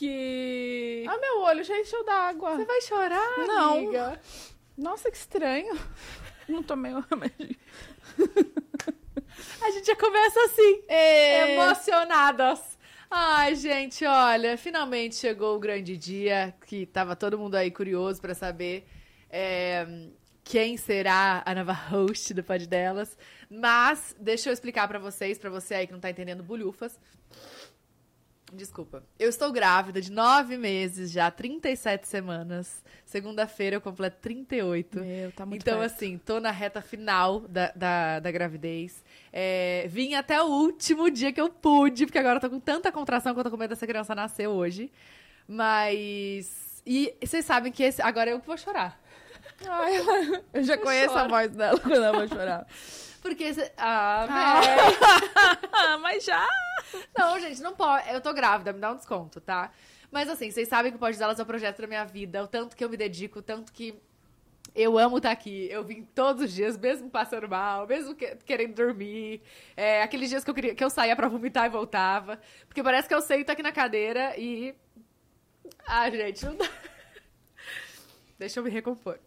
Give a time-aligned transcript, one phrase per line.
[0.00, 1.04] que.
[1.06, 2.56] Ah, meu olho já encheu d'água.
[2.56, 3.74] Você vai chorar, Não.
[3.78, 4.20] amiga?
[4.76, 5.78] Nossa, que estranho.
[6.48, 7.54] Não tomei o remédio.
[9.62, 11.54] A gente já começa assim, É...
[11.54, 12.78] emocionadas.
[13.10, 18.34] Ai, gente, olha, finalmente chegou o grande dia que tava todo mundo aí curioso pra
[18.34, 18.86] saber
[19.28, 19.86] é,
[20.44, 23.18] quem será a nova host do Pod Delas.
[23.50, 26.98] Mas deixa eu explicar pra vocês, pra você aí que não tá entendendo bulhufas.
[28.52, 29.02] Desculpa.
[29.18, 32.82] Eu estou grávida de nove meses já, 37 semanas.
[33.04, 35.00] Segunda-feira eu completo 38.
[35.00, 35.94] Meu, tá muito então, perto.
[35.94, 39.04] assim, tô na reta final da, da, da gravidez.
[39.32, 42.90] É, vim até o último dia que eu pude, porque agora eu tô com tanta
[42.90, 44.90] contração que eu tô com medo dessa criança nascer hoje.
[45.46, 46.82] Mas.
[46.86, 49.00] E vocês sabem que esse, agora eu que vou chorar.
[49.68, 49.98] Ai,
[50.54, 51.30] eu já Eu conheço a choro.
[51.30, 52.66] voz dela quando ela vai chorar.
[53.20, 53.44] Porque.
[53.44, 55.98] esse- Ah, Ah.
[56.02, 56.46] mas já.
[57.16, 58.08] Não, gente, não pode.
[58.10, 59.70] Eu tô grávida, me dá um desconto, tá?
[60.10, 62.48] Mas assim, vocês sabem que o Pode Delas é o projeto da minha vida, o
[62.48, 63.94] tanto que eu me dedico, o tanto que
[64.74, 65.68] eu amo estar aqui.
[65.70, 69.40] Eu vim todos os dias, mesmo passando mal, mesmo que- querendo dormir.
[69.76, 72.40] É, aqueles dias que eu, queria, que eu saía pra vomitar e voltava.
[72.66, 74.74] Porque parece que eu sento aqui na cadeira e.
[75.86, 76.68] Ah, gente, não dá.
[78.38, 79.18] Deixa eu me recompor.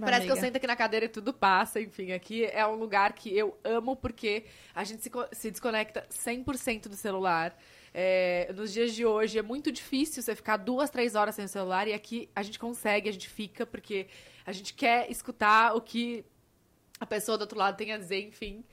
[0.00, 0.46] Parece que eu amiga.
[0.46, 2.12] sento aqui na cadeira e tudo passa, enfim.
[2.12, 6.96] Aqui é um lugar que eu amo porque a gente se, se desconecta 100% do
[6.96, 7.56] celular.
[7.92, 11.48] É, nos dias de hoje é muito difícil você ficar duas, três horas sem o
[11.48, 14.08] celular e aqui a gente consegue, a gente fica porque
[14.44, 16.24] a gente quer escutar o que
[16.98, 18.64] a pessoa do outro lado tem a dizer, enfim.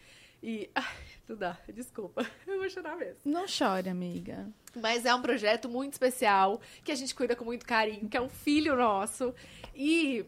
[0.41, 0.69] E.
[0.73, 0.97] Ai,
[1.27, 2.25] não dá, desculpa.
[2.47, 3.19] Eu vou chorar mesmo.
[3.23, 4.49] Não chore, amiga.
[4.75, 8.21] Mas é um projeto muito especial, que a gente cuida com muito carinho, que é
[8.21, 9.35] um filho nosso.
[9.75, 10.25] E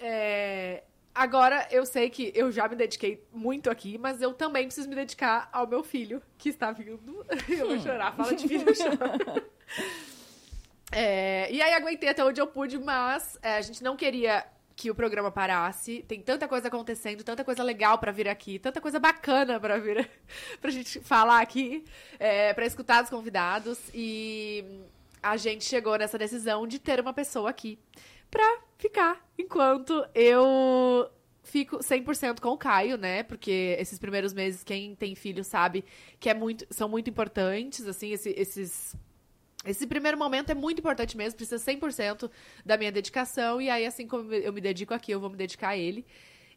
[0.00, 0.82] é,
[1.14, 4.94] agora eu sei que eu já me dediquei muito aqui, mas eu também preciso me
[4.94, 7.24] dedicar ao meu filho, que está vindo.
[7.48, 8.98] Eu vou chorar, fala de filho, eu choro.
[10.90, 14.44] É, e aí aguentei até onde eu pude, mas é, a gente não queria
[14.74, 16.02] que o programa parasse.
[16.08, 20.10] Tem tanta coisa acontecendo, tanta coisa legal pra vir aqui, tanta coisa bacana pra vir
[20.60, 21.84] pra gente falar aqui,
[22.18, 23.78] é, pra escutar os convidados.
[23.92, 24.64] E
[25.22, 27.78] a gente chegou nessa decisão de ter uma pessoa aqui
[28.30, 31.10] pra ficar enquanto eu
[31.42, 33.22] fico 100% com o Caio, né?
[33.22, 35.84] Porque esses primeiros meses, quem tem filho sabe
[36.18, 38.94] que é muito, são muito importantes, assim, esse- esses
[39.66, 42.30] esse primeiro momento é muito importante mesmo, precisa 100%
[42.64, 43.60] da minha dedicação.
[43.60, 46.06] E aí, assim como eu me dedico aqui, eu vou me dedicar a ele.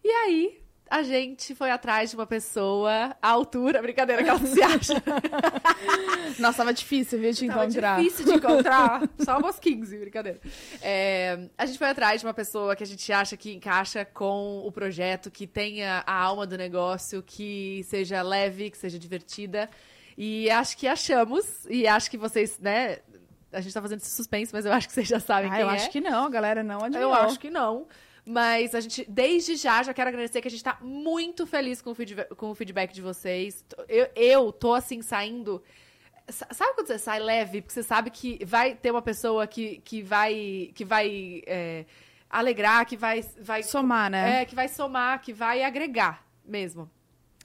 [0.01, 0.62] E aí,
[0.93, 3.81] a gente foi atrás de uma pessoa à altura.
[3.81, 4.93] Brincadeira, que ela se acha.
[6.37, 7.97] Nossa, tava difícil, viu, de Tava encontrar.
[7.99, 9.01] difícil de encontrar.
[9.25, 10.39] Só umas 15, brincadeira.
[10.83, 14.61] É, a gente foi atrás de uma pessoa que a gente acha que encaixa com
[14.65, 19.69] o projeto, que tenha a alma do negócio, que seja leve, que seja divertida.
[20.15, 21.65] E acho que achamos.
[21.67, 22.99] E acho que vocês, né?
[23.51, 25.61] A gente tá fazendo esse suspense, mas eu acho que vocês já sabem Ah, quem
[25.61, 25.73] eu é.
[25.73, 27.09] acho que não, galera não adivinhou.
[27.11, 27.87] Eu acho que não.
[28.25, 31.91] Mas a gente, desde já, já quero agradecer que a gente tá muito feliz com
[31.91, 33.65] o, feedback, com o feedback de vocês.
[33.89, 35.61] Eu, eu tô, assim, saindo.
[36.29, 37.61] Sa- Sabe quando você sai leve?
[37.61, 41.85] Porque você sabe que vai ter uma pessoa que, que vai, que vai é,
[42.29, 43.61] alegrar, que vai, vai.
[43.61, 44.41] Somar, né?
[44.41, 46.89] É, que vai somar, que vai agregar mesmo.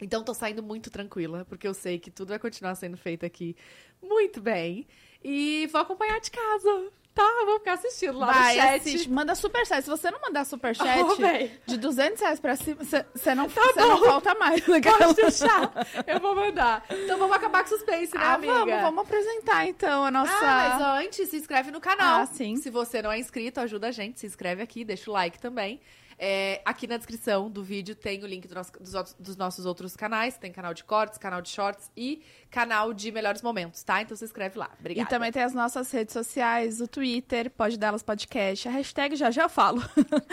[0.00, 3.56] Então tô saindo muito tranquila, porque eu sei que tudo vai continuar sendo feito aqui
[4.00, 4.87] muito bem.
[5.25, 7.23] E vou acompanhar de casa, tá?
[7.41, 8.75] Eu Vou ficar assistindo lá Vai, no chat.
[8.81, 9.83] assiste, manda superchat.
[9.83, 11.59] Se você não mandar superchat véi.
[11.67, 14.61] de 200 reais pra cima, você não, Tá não falta mais.
[14.65, 15.73] Pode deixar.
[16.07, 16.85] Eu vou mandar.
[16.91, 18.53] Então vamos acabar com suspense, né, Ah, amiga?
[18.53, 20.33] vamos, vamos apresentar então a nossa...
[20.33, 22.21] Ah, mas antes, se inscreve no canal.
[22.23, 22.57] Ah, sim.
[22.57, 24.21] Se você não é inscrito, ajuda a gente.
[24.21, 25.81] Se inscreve aqui, deixa o like também.
[26.19, 29.97] É, aqui na descrição do vídeo tem o link do nosso- dos, dos nossos outros
[29.97, 30.37] canais.
[30.37, 34.03] Tem canal de cortes, canal de shorts e canal de melhores momentos, tá?
[34.03, 34.71] Então se inscreve lá.
[34.81, 35.06] Obrigada.
[35.06, 39.31] E também tem as nossas redes sociais, o Twitter, Pode Delas Podcast, a hashtag já
[39.31, 39.81] já falo,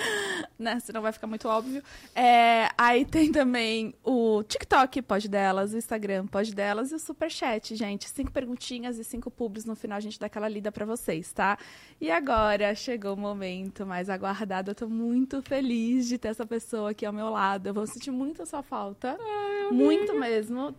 [0.57, 0.79] né?
[0.79, 1.83] Senão vai ficar muito óbvio.
[2.15, 7.75] É, aí tem também o TikTok Pode Delas, o Instagram Pode Delas e o Superchat,
[7.75, 8.09] gente.
[8.09, 11.57] Cinco perguntinhas e cinco pubs no final a gente dá aquela lida pra vocês, tá?
[12.01, 14.71] E agora chegou o momento mais aguardado.
[14.71, 15.74] Eu tô muito feliz
[16.07, 17.67] de ter essa pessoa aqui ao meu lado.
[17.67, 19.17] Eu vou sentir muito a sua falta.
[19.71, 20.73] muito mesmo.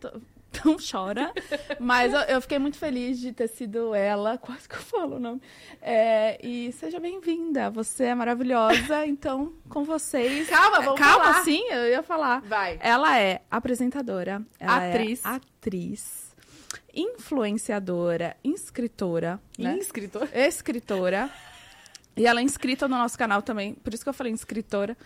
[0.64, 1.32] Não chora.
[1.78, 4.38] Mas eu, eu fiquei muito feliz de ter sido ela.
[4.38, 5.40] Quase que eu falo o nome.
[5.82, 7.70] É, e seja bem-vinda.
[7.70, 9.06] Você é maravilhosa.
[9.06, 10.48] Então, com vocês.
[10.48, 11.44] Calma, vamos Calma, falar.
[11.44, 12.40] sim, eu ia falar.
[12.43, 12.78] Vai.
[12.81, 14.43] Ela é apresentadora.
[14.58, 15.25] Ela Atriz.
[15.25, 16.34] É atriz.
[16.94, 18.37] Influenciadora.
[18.43, 19.40] Inscritora.
[19.58, 19.76] Né?
[19.76, 20.28] Inscritor.
[20.32, 21.31] Escritora.
[22.17, 23.75] E ela é inscrita no nosso canal também.
[23.75, 24.97] Por isso que eu falei inscritora.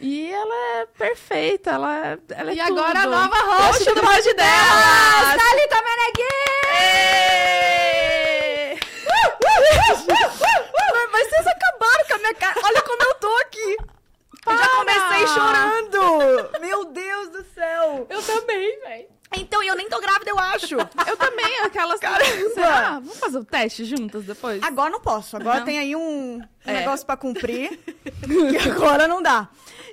[0.00, 3.10] E ela é perfeita, ela, ela é E agora a tudo.
[3.16, 3.36] nova
[3.66, 5.82] host do Pode Delas, Thalita
[6.86, 8.80] Meneghini!
[9.42, 10.06] Mas,
[11.12, 12.60] mas vocês acabaram com a minha cara.
[12.62, 13.76] Olha como eu tô aqui.
[14.46, 16.60] Eu já comecei chorando.
[16.60, 18.06] Meu Deus do céu.
[18.10, 19.08] Eu também, velho.
[19.34, 20.76] Então, eu nem tô grávida, eu acho.
[21.06, 21.98] Eu também, aquelas.
[22.00, 22.50] Caramba!
[22.54, 22.90] Será?
[23.00, 24.62] Vamos fazer o teste juntas depois?
[24.62, 25.36] Agora não posso.
[25.36, 26.72] Agora tem aí um, um É.
[26.74, 27.78] negócio pra cumprir.
[28.52, 29.48] e agora não dá.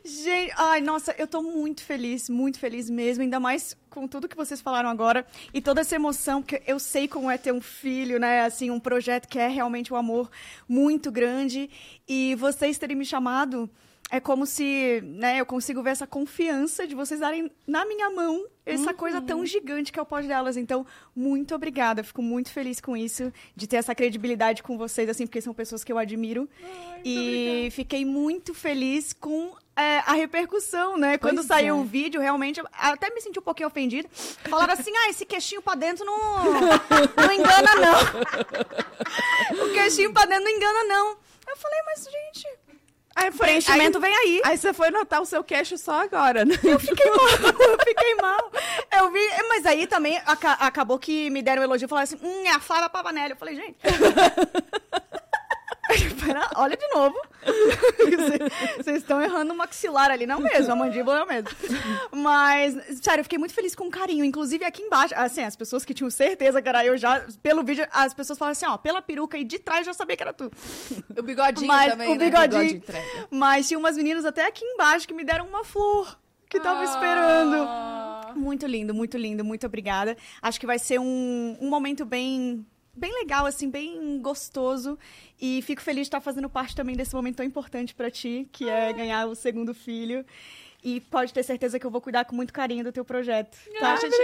[0.05, 3.23] Gente, ai, nossa, eu tô muito feliz, muito feliz mesmo.
[3.23, 5.25] Ainda mais com tudo que vocês falaram agora.
[5.53, 8.41] E toda essa emoção, porque eu sei como é ter um filho, né?
[8.41, 10.29] Assim, um projeto que é realmente um amor
[10.67, 11.69] muito grande.
[12.07, 13.69] E vocês terem me chamado
[14.13, 18.45] é como se, né, eu consigo ver essa confiança de vocês darem na minha mão
[18.63, 20.55] essa coisa tão gigante que é o pós delas.
[20.55, 22.03] Então, muito obrigada.
[22.03, 25.83] Fico muito feliz com isso, de ter essa credibilidade com vocês, assim, porque são pessoas
[25.83, 26.47] que eu admiro.
[27.03, 31.17] e fiquei muito feliz com é, a repercussão, né?
[31.17, 31.79] Quando Pois saiu é.
[31.79, 34.07] o vídeo, realmente, até me senti um pouquinho ofendida.
[34.47, 36.45] Falaram assim, ah, esse queixinho pra dentro não,
[37.17, 37.97] não engana, não.
[39.65, 41.17] o queixinho pra dentro não engana, não.
[41.47, 42.47] Eu falei, mas, gente,
[43.15, 44.41] Aí foi, preenchimento aí, vem aí.
[44.43, 46.55] aí você foi notar o seu queixo só agora, né?
[46.63, 48.51] Eu fiquei mal, eu fiquei mal.
[48.97, 49.19] Eu vi,
[49.49, 52.51] mas aí também aca- acabou que me deram um elogio e falaram assim: hum, é
[52.51, 53.31] a Flávia Pavanelli.
[53.31, 53.75] Eu falei, gente.
[56.25, 57.15] Pera, olha de novo.
[57.97, 61.49] Vocês- estão errando o maxilar ali, não mesmo, a mandíbula é o mesmo.
[62.11, 64.23] Mas, sério, eu fiquei muito feliz com o carinho.
[64.23, 67.85] Inclusive aqui embaixo, assim, as pessoas que tinham certeza que era eu já, pelo vídeo,
[67.91, 70.51] as pessoas falaram assim: ó, pela peruca e de trás já sabia que era tu.
[71.17, 72.25] O bigodinho Mas também, o né?
[72.25, 72.61] bigodinho.
[72.63, 73.27] Bigode entrega.
[73.29, 76.17] Mas tinha umas meninas até aqui embaixo que me deram uma flor
[76.49, 76.83] que tava Ah.
[76.85, 78.39] esperando.
[78.39, 80.17] Muito lindo, muito lindo, muito obrigada.
[80.41, 84.97] Acho que vai ser um, um momento bem, bem legal, assim, bem gostoso.
[85.41, 88.69] E fico feliz de estar fazendo parte também desse momento tão importante pra ti, que
[88.69, 90.25] é ganhar o segundo filho.
[90.83, 93.57] E pode ter certeza que eu vou cuidar com muito carinho do teu projeto.
[93.79, 93.93] Tá?
[93.93, 94.15] a gente,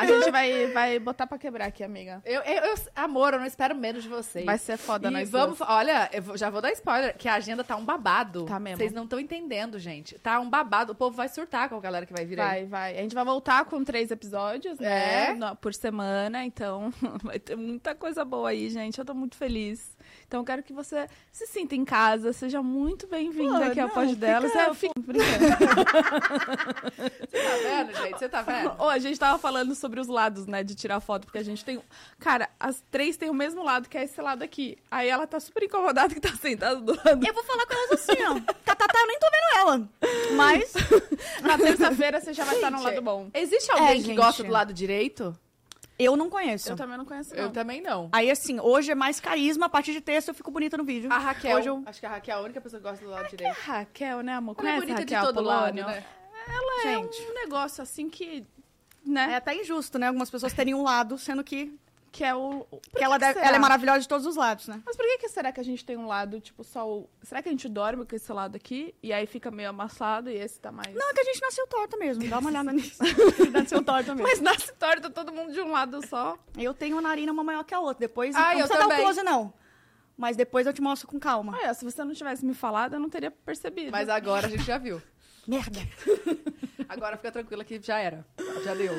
[0.00, 2.20] a gente vai, vai botar pra quebrar aqui, amiga.
[2.24, 4.44] Eu, eu, eu- amor, eu não espero menos de vocês.
[4.44, 5.70] Vai ser foda E nós vamos, duas.
[5.70, 8.44] olha, eu já vou dar spoiler, que a agenda tá um babado.
[8.44, 8.76] Tá mesmo.
[8.78, 10.18] Vocês não estão entendendo, gente.
[10.18, 10.92] Tá um babado.
[10.92, 12.46] O povo vai surtar com a galera que vai vir aí.
[12.46, 12.98] Vai, vai.
[12.98, 15.30] A gente vai voltar com três episódios, né?
[15.30, 15.54] É.
[15.60, 16.92] por semana, então
[17.22, 18.98] vai ter muita coisa boa aí, gente.
[18.98, 19.91] Eu tô muito feliz.
[20.32, 24.16] Então eu quero que você se sinta em casa, seja muito bem-vinda aqui ao Pós
[24.16, 24.50] delas.
[24.50, 25.44] fica- É, eu fico brincando.
[27.28, 28.18] Você tá vendo, gente?
[28.18, 28.74] Você tá vendo?
[28.78, 31.62] Ô, a gente tava falando sobre os lados, né, de tirar foto, porque a gente
[31.62, 31.82] tem.
[32.18, 34.78] Cara, as três têm o mesmo lado, que é esse lado aqui.
[34.90, 37.26] Aí ela tá super incomodada que tá sentada do lado.
[37.26, 38.40] Eu vou falar com elas assim, ó.
[38.64, 39.88] Tá, tá, tá, eu nem tô vendo ela.
[40.34, 40.72] Mas
[41.42, 43.28] Na terça-feira você já vai estar no Gente, lado bom.
[43.34, 44.16] Existe alguém É, que gente.
[44.16, 45.36] gosta do lado direito?
[46.04, 46.70] Eu não conheço.
[46.70, 47.52] Eu também não conheço, Eu não.
[47.52, 48.08] também não.
[48.12, 51.12] Aí, assim, hoje é mais carisma, a partir de terça eu fico bonita no vídeo.
[51.12, 53.10] A Raquel, Hoje eu- acho que a Raquel é a única pessoa que gosta do
[53.10, 53.56] lado É direito.
[53.60, 54.56] Raquel, né, amor?
[54.58, 55.86] Ela é Conhece a bonita de Raquel todo lado, Apolônio?
[55.86, 56.04] né?
[56.48, 57.22] Ela Gente.
[57.22, 58.44] é um negócio assim que.
[59.04, 59.34] É Né?
[59.36, 60.06] até injusto, né?
[60.08, 61.76] Algumas pessoas terem um lado, sendo que,
[62.12, 62.66] Que é o.
[62.70, 63.46] Por que ela, que deve- será?
[63.48, 64.82] ela é maravilhosa de todos os lados, né?
[64.84, 67.08] Mas por que, que será que a gente tem um lado, tipo, só o.
[67.22, 68.94] Será que a gente dorme com esse lado aqui?
[69.02, 70.94] E aí fica meio amassado e esse tá mais.
[70.94, 72.28] Não, é que a gente nasceu torta mesmo.
[72.28, 73.02] Dá uma olhada nisso.
[73.50, 74.28] nasceu torta mesmo.
[74.28, 76.36] Mas nasce torta todo mundo de um lado só.
[76.58, 78.06] Eu tenho uma narina uma maior que a outra.
[78.06, 79.04] Depois, Ah, não eu precisa dar o também.
[79.04, 79.54] close, não.
[80.14, 81.56] Mas depois eu te mostro com calma.
[81.58, 83.90] Olha, se você não tivesse me falado, eu não teria percebido.
[83.90, 85.00] Mas agora a gente já viu.
[85.48, 85.80] Merda.
[86.92, 88.24] Agora fica tranquila que já era.
[88.64, 88.92] Já deu.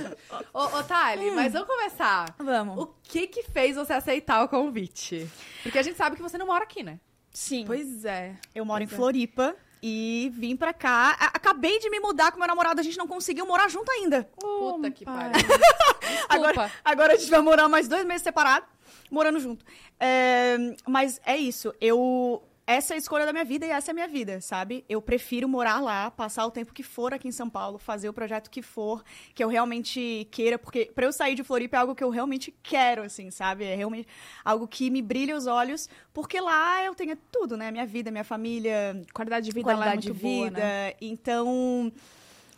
[0.54, 2.34] Ô, ô Thali, mas vamos começar.
[2.40, 2.78] Vamos.
[2.84, 5.30] O que que fez você aceitar o convite?
[5.62, 7.00] Porque a gente sabe que você não mora aqui, né?
[7.32, 7.66] Sim.
[7.68, 8.36] Pois é.
[8.56, 8.96] Eu moro em Pois é.
[8.98, 11.12] Floripa e vim pra cá.
[11.34, 14.24] Acabei de me mudar com meu namorado, a gente não conseguiu morar junto ainda.
[14.40, 15.32] Puta Oh, que pai.
[15.32, 15.48] pariu.
[16.30, 18.66] Agora, agora a gente vai morar mais dois meses separado,
[19.12, 19.64] morando junto.
[20.00, 20.58] É,
[20.88, 21.74] mas é isso.
[21.80, 22.42] Eu.
[22.66, 24.86] Essa é a escolha da minha vida e essa é a minha vida, sabe?
[24.88, 28.14] Eu prefiro morar lá, passar o tempo que for aqui em São Paulo, fazer o
[28.14, 29.04] projeto que for,
[29.36, 32.54] que eu realmente queira, porque pra eu sair de Floripa é algo que eu realmente
[32.64, 33.66] quero, assim, sabe?
[33.66, 34.08] É realmente
[34.46, 37.70] algo que me brilha os olhos, porque lá eu tenho tudo, né?
[37.70, 40.50] Minha vida, minha família, Qualidade de vida lá é qualidade muito de vida.
[40.52, 40.94] boa, né?
[41.02, 41.92] Então,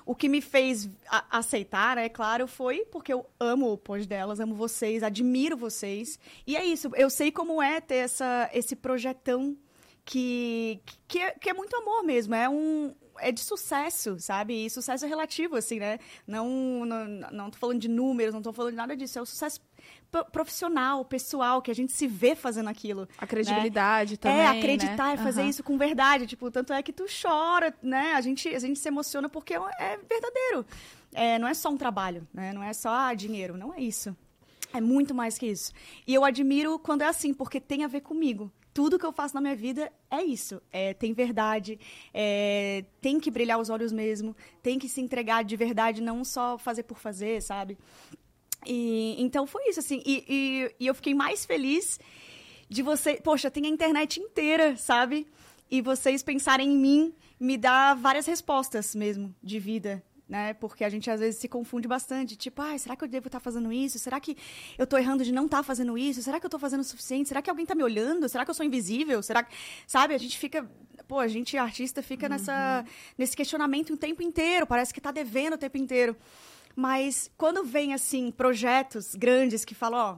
[0.06, 0.88] o que me fez
[1.32, 6.20] aceitar, é claro, foi porque eu amo o pós delas, amo vocês, admiro vocês.
[6.46, 9.58] E é isso, eu sei como é ter essa, esse projetão
[10.06, 12.94] que, que, é, que é muito amor mesmo, é um...
[13.18, 14.66] É de sucesso, sabe?
[14.66, 16.00] E sucesso é relativo, assim, né?
[16.28, 19.18] Não, não, não tô falando de números, não tô falando de nada disso.
[19.18, 19.62] É o sucesso
[20.12, 23.08] pro- profissional, pessoal, que a gente se vê fazendo aquilo.
[23.18, 24.40] A credibilidade também.
[24.40, 25.14] É, acreditar, né?
[25.14, 25.50] é fazer Aham.
[25.50, 26.28] isso com verdade.
[26.28, 28.12] Tipo, tanto é que tu chora, né?
[28.16, 30.66] A gente, a gente se emociona porque é verdadeiro.
[31.14, 32.52] É, não é só um trabalho, né?
[32.52, 33.56] Não é só ah, dinheiro.
[33.56, 34.14] Não é isso.
[34.74, 35.72] É muito mais que isso.
[36.06, 38.52] E eu admiro quando é assim, porque tem a ver comigo.
[38.76, 40.62] Tudo que eu faço na minha vida é isso.
[40.70, 41.80] É, tem verdade,
[42.14, 46.58] é, tem que brilhar os olhos mesmo, tem que se entregar de verdade, não só
[46.58, 47.78] fazer por fazer, sabe?
[48.68, 50.04] E, então foi isso, assim.
[50.06, 51.98] E, e- e eu fiquei mais feliz
[52.68, 55.26] de você, poxa, tem a internet inteira, sabe?
[55.72, 60.54] E vocês pensarem em mim me dá várias respostas mesmo de vida, né?
[60.56, 63.40] Porque a gente às vezes se confunde bastante, tipo, ah, será que eu devo estar
[63.40, 64.00] fazendo isso?
[64.00, 64.36] Será que
[64.78, 66.22] eu tô errando de não estar fazendo isso?
[66.22, 67.30] Será que eu tô fazendo o suficiente?
[67.30, 68.28] Será que alguém tá me olhando?
[68.28, 69.22] Será que eu sou invisível?
[69.22, 69.56] Será que,
[69.86, 70.70] sabe, a gente fica,
[71.08, 72.84] pô, a gente artista fica nessa
[73.18, 76.16] nesse questionamento o tempo inteiro, parece que tá devendo o tempo inteiro.
[76.76, 80.18] Mas quando vem assim projetos grandes que falam, ó,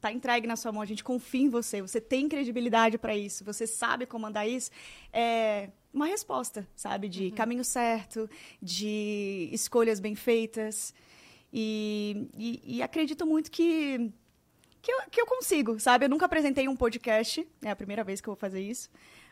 [0.00, 3.44] tá entregue na sua mão, a gente confia em você, você tem credibilidade para isso,
[3.44, 4.70] você sabe comandar isso,
[5.12, 8.28] é uma resposta, sabe, de caminho certo,
[8.60, 10.94] de escolhas bem feitas.
[11.52, 14.10] E, e, e acredito muito que,
[14.80, 16.06] que, eu, que eu consigo, sabe?
[16.06, 18.88] Eu nunca apresentei um podcast, é a primeira vez que eu vou fazer isso.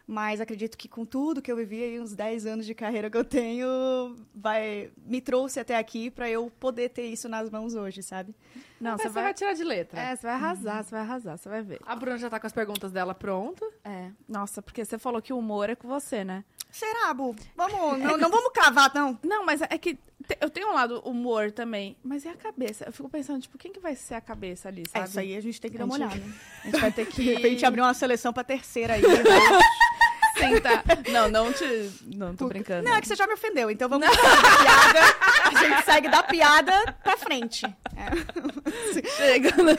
[0.06, 3.16] Mas acredito que com tudo que eu vivi aí, uns 10 anos de carreira que
[3.16, 8.02] eu tenho, vai me trouxe até aqui para eu poder ter isso nas mãos hoje,
[8.02, 8.34] sabe?
[8.80, 9.34] Não, você vai...
[9.34, 10.00] tirar de letra.
[10.00, 11.78] É, você vai arrasar, você vai arrasar, você vai ver.
[11.84, 13.64] A Bruna já tá com as perguntas dela pronta.
[13.84, 14.08] É.
[14.28, 16.44] Nossa, porque você falou que o humor é com você, né?
[16.70, 17.34] Será, Bu?
[17.56, 19.18] Vamos, não, não vamos cavar, não.
[19.24, 22.84] Não, mas é que te- eu tenho um lado humor também, mas e a cabeça?
[22.86, 25.08] Eu fico pensando, tipo, quem que vai ser a cabeça ali, É, sabe?
[25.08, 26.32] isso aí a gente tem que dar uma gente- olhada.
[26.62, 29.02] A gente vai ter De que repente abrir uma seleção pra terceira aí.
[30.40, 30.84] sentar.
[31.10, 31.90] Não, não te...
[32.16, 32.88] Não, tô brincando.
[32.88, 35.00] Não, é que você já me ofendeu, então vamos da piada.
[35.44, 37.66] A gente segue da piada pra frente.
[37.96, 39.00] É.
[39.16, 39.50] Chega.
[39.62, 39.72] né?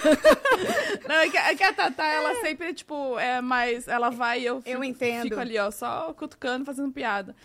[1.07, 3.87] Não, é que, é que a Tatá, ela sempre, tipo, é mais...
[3.87, 5.23] Ela vai e eu fico, Eu entendo.
[5.23, 7.35] fico ali, ó, só cutucando, fazendo piada.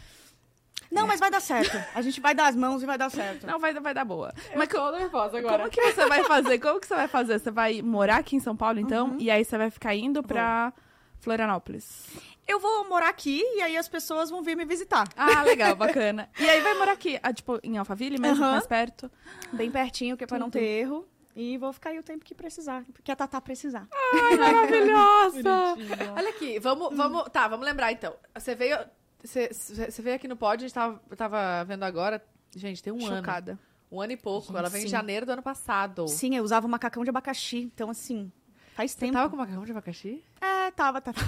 [0.91, 1.77] Não, mas vai dar certo.
[1.95, 3.47] A gente vai dar as mãos e vai dar certo.
[3.47, 4.33] Não, vai, vai dar boa.
[4.55, 5.59] Mas tô nervosa agora.
[5.59, 6.59] Como que você vai fazer?
[6.59, 7.39] Como que você vai fazer?
[7.39, 9.09] Você vai morar aqui em São Paulo, então?
[9.11, 9.17] Uhum.
[9.19, 10.73] E aí você vai ficar indo pra
[11.21, 12.07] Florianópolis.
[12.47, 15.09] Eu vou morar aqui e aí as pessoas vão vir me visitar.
[15.17, 16.29] Ah, legal, bacana.
[16.39, 18.53] E aí vai morar aqui, ah, tipo, em Alphaville mesmo, Aham.
[18.53, 19.11] mais perto?
[19.53, 21.07] Bem pertinho, que é pra não ter erro.
[21.35, 22.83] E vou ficar aí o tempo que precisar.
[23.05, 23.87] Que a Tatá precisar.
[23.93, 25.77] Ai, maravilhosa!
[26.17, 27.25] Olha aqui, vamos, vamos.
[27.31, 28.15] Tá, vamos lembrar então.
[28.35, 28.79] Você veio.
[29.23, 32.25] Você, você veio aqui no pod, a gente tava, tava vendo agora.
[32.55, 33.17] Gente, tem um ano.
[33.17, 33.59] Chocada.
[33.93, 34.47] Um ano e pouco.
[34.47, 34.91] Gente, Ela veio em sim.
[34.91, 36.09] janeiro do ano passado.
[36.09, 37.71] Sim, eu usava macacão de abacaxi.
[37.75, 38.33] Então, assim,
[38.75, 39.13] faz Você tempo.
[39.13, 40.25] tava com macacão de abacaxi?
[40.41, 41.21] É, tava, tava.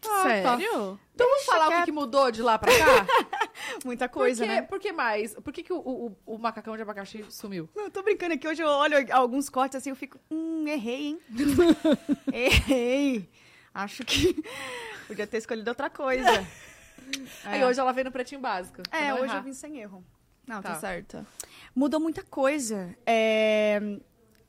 [0.00, 0.98] Sério?
[1.14, 3.06] Então vamos falar o que, mudou de lá pra cá?
[3.84, 4.62] Muita coisa, por né?
[4.62, 5.34] por que mais?
[5.34, 7.68] Por que, que o, o, o macacão de abacaxi sumiu?
[7.74, 8.46] Não, eu tô brincando aqui.
[8.46, 11.20] Hoje eu olho alguns cortes assim, eu fico, hum, errei, hein?
[12.32, 13.28] errei.
[13.74, 14.42] Acho que
[15.08, 16.46] podia ter escolhido outra coisa.
[17.44, 18.82] Aí hoje ela veio no pretinho básico.
[18.92, 19.36] É, hoje errar.
[19.38, 20.04] eu vim sem erro.
[20.46, 20.74] Não, Tá.
[20.74, 21.26] tá certo.
[21.74, 22.96] Mudou muita coisa.
[23.04, 23.80] É,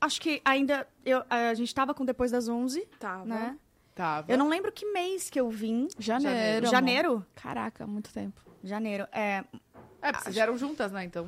[0.00, 0.86] Acho que ainda.
[1.04, 3.58] Eu, a gente tava com depois das 11, Tá, né?
[3.94, 4.30] Tava.
[4.30, 5.88] Eu não lembro que mês que eu vim.
[5.98, 6.66] Janeiro.
[6.66, 6.70] amor.
[6.70, 7.26] Janeiro?
[7.34, 8.40] Caraca, muito tempo.
[8.62, 9.06] Janeiro.
[9.12, 9.44] É,
[10.02, 11.04] É, porque vocês vieram juntas, né?
[11.04, 11.26] Então.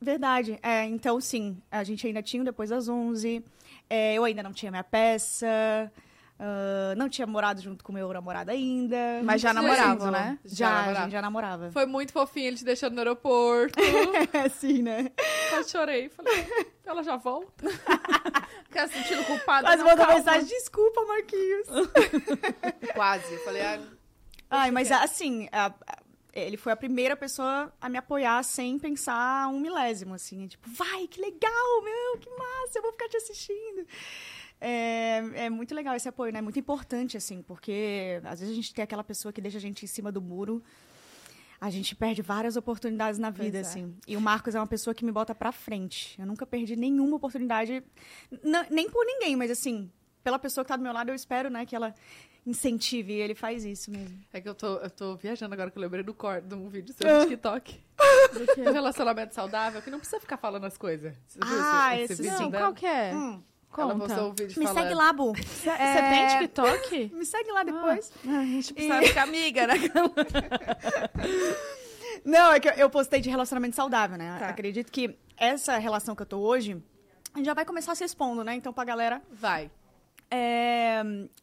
[0.00, 0.58] Verdade.
[0.62, 3.44] É, então, sim, a gente ainda tinha depois das 11.
[3.88, 5.46] É, eu ainda não tinha minha peça.
[6.38, 8.96] Ah, não tinha morado junto com meu namorado ainda.
[9.22, 10.38] Mas já namoravam, né?
[10.44, 11.02] Já, Já a namorava.
[11.04, 11.70] gente já namorava.
[11.72, 13.78] Foi muito fofinho ele te deixando no aeroporto.
[14.32, 15.10] É, sim, né?
[15.50, 16.08] Quase chorei.
[16.08, 16.46] Falei,
[16.84, 17.64] ela já volta?
[18.66, 19.68] Fica se sentindo culpada.
[19.68, 21.68] Mas mandou mensagem, desculpa, Marquinhos.
[22.94, 23.36] Quase.
[23.44, 23.80] Falei, ah,
[24.50, 25.98] Ai, mas assim, a- a-
[26.32, 30.46] ele foi a primeira pessoa a me apoiar sem pensar um milésimo, assim.
[30.48, 33.86] Tipo, vai, que legal, meu, que massa, eu vou ficar te assistindo.
[34.60, 36.40] É, é muito legal esse apoio, né?
[36.40, 39.84] Muito importante, assim, porque às vezes a gente tem aquela pessoa que deixa a gente
[39.84, 40.62] em cima do muro.
[41.60, 43.60] A gente perde várias oportunidades na vida, é.
[43.60, 43.94] assim.
[44.06, 46.18] E o Marcos é uma pessoa que me bota pra frente.
[46.20, 47.82] Eu nunca perdi nenhuma oportunidade,
[48.70, 49.90] nem por ninguém, mas assim,
[50.22, 51.94] pela pessoa que tá do meu lado, eu espero, né, que ela
[52.46, 53.14] incentive.
[53.14, 54.18] E ele faz isso mesmo.
[54.32, 56.68] É que eu tô, eu tô viajando agora que eu lembrei do cor, de um
[56.68, 57.20] vídeo seu Ah.
[57.20, 57.80] no TikTok.
[58.64, 61.14] Do relacionamento saudável, que não precisa ficar falando as coisas.
[61.26, 62.64] Você viu Ah, esse vídeo Não, dela?
[62.64, 63.14] qual que é?
[63.14, 63.42] Hum.
[63.82, 64.06] Ela Conta.
[64.06, 64.82] postou um vídeo Me falando.
[64.82, 65.32] segue lá, Bu.
[65.36, 67.10] Você É, tem TikTok?
[67.14, 68.12] Me segue lá depois.
[68.26, 69.74] Ah, a gente precisa ficar amiga, né?
[72.24, 74.36] Não, é que eu- eu postei de relacionamento saudável, né?
[74.38, 74.48] Tá.
[74.48, 76.82] Acredito que essa relação que eu tô hoje,
[77.32, 78.54] a gente já vai começar se expondo, né?
[78.54, 79.70] Então, pra galera, Vai.
[80.30, 81.02] é,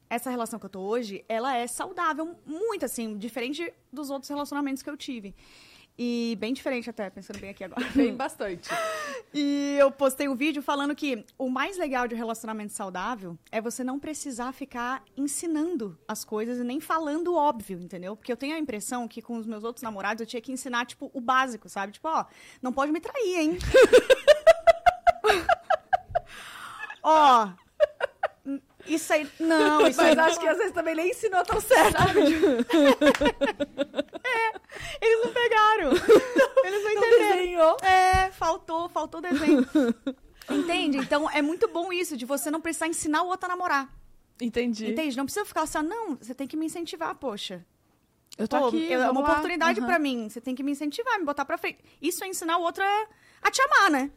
[0.09, 4.81] essa relação que eu tô hoje, ela é saudável, muito assim, diferente dos outros relacionamentos
[4.81, 5.35] que eu tive.
[5.97, 7.85] E bem diferente até, pensando bem aqui agora.
[7.93, 8.69] Bem bastante.
[9.33, 13.61] E eu postei um vídeo falando que o mais legal de um relacionamento saudável é
[13.61, 18.13] você não precisar ficar ensinando as coisas e nem falando o óbvio, entendeu?
[18.17, 20.85] Porque eu tenho a impressão que com os meus outros namorados eu tinha que ensinar,
[20.85, 21.93] tipo, o básico, sabe?
[21.93, 22.25] Tipo, ó,
[22.61, 23.57] não pode me trair, hein?
[27.01, 27.51] ó.
[28.93, 29.27] Isso aí.
[29.39, 30.15] Não, isso aí.
[30.15, 31.97] Mas acho que às vezes também nem ensinou tão certo.
[35.01, 35.91] Eles não pegaram.
[35.91, 37.35] Eles não Não entenderam.
[37.37, 37.77] desenhou.
[37.81, 39.65] É, faltou, faltou desenho.
[40.49, 40.97] Entende?
[40.97, 43.89] Então é muito bom isso, de você não precisar ensinar o outro a namorar.
[44.41, 44.91] Entendi.
[44.91, 45.15] Entende?
[45.17, 47.65] Não precisa ficar assim, não, você tem que me incentivar, poxa.
[48.37, 49.29] Eu tô Pô, aqui, é uma lá.
[49.31, 49.87] oportunidade Aham.
[49.87, 50.27] pra mim.
[50.29, 51.79] Você tem que me incentivar, me botar pra frente.
[52.01, 53.07] Isso é ensinar o outro a,
[53.43, 54.11] a te amar, né?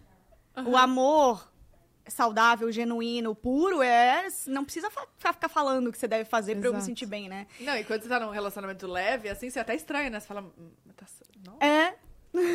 [0.66, 1.47] O amor
[2.08, 4.26] saudável, genuíno, puro, é.
[4.46, 6.87] Não precisa fa- ficar falando o que você deve fazer pra eu me Exato.
[6.87, 7.46] sentir bem, né?
[7.61, 10.20] Não, e quando você tá num relacionamento leve, assim, você até estranha, né?
[10.20, 10.42] Você fala.
[10.42, 11.06] "Hum, Tá...
[11.44, 11.96] Não, É,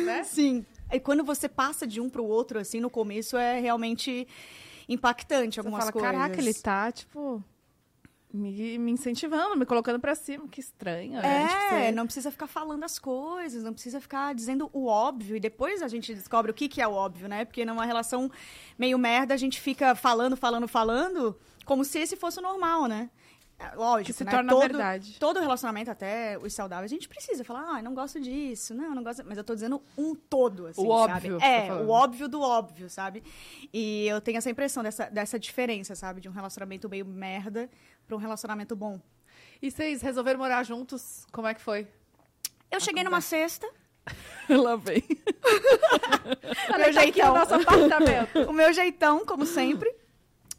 [0.04, 0.22] né?
[0.24, 0.64] sim.
[0.92, 4.26] E quando você passa de um pro outro, assim, no começo, é realmente
[4.88, 6.10] impactante Você algumas fala, coisas.
[6.10, 7.42] caraca, ele tá, tipo,
[8.32, 10.46] me, me incentivando, me colocando pra cima.
[10.48, 11.48] Que estranho, né?
[11.48, 15.36] Tipo, É, você- não precisa ficar falando as coisas, não precisa ficar dizendo o óbvio.
[15.36, 17.44] E depois a gente descobre o que, que é o óbvio, né?
[17.44, 18.30] Porque numa relação
[18.78, 23.10] meio merda, a gente fica falando, falando, falando, como se esse fosse o normal, né?
[23.60, 24.30] É, Lógico, Que se né?
[24.30, 25.16] torna todo, verdade.
[25.20, 29.02] Todo relacionamento, até os saudáveis, a gente precisa falar, ah, não gosto disso, não, não
[29.02, 29.22] gosto...
[29.26, 31.12] Mas eu tô dizendo um todo, assim, O sabe?
[31.32, 31.86] óbvio É, tá falando.
[31.86, 33.22] o óbvio do óbvio, sabe?
[33.72, 36.20] E eu tenho essa impressão dessa, dessa diferença, sabe?
[36.22, 37.68] De um relacionamento meio merda
[38.06, 38.98] pra um relacionamento bom.
[39.60, 41.26] E vocês resolveram morar juntos?
[41.30, 41.86] Como é que foi?
[42.70, 43.68] Eu cheguei numa sexta,
[44.48, 45.04] Lá vem.
[46.76, 47.34] meu jeitão.
[47.34, 48.38] nosso apartamento.
[48.48, 49.94] o meu jeitão, como sempre.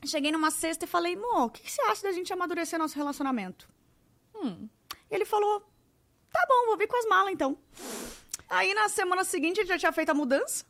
[0.06, 2.96] Cheguei numa sexta e falei, Mo, o que, que você acha da gente amadurecer nosso
[2.96, 3.70] relacionamento?
[4.36, 4.68] Hum.
[5.10, 5.62] E ele falou,
[6.32, 7.58] tá bom, vou vir com as malas então.
[8.50, 10.66] Aí na semana seguinte ele já tinha feito a mudança.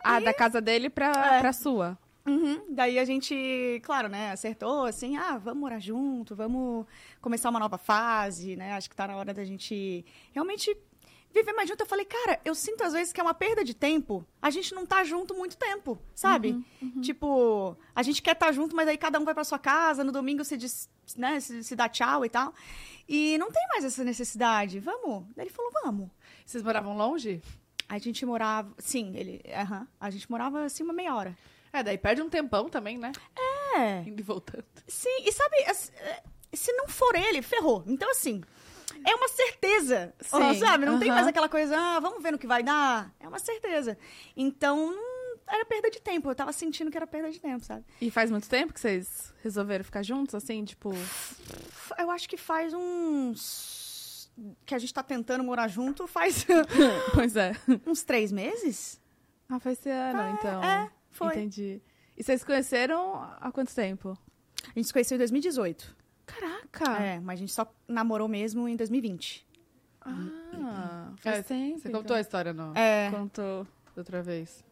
[0.00, 1.40] Ah, da casa dele pra, É.
[1.40, 1.98] pra sua.
[2.26, 2.64] Uhum.
[2.70, 6.86] Daí a gente, claro, né, acertou assim, ah, vamos morar junto, vamos
[7.20, 8.72] começar uma nova fase, né?
[8.72, 10.74] Acho que tá na hora da gente realmente
[11.34, 11.80] viver mais junto.
[11.80, 14.24] Eu falei, cara, eu sinto às vezes que é uma perda de tempo.
[14.40, 16.64] A gente não tá junto muito tempo, sabe?
[17.02, 20.12] Tipo, a gente quer estar junto, mas aí cada um vai pra sua casa, no
[20.12, 22.54] domingo se diz, né, se, se dá tchau e tal.
[23.08, 24.78] E não tem mais essa necessidade.
[24.78, 25.26] Vamos?
[25.36, 26.08] Daí ele falou, vamos.
[26.46, 27.42] Vocês moravam longe?
[27.88, 31.36] A gente morava, sim, ele, aham, a gente morava assim uma meia hora.
[31.72, 33.10] É, daí perde um tempão também, né?
[33.76, 34.02] É.
[34.02, 34.64] Indo e voltando.
[34.86, 35.74] Sim, e sabe, é,
[36.52, 37.82] se não for ele, ferrou.
[37.86, 38.42] Então, assim,
[39.04, 40.14] é uma certeza.
[40.20, 40.86] Sim, sabe?
[40.86, 43.14] Não tem mais aquela coisa, ah, vamos ver no que vai dar.
[43.20, 43.98] É uma certeza.
[44.36, 44.94] Então,
[45.48, 46.30] era perda de tempo.
[46.30, 47.84] Eu tava sentindo que era perda de tempo, sabe?
[48.00, 50.90] E faz muito tempo que vocês resolveram ficar juntos, assim, tipo...
[51.98, 54.30] Eu acho que faz uns.
[54.66, 56.44] Que a gente tá tentando morar junto faz
[57.14, 57.52] pois é.
[57.86, 59.00] uns três meses?
[59.48, 60.64] Ah, foi esse ano, então.
[60.64, 61.28] é, foi.
[61.28, 61.80] Entendi.
[62.16, 64.18] E vocês se conheceram há quanto tempo?
[64.64, 65.94] A gente se conheceu em 2018.
[66.26, 67.02] Caraca!
[67.02, 69.46] É, mas a gente só namorou mesmo em 2020.
[70.06, 71.78] Ah, faz É, tempo.
[71.80, 72.72] Você contou a história no...
[72.76, 73.66] É, Contou.
[73.96, 74.62] outra vez.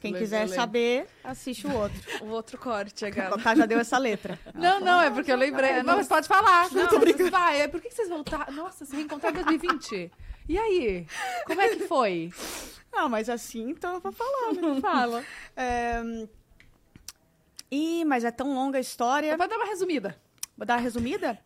[0.00, 2.00] quem Eu quiser saber, assiste o outro.
[2.22, 3.08] O outro corte.
[3.10, 4.38] Cacá já deu essa letra.
[4.54, 5.70] Não, não, é porque eu lembrei.
[5.74, 6.70] vai, Não, mas pode falar.
[6.72, 7.62] Não, tô vocês vai.
[7.62, 8.52] É, por que vocês voltaram?
[8.52, 10.10] Nossa, se reencontraram em 2020.
[10.48, 11.06] E aí?
[11.46, 12.30] Como é que foi?
[12.92, 14.80] Ah, mas assim, então pra falar, né?
[14.80, 15.24] Fala.
[15.56, 16.02] É...
[17.70, 19.36] Ih, mas é tão longa a história.
[19.36, 20.20] Pode dar uma resumida.
[20.60, 21.38] Vou dar a resumida?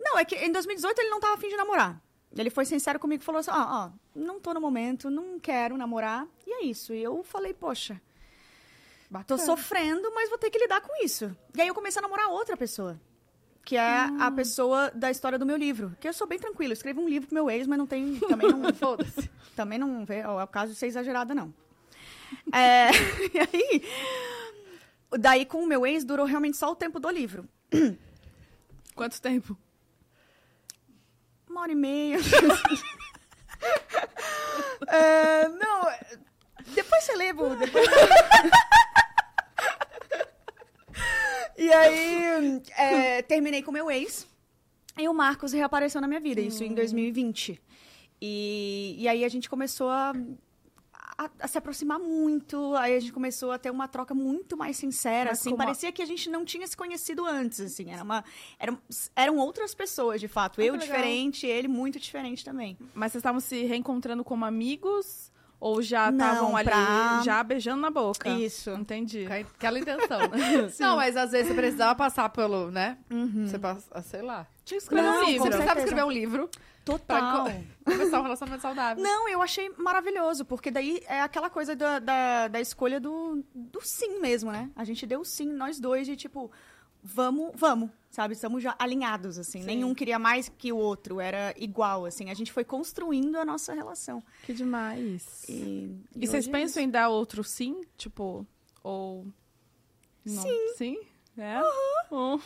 [0.00, 2.02] Não, é que em 2018 ele não tava afim de namorar.
[2.36, 3.54] Ele foi sincero comigo e falou assim: ó,
[3.86, 6.26] ó, não tô no momento, não quero namorar.
[6.44, 6.92] E é isso.
[6.92, 9.44] E eu falei, poxa, tô Bacana.
[9.44, 11.36] sofrendo, mas vou ter que lidar com isso.
[11.54, 13.00] E aí eu comecei a namorar outra pessoa.
[13.64, 15.96] Que é a pessoa da história do meu livro.
[16.00, 16.72] Que eu sou bem tranquila.
[16.72, 18.18] Eu escrevo um livro pro meu ex, mas não tem.
[18.18, 18.74] Também não.
[18.74, 19.30] Foda-se.
[19.54, 21.54] Também não vê, ó, é o caso de ser exagerada, não.
[22.52, 22.88] É,
[23.32, 23.84] e aí,
[25.12, 27.48] daí com o meu ex durou realmente só o tempo do livro.
[28.94, 29.56] Quanto tempo?
[31.48, 32.18] Uma hora e meia.
[34.88, 36.18] É, não, é,
[36.74, 37.86] depois você lê, Bu, depois...
[41.56, 44.26] E aí, é, terminei com o meu ex.
[44.98, 47.62] E o Marcos reapareceu na minha vida, isso em 2020.
[48.20, 50.12] E, e aí a gente começou a,
[51.18, 52.74] a- a se aproximar muito.
[52.76, 55.50] Aí a gente começou a ter uma troca muito mais sincera, Mas assim.
[55.50, 57.90] como a- Parecia que a gente não tinha se conhecido antes, assim.
[57.90, 58.24] Era uma,
[58.58, 58.78] eram,
[59.16, 60.60] eram outras pessoas, de fato.
[60.60, 62.76] Ah, Eu diferente, ele muito diferente também.
[62.94, 65.31] Mas vocês estavam se reencontrando como amigos?
[65.64, 68.28] Ou já estavam ali, pra- já beijando na boca?
[68.30, 68.70] Isso.
[68.70, 69.26] Entendi.
[69.28, 70.18] Com aquela intenção.
[70.80, 72.98] não, mas às vezes você precisava passar pelo, né?
[73.46, 74.44] Você passa, ah, sei lá.
[74.64, 75.48] Tinha que escrever Não, um com Você livro.
[75.50, 76.50] precisava escrever um livro
[76.84, 77.44] pra Total.
[77.44, 77.52] co-
[77.92, 79.00] começar um relacionamento saudável.
[79.04, 83.80] Não, eu achei maravilhoso, porque daí é aquela coisa da, da, da escolha do, do
[83.82, 84.68] sim mesmo, né?
[84.74, 86.50] A gente deu sim, nós dois, de tipo,
[87.04, 88.34] vamos, vamos, sabe?
[88.34, 89.60] Estamos já alinhados, assim.
[89.60, 89.66] Sim.
[89.66, 92.30] Nenhum queria mais que o outro, era igual, assim.
[92.30, 94.22] A gente foi construindo a nossa relação.
[94.44, 95.44] Que demais.
[95.48, 97.80] E, E, vocês hoje é pensam em dar outro sim?
[97.96, 98.46] Tipo,
[98.84, 99.26] ou...
[100.24, 100.42] Não.
[100.42, 100.74] Sim.
[100.76, 101.00] Sim?
[101.36, 101.58] É?
[102.10, 102.42] Uhum.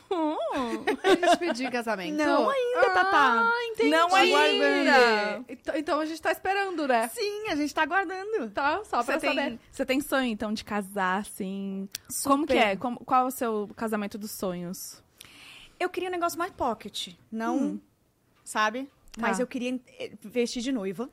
[1.03, 2.15] A gente pedir em casamento.
[2.17, 3.51] Não ainda, Tatá.
[3.53, 3.91] Ah, entendi.
[3.91, 5.45] Não ainda.
[5.49, 7.09] Então, então a gente tá esperando, né?
[7.09, 8.49] Sim, a gente tá aguardando.
[8.51, 9.35] Tá, só pra Você saber.
[9.35, 11.89] tem, você tem sonho, então, de casar, assim?
[12.23, 12.67] Como que Super.
[12.69, 12.77] é?
[12.77, 15.03] Como, qual é o seu casamento dos sonhos?
[15.79, 17.81] Eu queria um negócio mais pocket, não,
[18.45, 18.89] sabe?
[19.19, 19.43] Mas Tá.
[19.43, 21.09] eu queria eh, vestir de noiva.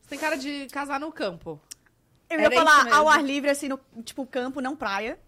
[0.00, 1.60] Você tem cara de casar no campo.
[2.30, 5.18] Eu Era ia falar ao ar livre, assim, no, tipo, campo, não praia.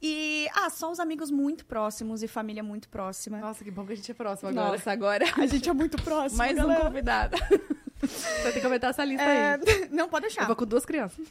[0.00, 3.38] E, ah, só os amigos muito próximos e família muito próxima.
[3.38, 4.70] Nossa, que bom que a gente é próximo agora.
[4.72, 6.84] Nossa, agora A gente é muito próximo, mais um galera.
[6.84, 7.36] convidado.
[8.00, 9.60] Você tem que aumentar essa lista É, aí.
[9.90, 10.46] não, pode Eu deixar.
[10.46, 11.18] vou com duas crianças.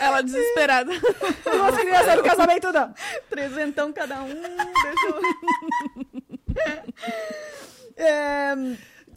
[0.00, 0.92] Ela desesperada.
[0.92, 2.94] Duas crianças no casamento, não.
[3.28, 5.20] Trezentão cada um, deixa eu...
[8.00, 8.54] É,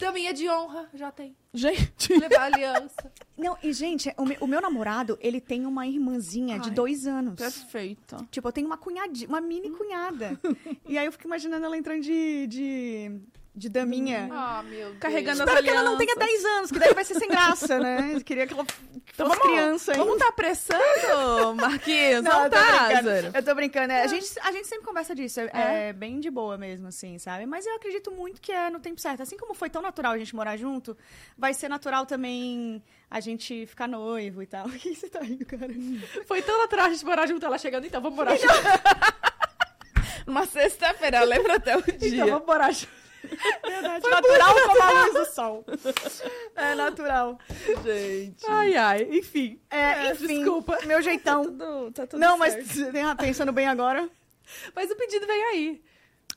[0.01, 1.35] Daminha de honra, já tem.
[1.53, 2.11] Gente.
[2.17, 3.11] Levar aliança.
[3.37, 6.75] não, e gente, o meu, o meu namorado, ele tem uma irmãzinha de Ai.
[6.75, 7.35] dois anos.
[7.35, 8.17] Perfeito.
[8.31, 10.39] Tipo, eu tenho uma cunhadinha, uma mini cunhada.
[10.89, 13.21] e aí eu fico imaginando ela entrando de, de,
[13.53, 14.29] de daminha.
[14.31, 14.97] Ah, meu Deus.
[14.99, 16.41] Carregando as Espero que ela não tenha alianças.
[16.43, 18.11] 10 anos, que daí vai ser sem graça, né?
[18.15, 18.65] Eu queria que ela
[19.13, 20.03] Então fosse vamos, criança ainda.
[20.05, 22.23] Vamos tá apressando, Marquinhos?
[22.23, 22.89] Não, tô tá.
[23.33, 23.91] Eu tô brincando.
[23.91, 25.41] é, A, gente, a gente sempre conversa disso.
[25.41, 27.45] É, é bem de boa mesmo, assim, sabe?
[27.45, 29.21] Mas eu acredito muito que é no tempo certo.
[29.21, 30.97] Assim como foi tão natural a gente morar junto,
[31.37, 34.65] vai ser natural também a gente ficar noivo e tal.
[34.71, 35.67] O que você tá rindo, cara?
[36.25, 38.53] Foi tão natural a gente morar junto, ela chegando, então vamos morar junto.
[40.25, 41.97] Uma sexta-feira, eu lembro até o dia.
[42.15, 43.00] Então vamos morar junto.
[43.23, 44.09] Verdade.
[44.09, 45.65] natural como a luz do sol.
[46.55, 47.37] É natural.
[47.83, 48.45] gente.
[48.47, 49.59] Ai, ai, enfim.
[49.69, 50.79] É, enfim, desculpa.
[50.85, 51.43] meu jeitão.
[51.43, 52.91] Tudo, tá tudo Não, certo.
[52.93, 54.09] mas pensando bem agora,
[54.75, 55.81] Mas o pedido vem aí.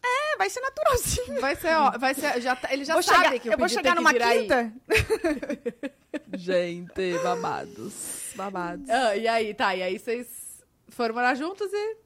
[0.05, 1.41] é, vai ser naturalzinho.
[1.41, 3.59] Vai ser, ó, vai ser, já tá- ele já Vou sabe chegar- que o eu
[3.59, 4.41] vou chegar tem numa aí.
[4.43, 4.73] quinta.
[6.37, 8.33] Gente, babados.
[8.37, 8.89] Babados.
[8.91, 11.97] Ah, e aí, tá, e aí vocês foram morar juntos e...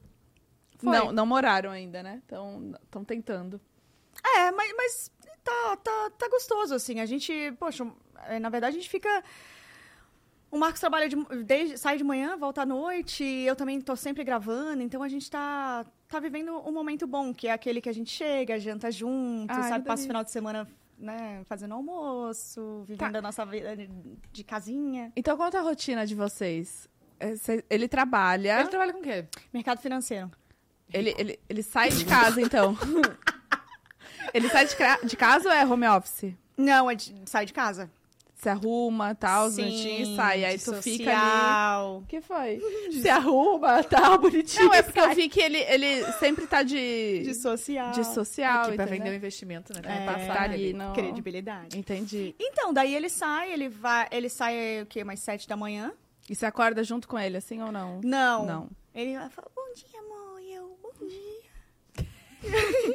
[0.77, 0.97] Foi.
[0.97, 2.21] Não, não moraram ainda, né?
[2.23, 3.59] Estão tentando.
[4.37, 5.11] É, mas, mas
[5.43, 6.99] tá, tá, tá gostoso, assim.
[6.99, 7.85] A gente, poxa,
[8.27, 9.23] é, na verdade a gente fica.
[10.51, 11.15] O Marcos trabalha de,
[11.45, 15.07] desde, sai de manhã, volta à noite, e eu também tô sempre gravando, então a
[15.07, 18.91] gente tá, tá vivendo um momento bom, que é aquele que a gente chega, janta
[18.91, 19.85] junto, Ai, sabe?
[19.85, 23.19] Passa o final de semana, né, fazendo almoço, vivendo Tá.
[23.19, 23.77] a nossa vida
[24.31, 25.13] de, casinha.
[25.15, 26.89] Então, conta a rotina de vocês.
[27.19, 27.35] É,
[27.69, 28.61] Ele trabalha.
[28.61, 29.27] Ele trabalha com o quê?
[29.53, 30.31] Mercado financeiro.
[30.91, 32.75] Ele, ele, ele sai de casa, então.
[34.33, 34.75] ele sai de,
[35.07, 36.33] de casa ou é home office?
[36.57, 37.89] Não, é de, sai de casa.
[38.35, 40.45] Se arruma, tal, Sim, minutinhos e sai.
[40.45, 41.19] Aí tu fica ali.
[41.19, 41.97] social.
[41.97, 42.61] O que foi?
[43.01, 44.63] Se arruma, tá bonitinho.
[44.65, 47.91] Não, é porque eu vi que ele, ele sempre tá de, De social.
[47.91, 48.67] de social.
[48.67, 49.81] Aqui pra vender o investimento, né?
[49.81, 50.71] Pra É, passar tá ali.
[50.71, 50.93] não.
[50.93, 51.77] Credibilidade.
[51.77, 52.33] Entendi.
[52.39, 55.03] Então, daí ele sai, ele vai, ele sai o quê?
[55.03, 55.91] Mais sete da manhã?
[56.29, 57.99] E você acorda junto com ele, assim ou não?
[58.01, 58.45] Não.
[58.45, 58.69] Não.
[58.95, 60.39] Ele vai falar, bom dia, amor.
[60.41, 62.05] E eu, bom dia.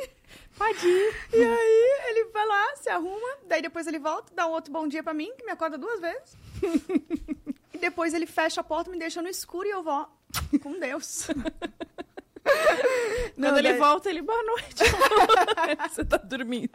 [0.56, 1.14] Pode ir.
[1.32, 4.86] E aí, ele vai lá, se arruma, daí depois ele volta, dá um outro bom
[4.86, 6.36] dia pra mim, que me acorda duas vezes.
[7.74, 10.08] e depois ele fecha a porta, me deixa no escuro e eu vou
[10.62, 11.28] com Deus.
[13.36, 14.84] Não, Quando ele daí- volta, ele, boa noite.
[15.90, 16.70] você tá dormindo.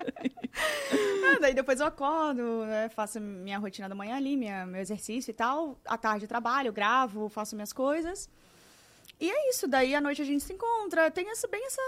[1.31, 5.29] Ah, daí depois eu acordo, né, faço minha rotina da manhã ali, minha, meu exercício
[5.29, 5.79] e tal.
[5.85, 8.27] À tarde eu trabalho, gravo, faço minhas coisas.
[9.19, 11.11] E é isso, daí à noite a gente se encontra.
[11.11, 11.81] Tem essa, bem essa,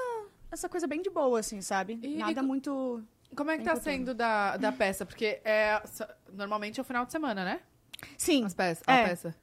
[0.51, 1.99] essa coisa bem de boa, assim, sabe?
[2.01, 3.03] E- Nada e- muito...
[3.35, 5.05] Como é que tá sendo da, da peça?
[5.05, 5.81] Porque é,
[6.33, 7.61] normalmente é o final de semana, né?
[8.17, 8.43] Sim.
[8.43, 9.03] As peças, É.
[9.03, 9.35] a peça.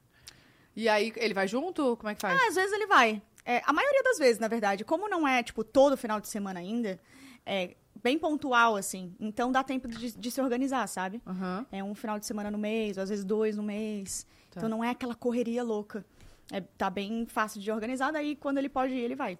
[0.75, 1.97] E aí, ele vai junto?
[1.97, 2.39] Como é que faz?
[2.39, 3.19] Ah, às vezes ele vai.
[3.43, 4.85] É, a maioria das vezes, na verdade.
[4.85, 6.99] Como não é, tipo, todo final de semana ainda,
[7.43, 9.15] é bem pontual, assim.
[9.19, 11.19] Então dá tempo de, de se organizar, sabe?
[11.25, 11.65] Aham.
[11.71, 14.25] É um final de semana no mês, ou às vezes dois no mês.
[14.51, 14.59] Tá.
[14.59, 16.05] Então não é aquela correria louca.
[16.51, 19.37] É, tá bem fácil de organizar, daí quando ele pode ir, ele vai.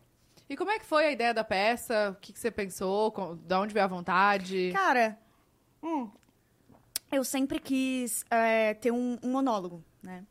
[0.50, 2.12] E como é que foi a ideia da peça?
[2.18, 3.12] O que, que você pensou?
[3.12, 4.72] Com- Da onde veio a vontade?
[4.74, 5.18] Cara,
[5.84, 6.10] hum,
[7.12, 10.26] eu sempre quis é, ter um, um monólogo, né?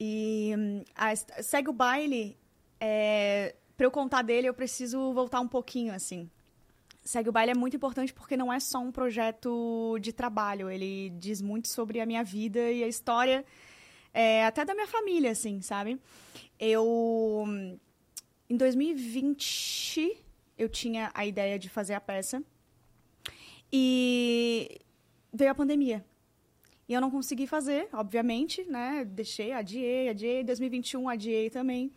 [0.00, 2.36] E hum, a segue o baile,
[2.80, 6.28] é, pra eu contar dele, eu preciso voltar um pouquinho, assim.
[7.04, 11.10] Segue o baile é muito importante porque não é só um projeto de trabalho, ele
[11.10, 13.44] diz muito sobre a minha vida e a história,
[14.12, 15.98] é, até da minha família, assim, sabe?
[16.60, 17.78] Eu, hum,
[18.48, 20.16] em 2020,
[20.56, 22.42] eu tinha a ideia de fazer a peça.
[23.72, 24.80] E
[25.32, 26.04] veio a pandemia.
[26.88, 29.04] E eu não consegui fazer, obviamente, né?
[29.04, 30.42] Deixei, adiei, adiei.
[30.42, 31.92] 2021 adiei também.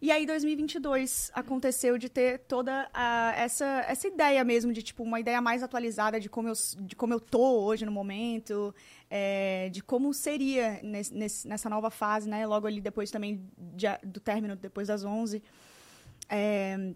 [0.00, 5.20] E aí, 2022 aconteceu de ter toda a- essa, essa ideia mesmo, de tipo, uma
[5.20, 8.74] ideia mais atualizada de como eu, de como eu tô hoje no momento,
[9.10, 12.46] é, de como seria nesse- nessa nova fase, né?
[12.46, 15.42] Logo ali depois também de do término, depois das 11.
[16.28, 16.94] É,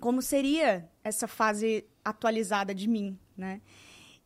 [0.00, 3.60] como seria essa fase atualizada de mim, né?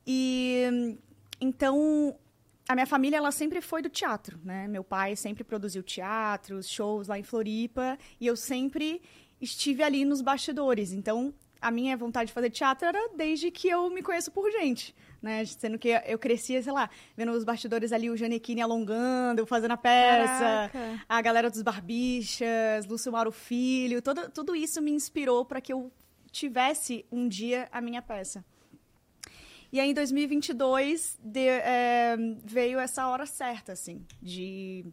[0.06, 0.98] E
[1.40, 2.16] então
[2.68, 4.66] a minha família ela sempre foi do teatro, né?
[4.68, 9.00] Meu pai sempre produziu teatros, shows lá em Floripa e eu sempre
[9.40, 10.92] estive ali nos bastidores.
[10.92, 14.94] Então, a minha vontade de fazer teatro era desde que eu me conheço por gente,
[15.22, 15.44] né?
[15.44, 19.76] Sendo que eu crescia, sei lá, vendo os bastidores ali, o Janequine alongando, fazendo a
[19.76, 21.04] peça, Caraca.
[21.08, 25.90] a galera dos Barbichas, Lúcio Mauro Filho, todo, tudo isso me inspirou para que eu
[26.32, 28.44] tivesse um dia a minha peça.
[29.72, 34.84] E aí, em 2022, de- é, veio essa hora certa, assim, de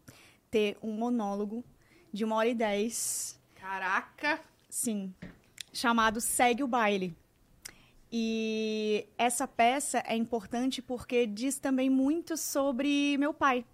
[0.50, 1.64] ter um monólogo
[2.12, 4.40] de uma hora e dez, Caraca!
[4.70, 5.12] sim,
[5.72, 7.14] chamado Segue o Baile.
[8.10, 13.64] E essa peça é importante porque diz também muito sobre meu pai.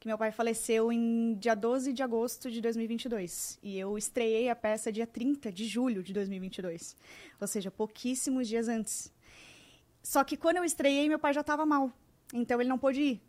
[0.00, 3.58] Que meu pai faleceu em dia 12 de agosto de 2022.
[3.62, 6.96] E eu estreiei a peça dia 30 de julho de 2022.
[7.40, 9.12] Ou seja, pouquíssimos dias antes.
[10.02, 11.90] Só que quando eu estreiei, meu pai já estava mal.
[12.34, 13.22] Então ele não pôde ir.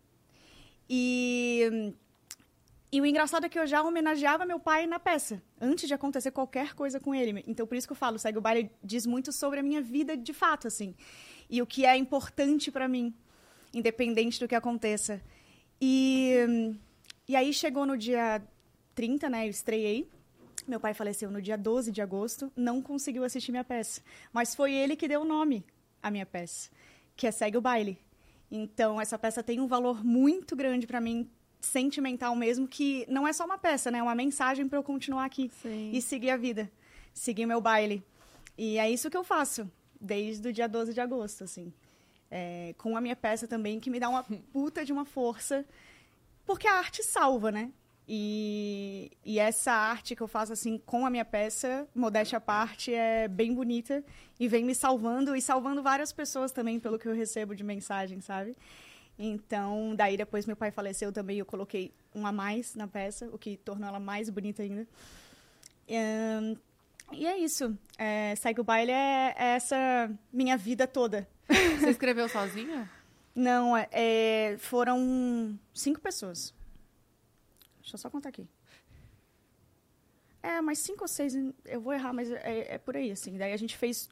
[0.90, 1.94] E,
[2.96, 6.32] e o engraçado é que eu já homenageava meu pai na peça, antes de acontecer
[6.32, 7.44] qualquer coisa com ele.
[7.46, 10.16] Então por isso que eu falo, segue o baile diz muito sobre a minha vida
[10.16, 10.96] de fato, assim.
[11.50, 13.14] E o que é importante para mim,
[13.74, 15.22] independente do que aconteça.
[15.82, 16.38] E,
[17.28, 18.42] e aí chegou no dia
[18.94, 19.46] 30, né?
[19.46, 20.10] Eu estreiei.
[20.66, 24.02] Meu pai faleceu no dia 12 de agosto, não conseguiu assistir minha peça.
[24.32, 25.66] Mas foi ele que deu o nome
[26.02, 26.70] à minha peça,
[27.14, 28.00] que é Segue o Baile.
[28.50, 31.30] Então, essa peça tem um valor muito grande para mim,
[31.66, 34.00] sentimental mesmo, que não é só uma peça, né?
[34.00, 35.92] É uma mensagem para eu continuar aqui Sim.
[35.94, 36.72] e seguir a vida,
[37.14, 38.04] seguir meu baile.
[38.58, 41.74] E é isso que eu faço desde o dia 12 de agosto, assim.
[42.30, 44.24] É, com a minha peça também, que me dá uma
[44.54, 45.66] puta de uma força,
[46.46, 47.72] porque a arte salva, né?
[48.08, 52.94] E, e essa arte que eu faço, assim, com a minha peça, modéstia à parte,
[52.94, 54.04] é bem bonita
[54.40, 58.22] e vem me salvando e salvando várias pessoas também, pelo que eu recebo de mensagem,
[58.22, 58.56] sabe?
[59.18, 63.38] Então, daí depois meu pai faleceu também, eu coloquei um a mais na peça, o
[63.38, 64.86] que tornou ela mais bonita ainda.
[65.90, 66.58] Ahn,
[67.12, 67.78] e é isso.
[67.98, 71.28] É, Segue o baile é, é essa minha vida toda.
[71.80, 72.90] Você escreveu sozinha?
[73.34, 76.54] Não, é, é, foram cinco pessoas.
[77.82, 78.48] Deixa eu só contar aqui.
[80.42, 83.38] É, mas cinco ou seis, eu vou errar, mas é, é por aí, assim.
[83.38, 84.10] Daí a gente fez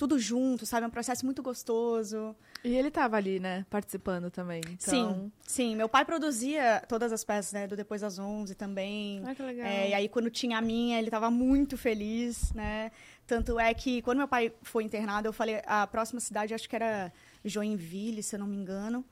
[0.00, 0.84] tudo junto, sabe?
[0.84, 2.34] É um processo muito gostoso.
[2.64, 3.66] E ele tava ali, né?
[3.68, 4.62] Participando também.
[4.66, 4.78] Então...
[4.78, 5.76] Sim, sim.
[5.76, 7.66] Meu pai produzia todas as peças, né?
[7.66, 9.22] Do Depois das Onze também.
[9.26, 9.66] Ah, que legal.
[9.66, 12.90] É, e aí, quando tinha a minha, ele estava muito feliz, né?
[13.26, 16.74] Tanto é que, quando meu pai foi internado, eu falei, a próxima cidade, acho que
[16.76, 17.12] era
[17.44, 19.04] Joinville, se eu não me engano.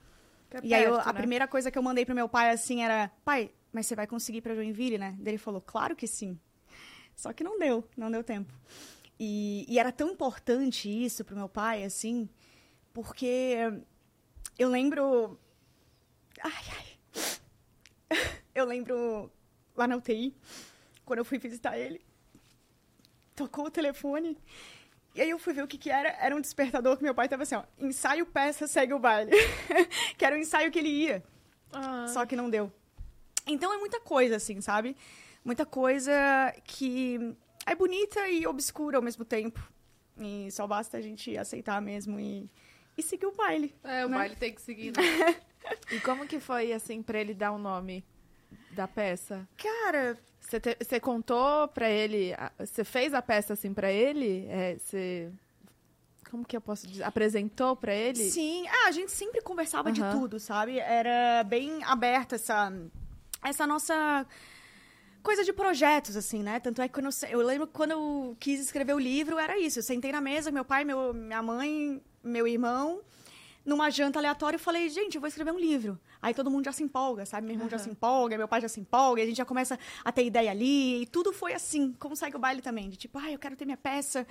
[0.51, 1.19] É e aí, eu- perto, a né?
[1.19, 3.11] primeira coisa que eu mandei pro meu pai, assim, era...
[3.27, 5.15] Pai, mas você vai conseguir ir pra Joinville, né?
[5.19, 6.39] Daí ele falou, claro que sim.
[7.15, 8.51] Só que não deu, não deu tempo.
[9.19, 12.29] E, e era tão importante isso pro meu pai, assim,
[12.93, 13.57] porque
[14.59, 15.39] eu lembro...
[16.41, 16.89] Ai, ai.
[18.55, 19.31] Eu lembro
[19.77, 20.35] lá na UTI,
[21.05, 22.05] quando eu fui visitar ele,
[23.37, 24.37] tocou o telefone.
[25.15, 26.09] E aí eu fui ver o que que era.
[26.21, 27.63] Era um despertador que meu pai tava assim, ó.
[27.79, 29.31] Ensaio, peça, segue o baile.
[30.19, 31.25] que era o ensaio que ele ia.
[31.73, 32.73] Ah, Só que não deu.
[33.47, 34.97] Então é muita coisa, assim, sabe?
[35.45, 36.13] Muita coisa
[36.65, 37.35] que
[37.71, 39.61] é bonita e obscura ao mesmo tempo.
[40.19, 42.51] E só basta a gente aceitar mesmo e,
[42.97, 43.75] e seguir o baile.
[43.85, 44.17] É, o Né?
[44.17, 44.93] baile tem que seguir.
[44.93, 45.03] né?
[45.91, 48.05] E como que foi, assim, pra ele dar o nome
[48.71, 49.49] da peça?
[49.57, 54.47] Cara, Você, contou pra ele, você fez a peça assim pra ele?
[54.49, 55.31] É, você,
[56.31, 57.05] como que eu posso dizer?
[57.05, 58.31] Apresentou pra ele?
[58.31, 60.11] Sim, ah, a gente sempre conversava de Aham.
[60.21, 60.79] tudo, sabe?
[60.79, 62.71] Era bem aberta essa,
[63.43, 64.27] essa nossa
[65.23, 66.61] coisa de projetos, assim, né?
[66.61, 69.79] Tanto é que eu, eu lembro quando eu quis escrever o livro, era isso.
[69.79, 73.01] Eu sentei na mesa, meu pai, meu, minha mãe, meu irmão,
[73.65, 75.99] numa janta aleatória, eu falei, gente, eu vou escrever um livro.
[76.21, 77.47] Aí todo mundo já se empolga, sabe?
[77.47, 79.79] Meu irmão já se empolga, meu pai já se empolga, e a gente já começa
[80.05, 81.03] a ter ideia ali.
[81.03, 82.89] E tudo foi assim, como segue o baile também.
[82.89, 84.27] De tipo, ah, eu quero ter minha peça,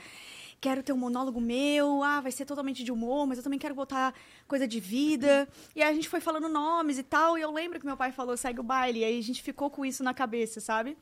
[0.60, 3.76] quero ter um monólogo meu, ah, vai ser totalmente de humor, mas eu também quero
[3.76, 4.14] botar
[4.48, 5.48] coisa de vida.
[5.76, 8.12] E aí a gente foi falando nomes e tal, e eu lembro que meu pai
[8.12, 10.98] falou, segue o baile, e aí a gente ficou com isso na cabeça, sabe?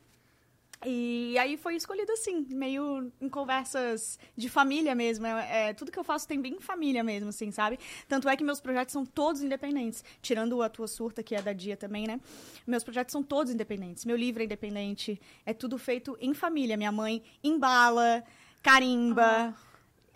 [0.84, 5.26] E aí foi escolhido assim, meio em conversas de família mesmo.
[5.26, 7.78] É, é, tudo que eu faço tem bem família mesmo, assim, sabe?
[8.06, 10.04] Tanto é que meus projetos são todos independentes.
[10.20, 12.20] Tirando a tua surta, que é da Dia também, né?
[12.66, 14.04] Meus projetos são todos independentes.
[14.04, 15.20] Meu livro é independente.
[15.46, 16.76] É tudo feito em família.
[16.76, 18.22] Minha mãe embala,
[18.70, 19.54] carimba.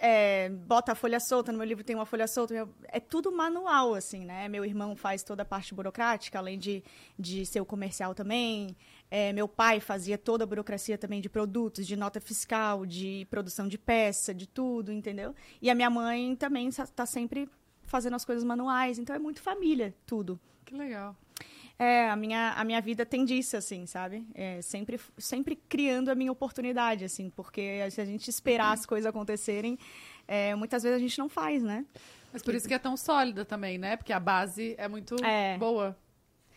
[0.03, 3.31] é, bota a folha solta, no meu livro tem uma folha solta, meu- é tudo
[3.31, 4.49] manual, assim, né?
[4.49, 6.83] Meu irmão faz toda a parte burocrática, além de,
[7.19, 8.75] de ser o comercial também.
[9.11, 13.69] É, meu pai fazia toda a burocracia também de produtos, de nota fiscal, de produção
[13.69, 15.35] de peça, de tudo, entendeu?
[15.61, 17.47] E a minha mãe também está sempre
[17.85, 18.99] fazendo as coisas manuais.
[18.99, 20.41] Então é muito família, tudo.
[20.65, 21.15] Que legal.
[21.83, 24.27] É, a minha, a minha vida tem disso, assim, sabe?
[24.35, 29.09] É, sempre, sempre criando a minha oportunidade, assim, porque se a gente esperar as coisas
[29.09, 29.79] acontecerem,
[30.29, 31.87] é, muitas vezes a gente não faz, né?
[32.31, 33.97] Mas por isso que é tão sólida também, né?
[33.97, 35.57] Porque a base é muito É.
[35.57, 35.97] boa.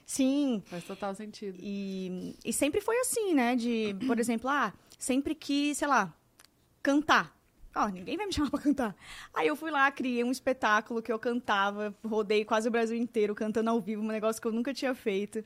[0.05, 1.57] Sim, Faz total sentido.
[1.61, 3.55] E, e sempre foi assim, né?
[3.55, 6.13] De, por exemplo, ah, sempre que, sei lá,
[6.81, 7.33] cantar.
[7.75, 8.95] Ó, ninguém vai me chamar pra cantar.
[9.33, 13.33] Aí eu fui lá, criei um espetáculo que eu cantava, rodei quase o Brasil inteiro
[13.33, 15.43] cantando ao vivo, um negócio que eu nunca tinha feito.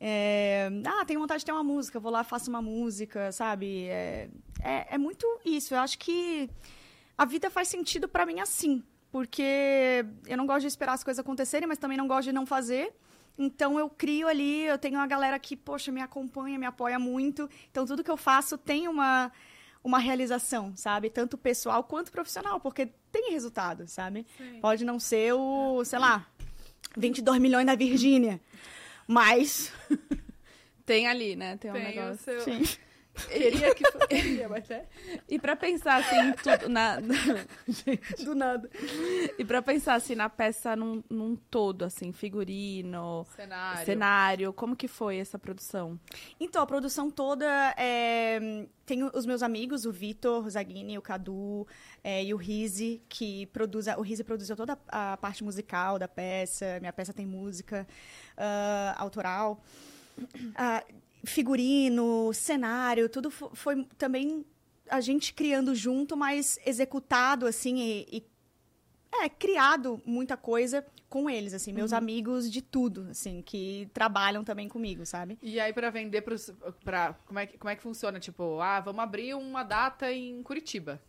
[0.00, 3.86] É, ah, tenho vontade de ter uma música, vou lá, faço uma música, sabe?
[3.86, 4.28] É,
[4.62, 5.74] é, é muito isso.
[5.74, 6.48] Eu acho que
[7.16, 8.82] a vida faz sentido pra mim assim.
[9.10, 12.44] Porque eu não gosto de esperar as coisas acontecerem, mas também não gosto de não
[12.44, 12.92] fazer.
[13.38, 17.48] Então eu crio ali, eu tenho uma galera que, poxa, me acompanha, me apoia muito.
[17.70, 19.32] Então tudo que eu faço tem uma,
[19.82, 21.10] uma realização, sabe?
[21.10, 24.26] Tanto pessoal quanto profissional, porque tem resultado, sabe?
[24.36, 24.60] Sim.
[24.60, 26.26] Pode não ser o, sei lá,
[26.96, 28.40] 22 milhões da Virgínia.
[29.06, 29.72] Mas.
[30.84, 31.56] Tem ali, né?
[31.56, 32.24] Tem um Tem o negócio.
[32.24, 32.40] seu...
[32.40, 32.62] Sim.
[33.26, 34.06] Queria que fosse.
[34.08, 34.86] Queria, mas é.
[35.28, 36.98] E pra pensar assim, em tudo na...
[38.24, 38.70] Do nada.
[39.38, 43.84] e pra pensar assim na peça num, num todo, assim, figurino, Cenário.
[43.84, 45.98] cenário, como que foi essa produção?
[46.38, 48.66] Então, a produção toda é...
[48.86, 51.66] tem os meus amigos, o Vitor, o Zaghini, o Cadu
[52.02, 53.86] é, e o Rize, que produz.
[53.96, 56.78] O Rize produziu toda a parte musical da peça.
[56.80, 57.86] Minha peça tem música
[58.36, 59.62] ah, autoral.
[60.54, 60.84] Ah,
[61.24, 64.44] figurino, cenário, tudo fo- foi também
[64.88, 68.24] a gente criando junto, mas executado assim e, e
[69.22, 74.68] é criado muita coisa com eles, assim, meus amigos de tudo, assim, que trabalham também
[74.68, 75.38] comigo, sabe?
[75.42, 76.52] E aí, pra vender pros.
[76.84, 78.20] Pra, como, é que, como é que funciona?
[78.20, 81.00] Tipo, ah, vamos abrir uma data em Curitiba.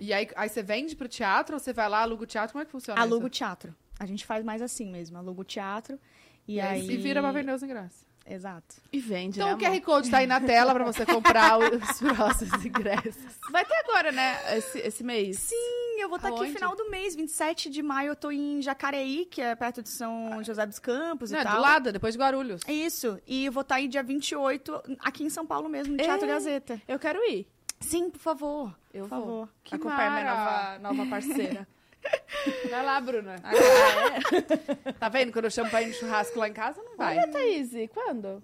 [0.00, 2.52] E aí, aí você vende pro teatro ou você vai lá, aluga o teatro?
[2.52, 3.36] Como é que funciona Alugo isso?
[3.36, 3.74] teatro.
[4.00, 5.98] A gente faz mais assim mesmo, alugo teatro
[6.46, 8.06] e, E aí se vira pra vender os ingressos.
[8.30, 8.76] Exato.
[8.92, 9.80] E vende, Então né, o QR?
[9.80, 13.16] Code tá aí na tela pra você comprar os próximos ingressos.
[13.50, 14.56] Vai ter agora, né?
[14.58, 15.38] Esse, esse mês.
[15.38, 16.50] Sim, eu vou estar aqui Aonde?
[16.52, 19.88] no final do mês, 27 de maio, eu tô em Jacareí, que é perto de
[19.88, 21.56] São José dos Campos Não, e é tal.
[21.56, 22.60] do lado, depois de Guarulhos.
[22.68, 26.26] Isso, e eu vou estar aí dia 28, aqui em São Paulo mesmo, no Teatro
[26.26, 26.28] É.
[26.28, 26.82] Gazeta.
[26.86, 27.46] Eu quero ir.
[27.80, 28.76] Sim, por favor.
[28.92, 29.20] Eu por vou.
[29.20, 29.48] favor.
[29.64, 30.78] Que Acompanhar minha mara.
[30.80, 31.66] nova, nova parceira.
[32.70, 33.36] Vai lá, Bruna.
[33.42, 34.92] Ah, é?
[34.92, 35.32] Tá vendo?
[35.32, 37.16] Quando eu chamo pra ir no churrasco lá em casa, não vai.
[37.18, 38.42] Olha, Thaís, quando?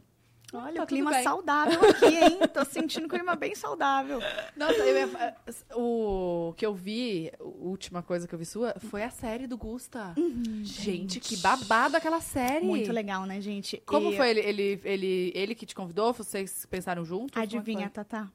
[0.53, 2.39] Olha, Tá o clima saudável aqui, hein?
[2.53, 4.21] Tô sentindo um clima bem saudável.
[4.55, 5.37] Não, eu ia-
[5.75, 9.57] o que eu vi, a última coisa que eu vi sua, foi a série do
[9.57, 10.15] Gusta.
[10.63, 12.65] gente, que babado aquela série.
[12.65, 13.83] Muito legal, né, gente?
[13.85, 16.13] Como E- foi ele, ele, ele, ele que te convidou?
[16.13, 17.37] Vocês pensaram juntos?
[17.37, 17.91] É Adivinha?
[17.91, 18.29] Tatá?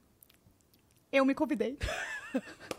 [1.11, 1.77] Eu me convidei.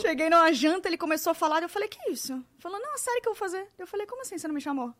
[0.00, 2.32] Cheguei numa janta, ele começou a falar, eu falei, que isso?
[2.32, 3.66] Ele falou, não, a série que eu vou fazer.
[3.78, 4.92] Eu falei, como assim você não me chamou?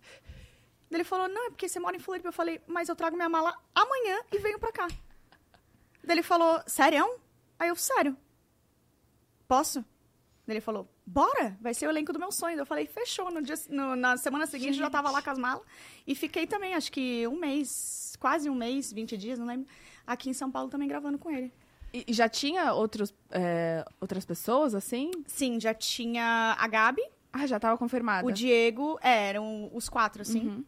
[0.90, 2.28] Ele falou, não, é porque você mora em Floripa.
[2.28, 4.86] Eu falei, mas eu trago minha mala amanhã e venho pra cá.
[6.04, 7.04] Daí ele falou, sério?
[7.58, 8.16] Aí eu, sério.
[9.48, 9.80] Posso?
[10.46, 12.56] Daí ele falou, bora, vai ser o elenco do meu sonho.
[12.58, 13.30] Eu falei, fechou.
[13.32, 15.64] No dia, no- na semana seguinte eu já tava lá com as malas.
[16.06, 19.66] E fiquei também, acho que um mês, quase um mês, 20 dias, não lembro.
[20.06, 21.52] Aqui em São Paulo também gravando com ele.
[22.06, 25.10] E já tinha outros, é, outras pessoas, assim?
[25.26, 28.26] Sim, já tinha a Gabi, Ah, já tava confirmada.
[28.26, 30.46] o Diego, é, eram os quatro, assim.
[30.48, 30.64] Uhum.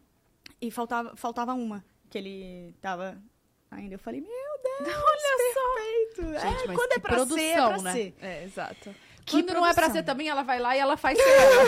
[0.61, 3.17] E faltava, faltava uma, que ele tava
[3.71, 3.95] ainda.
[3.95, 5.37] Eu falei, meu Deus, Olha
[6.15, 6.39] perfeito.
[6.39, 7.93] Gente, é, mas quando é pra ser, é produção, pra né?
[7.93, 8.15] ser.
[8.21, 8.95] É, exato.
[9.25, 9.93] Que Quando não é pra produção.
[9.93, 11.63] ser também, ela vai lá e ela faz ser ela.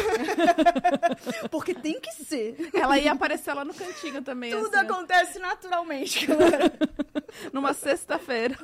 [1.52, 2.56] Porque tem que ser.
[2.74, 6.74] Ela ia aparecer lá no cantinho também, Tudo assim, acontece naturalmente, galera.
[7.54, 8.58] numa sexta-feira.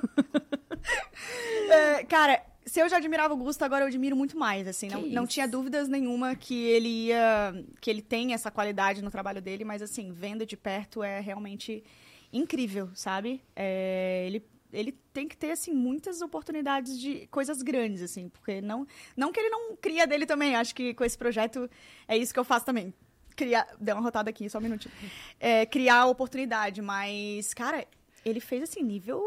[1.69, 4.89] É, cara, se eu já admirava o Gusto, agora eu admiro muito mais, assim.
[4.89, 7.53] Não, não tinha dúvidas nenhuma que ele ia...
[7.79, 11.83] Que ele tem essa qualidade no trabalho dele, mas, assim, vendo de perto é realmente
[12.31, 13.41] incrível, sabe?
[13.55, 18.27] É, ele, ele tem que ter, assim, muitas oportunidades de coisas grandes, assim.
[18.27, 18.85] Porque não,
[19.15, 20.55] não que ele não cria dele também.
[20.55, 21.69] Acho que com esse projeto
[22.07, 22.93] é isso que eu faço também.
[23.35, 23.67] Criar...
[23.79, 24.93] Deu uma rotada aqui, só um minutinho.
[25.39, 27.87] É, criar oportunidade, mas, cara...
[28.25, 29.23] Ele fez, assim, nível...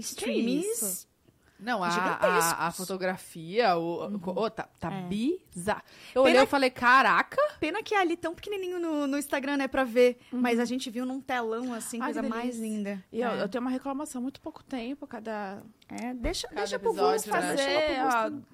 [0.00, 0.66] Streams...
[0.66, 1.12] isso?
[1.58, 5.02] Não, a, a, a fotografia, o, o- tá, tá É.
[5.02, 5.82] bizarro.
[6.12, 7.36] Eu olhei Pena e falei, caraca.
[7.60, 10.18] Pena que é ali tão pequenininho no, no Instagram, né, pra ver.
[10.32, 13.00] Mas a gente viu num telão, assim, Ai, coisa mais linda.
[13.12, 13.42] E eu, é.
[13.42, 15.62] eu tenho uma reclamação, muito pouco tempo, cada...
[15.88, 17.40] É, deixa, Cada deixa pro episódio, né?
[17.40, 18.46] deixa lá fazer, pro ó, Gusto.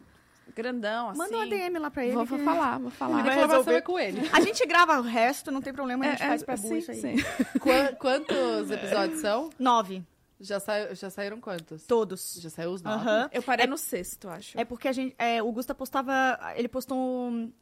[0.55, 1.19] grandão, assim.
[1.19, 2.13] Manda uma DM lá pra ele.
[2.13, 3.13] Vou, vou falar, vou A falar.
[3.23, 3.75] vai reclamação resolver.
[3.75, 4.21] é com ele.
[4.35, 7.01] A gente grava o resto, não tem problema, a gente faz pra sim, isso aí.
[7.01, 7.15] sim.
[7.59, 9.49] Qua- quantos episódios são?
[9.59, 10.05] Nove.
[10.41, 11.85] Já, saiu, já saíram quantos?
[11.87, 12.39] Todos.
[12.41, 13.03] Já saiu os nove?
[13.09, 13.29] Aham.
[13.33, 14.59] Eu parei no sexto, acho.
[14.59, 15.15] É porque a gente.
[15.19, 16.39] é, o Gusta postava.
[16.55, 17.53] Ele postou um.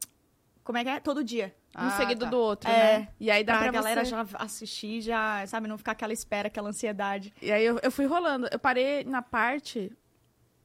[0.63, 0.99] Como é que é?
[0.99, 1.55] Todo dia.
[1.75, 2.29] um Ah, seguido tá.
[2.29, 3.07] do outro, É, né?
[3.19, 4.11] E aí dá pra, pra, a galera você...
[4.11, 7.33] já assistir, já, sabe, não ficar aquela espera, aquela ansiedade.
[7.41, 8.47] E aí eu, eu fui rolando.
[8.51, 9.91] Eu parei na parte...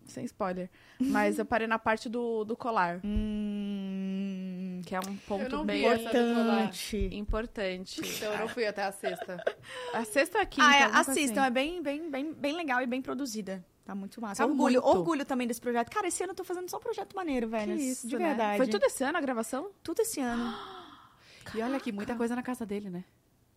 [0.05, 0.69] Sem spoiler.
[0.99, 3.01] Mas eu parei na parte do, do colar.
[3.05, 4.32] Hum.
[4.85, 5.85] Que é um ponto bem.
[5.87, 7.09] Importante.
[7.13, 8.01] importante.
[8.01, 9.43] Então eu não fui até a sexta.
[9.95, 11.47] A sexta é a quinta, Ah, é, alguma coisa assistam, assim.
[11.49, 13.65] é bem, bem, bem, bem legal e bem produzida.
[13.85, 14.43] Tá muito massa.
[14.43, 14.97] Tá orgulho, muito.
[14.99, 15.91] orgulho também desse projeto.
[15.91, 17.77] Cara, esse ano eu tô fazendo só um projeto maneiro, velho.
[17.77, 18.29] Que isso, de né?
[18.29, 18.57] verdade.
[18.59, 19.71] Foi tudo esse ano a gravação?
[19.83, 20.55] tudo esse ano.
[21.57, 23.05] E olha aqui, muita coisa na casa dele, né?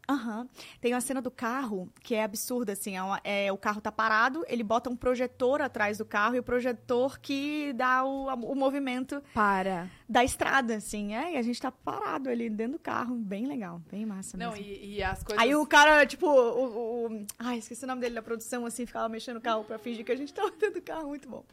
[0.07, 0.47] Aham.
[0.79, 2.95] Tem uma cena do carro que é absurda, assim.
[2.95, 6.39] É, uma- é, o carro tá parado, ele bota um projetor atrás do carro e
[6.39, 9.89] o projetor que dá o, o movimento Para.
[10.07, 11.15] da estrada, assim.
[11.15, 13.15] É, e a gente tá parado ali dentro do carro.
[13.15, 14.65] Bem legal, bem massa Não, mesmo.
[14.65, 15.43] e, e as coisas...
[15.43, 19.09] Aí o cara, tipo, o, o- Ai, esqueci o nome dele da produção, assim, ficava
[19.09, 21.43] mexendo o carro pra fingir que a gente tava dentro do carro, muito bom.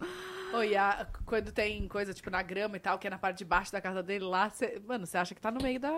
[0.54, 3.38] Oh, e a- quando tem coisa, tipo, na grama e tal, que é na parte
[3.38, 5.90] de baixo da casa dele lá, cê- mano, você acha que tá no meio da,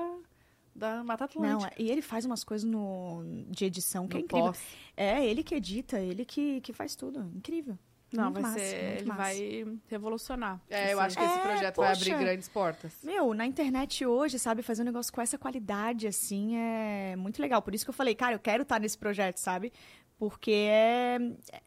[0.74, 1.82] da Mata Não, Atlântica.
[1.82, 4.46] e ele faz umas coisas no, de edição que é No incrível.
[4.48, 4.60] pós.
[4.96, 7.20] É, ele que edita, ele que, que faz tudo.
[7.34, 7.78] Incrível.
[8.12, 8.96] Não, Muito vai massa, ser...
[8.98, 9.22] Ele massa.
[9.22, 10.60] vai revolucionar.
[10.70, 12.92] É, eu acho que esse É, projeto vai abrir grandes portas.
[13.02, 17.60] Meu, na internet hoje, sabe, fazer um negócio com essa qualidade, assim, é muito legal.
[17.60, 19.72] Por isso que eu falei, cara, eu quero estar nesse projeto, sabe?
[20.16, 21.18] Porque é,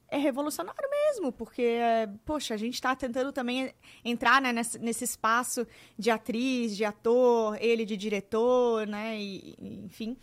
[0.10, 1.32] é revolucionário mesmo.
[1.32, 3.74] Porque, é, poxa, a gente tá tentando também
[4.04, 5.68] entrar né, nesse, nesse espaço
[5.98, 9.20] de atriz, de ator, ele de diretor, né?
[9.20, 10.18] E, e, enfim.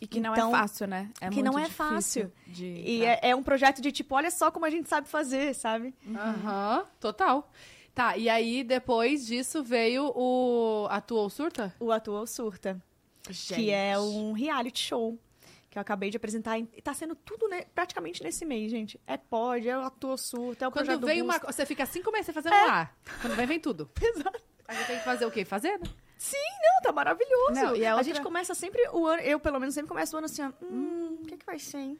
[0.00, 1.10] E que não Então, é fácil, né?
[1.20, 2.30] É que muito não é fácil.
[2.46, 5.54] De E é, é um projeto de tipo, olha só como a gente sabe fazer,
[5.54, 5.94] sabe?
[6.14, 7.50] Aham, total.
[7.94, 11.74] Tá, e aí depois disso veio o Atua ou Surta?
[11.80, 12.80] O Atua ou Surta.
[13.48, 15.18] que é um reality show
[15.70, 16.58] que eu acabei de apresentar.
[16.58, 19.00] E tá sendo tudo né, praticamente nesse mês, gente.
[19.06, 21.38] É pod, é o ator surto, é o Quando do vem uma.
[21.38, 22.90] Você fica cinco meses fazendo lá.
[23.22, 23.88] Quando vem, vem tudo.
[24.02, 24.42] Exato.
[24.66, 25.44] Aí você tem que fazer o quê?
[25.44, 25.88] Fazer, né?
[26.62, 27.52] Não, tá maravilhoso.
[27.52, 30.14] Não, e a a, outra- gente começa sempre o ano, eu pelo menos sempre começo
[30.14, 31.98] o ano assim, ó, hum, o que que vai ser, hein?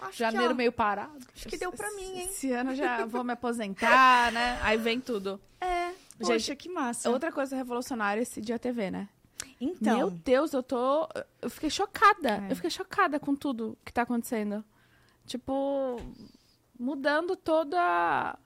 [0.00, 1.16] Acho Janeiro que, ó, meio parado.
[1.34, 2.26] acho que deu pra mim, hein?
[2.26, 4.58] Esse ano já vou me aposentar, né?
[4.62, 5.40] Aí vem tudo.
[5.60, 5.88] É,
[6.20, 7.08] Gente, poxa, que massa.
[7.10, 9.08] Outra coisa revolucionária é esse dia TV, né?
[9.60, 11.08] Então, Meu Deus, eu tô.
[11.40, 12.44] Eu fiquei chocada.
[12.48, 12.52] É.
[12.52, 14.64] Eu fiquei chocada com tudo que tá acontecendo.
[15.26, 15.96] Tipo,
[16.78, 18.36] mudando toda.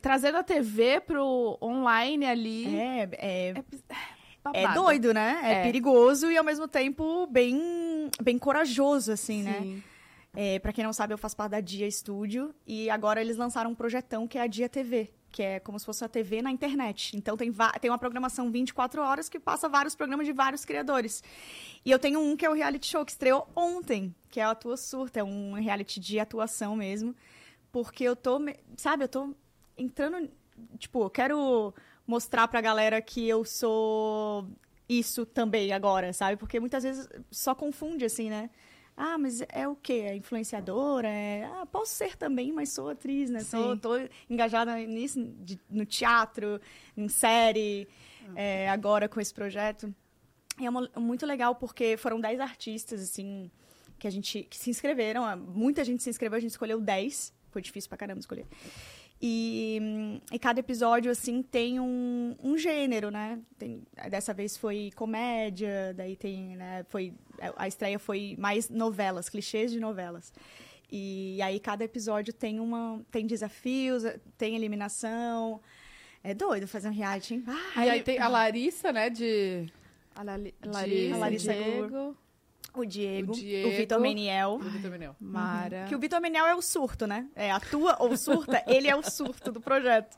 [0.00, 2.76] Trazendo a TV pro online ali.
[2.76, 4.80] é, é, É, é babado.
[4.82, 5.40] doido, né?
[5.44, 5.62] É, É.
[5.62, 9.60] perigoso e ao mesmo tempo bem, bem corajoso, assim, né?
[9.60, 9.82] Sim.
[10.34, 13.70] É, para quem não sabe, eu faço parte da Dia Studio e agora eles lançaram
[13.70, 16.50] um projetão que é a Dia TV, que é como se fosse a TV na
[16.50, 17.16] internet.
[17.16, 21.24] Então tem, tem uma programação 24 horas que passa vários programas de vários criadores.
[21.84, 24.50] E eu tenho um que é o reality show que estreou ontem, que é a
[24.50, 27.16] Atua Surta, é um reality de atuação mesmo,
[27.72, 28.38] porque eu tô,
[28.76, 29.34] sabe, eu tô
[29.76, 30.30] entrando,
[30.78, 31.74] tipo, eu quero
[32.06, 34.46] mostrar pra galera que eu sou
[34.88, 36.36] isso também agora, sabe?
[36.36, 38.50] Porque muitas vezes só confunde assim, né?
[39.04, 40.04] Ah, mas é o quê?
[40.06, 41.08] É influenciadora?
[41.08, 41.44] É...
[41.44, 43.40] Ah, posso ser também, mas sou atriz, né?
[43.40, 43.90] Sou, tô
[44.30, 46.60] engajada nisso, de- no teatro,
[46.96, 47.88] em série,
[48.36, 49.92] é, agora com esse projeto.
[50.60, 53.50] E é uma- muito legal porque foram 10 artistas, assim,
[53.98, 55.24] que a gente que se inscreveram.
[55.36, 57.32] Muita gente se inscreveu, a gente escolheu 10.
[57.50, 58.46] Foi difícil pra caramba escolher.
[59.24, 59.80] E,
[60.32, 63.38] e cada episódio, assim, tem um, um gênero, né?
[63.56, 66.84] Tem- dessa vez foi comédia, daí tem, né?
[66.88, 67.14] Foi,
[67.56, 70.32] a estreia foi mais novelas, clichês de novelas.
[70.90, 74.02] E aí cada episódio tem uma tem desafios,
[74.36, 75.60] tem eliminação.
[76.22, 77.44] É doido fazer um reality, hein?
[77.76, 79.66] Ah, e aí tem a Larissa, né, de...
[80.14, 82.16] A, Lali- De- Larissa, A Larissa Diego,
[82.80, 83.70] o Diego, O o, Diego.
[83.70, 84.58] Vitor Meniel.
[84.58, 85.16] do Vitor Menel.
[85.20, 85.84] Mara.
[85.88, 87.28] Que o Vitor Meniel é o surto, né?
[87.34, 90.16] É, atua ou surta, ele é o surto do projeto.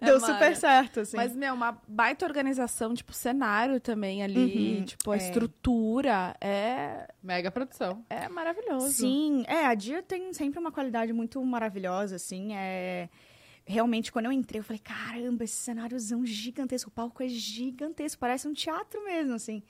[0.00, 0.32] Deu Mara.
[0.34, 1.16] super certo, assim.
[1.16, 5.18] Mas, meu, uma baita organização, tipo, cenário também ali, Uhum, tipo, a é.
[5.18, 8.04] estrutura é, Mega produção.
[8.08, 8.90] é maravilhoso.
[8.92, 13.08] Sim, é, a Dia tem sempre uma qualidade muito maravilhosa, assim, é...
[13.66, 18.48] Realmente, quando eu entrei, eu falei, caramba, esse cenáriozão gigantesco, o palco é gigantesco, parece
[18.48, 19.62] um teatro mesmo, assim.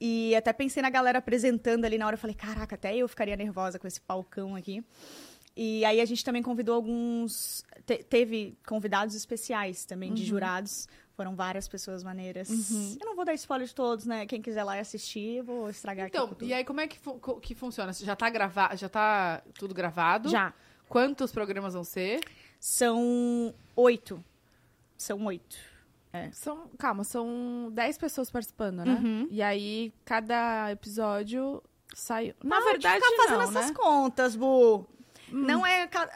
[0.00, 3.36] E até pensei na galera apresentando ali na hora, eu falei, caraca, até eu ficaria
[3.36, 4.84] nervosa com esse palcão aqui.
[5.56, 7.64] E aí a gente também convidou alguns...
[7.86, 10.88] te- teve convidados especiais também, de jurados.
[11.16, 12.50] Foram várias pessoas maneiras.
[13.00, 14.26] Eu não vou dar spoiler de todos, né?
[14.26, 16.34] Quem quiser lá e assistir, eu vou estragar Então, aqui.
[16.34, 16.44] tudo.
[16.48, 17.92] e aí como é que, fu- que funciona?
[17.92, 20.28] Já tá gravado, já tá tudo gravado?
[20.28, 20.52] Já.
[20.88, 22.20] Quantos programas vão ser?
[22.58, 24.22] São oito.
[24.98, 25.56] São oito.
[26.32, 28.94] São, calma, são 10 pessoas participando, né?
[28.94, 29.28] Uhum.
[29.30, 31.62] E aí, cada episódio
[31.94, 32.34] Saiu.
[32.42, 33.74] Na de verdade, ficar fazendo não, essas né?
[33.76, 34.86] contas, Bu.
[35.30, 35.86] Não é...
[35.86, 36.10] ca-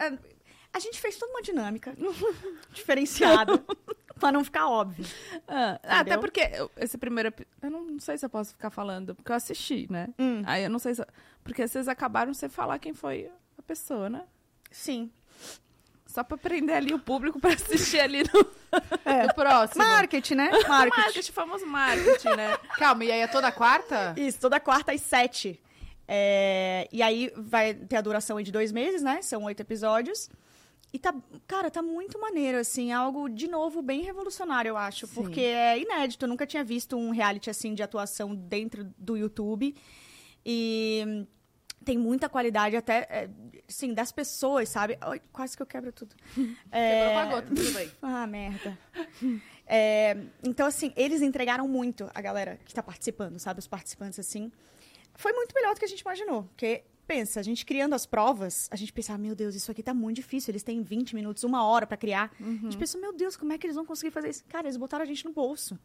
[0.72, 1.94] a- gente fez toda uma dinâmica
[2.72, 3.62] diferenciada
[4.18, 5.04] pra não ficar óbvio.
[5.46, 6.20] Ah, até Entendeu?
[6.20, 7.32] porque eu- esse primeiro
[7.62, 10.08] eu não, não sei se eu posso ficar falando, porque eu assisti, né?
[10.18, 10.42] Hum.
[10.46, 11.04] Aí eu não sei se.
[11.44, 14.24] Porque vocês acabaram sem falar quem foi a pessoa, né?
[14.70, 15.10] Sim.
[16.18, 19.84] Só pra prender ali o público pra assistir ali no No próximo.
[19.84, 20.50] Marketing, né?
[20.66, 21.00] Marketing.
[21.00, 22.58] marketing, famoso marketing, né?
[22.76, 24.16] Calma, e aí é toda quarta?
[24.16, 25.62] Isso, toda quarta às sete.
[26.08, 29.22] É, e aí vai ter a duração de dois meses, né?
[29.22, 30.28] São oito episódios.
[30.92, 31.14] E tá,
[31.46, 35.06] cara, tá muito maneiro, assim, algo, de novo, bem revolucionário, eu acho.
[35.06, 35.14] Sim.
[35.14, 39.72] Porque é inédito, eu nunca tinha visto um reality, assim, de atuação dentro do YouTube.
[40.44, 41.26] E
[41.88, 43.30] tem muita qualidade até, é,
[43.66, 44.98] sim, das pessoas, sabe?
[45.00, 46.14] Ai, quase que eu quebro tudo.
[46.70, 47.90] É, Quebrou, apagou, tudo bem.
[48.02, 48.78] ah, merda.
[49.66, 50.14] É,
[50.44, 53.60] então, assim, eles entregaram muito a galera que tá participando, sabe?
[53.60, 54.52] Os participantes, assim.
[55.14, 56.42] Foi muito melhor do que a gente imaginou.
[56.42, 59.94] Porque, pensa, a gente criando as provas, a gente pensava, meu Deus, isso aqui tá
[59.94, 60.50] muito difícil.
[60.50, 62.30] Eles têm 20 minutos, uma hora pra criar.
[62.38, 64.44] A gente pensou, meu Deus, como é que eles vão conseguir fazer isso?
[64.44, 65.78] Cara, eles botaram a gente no bolso.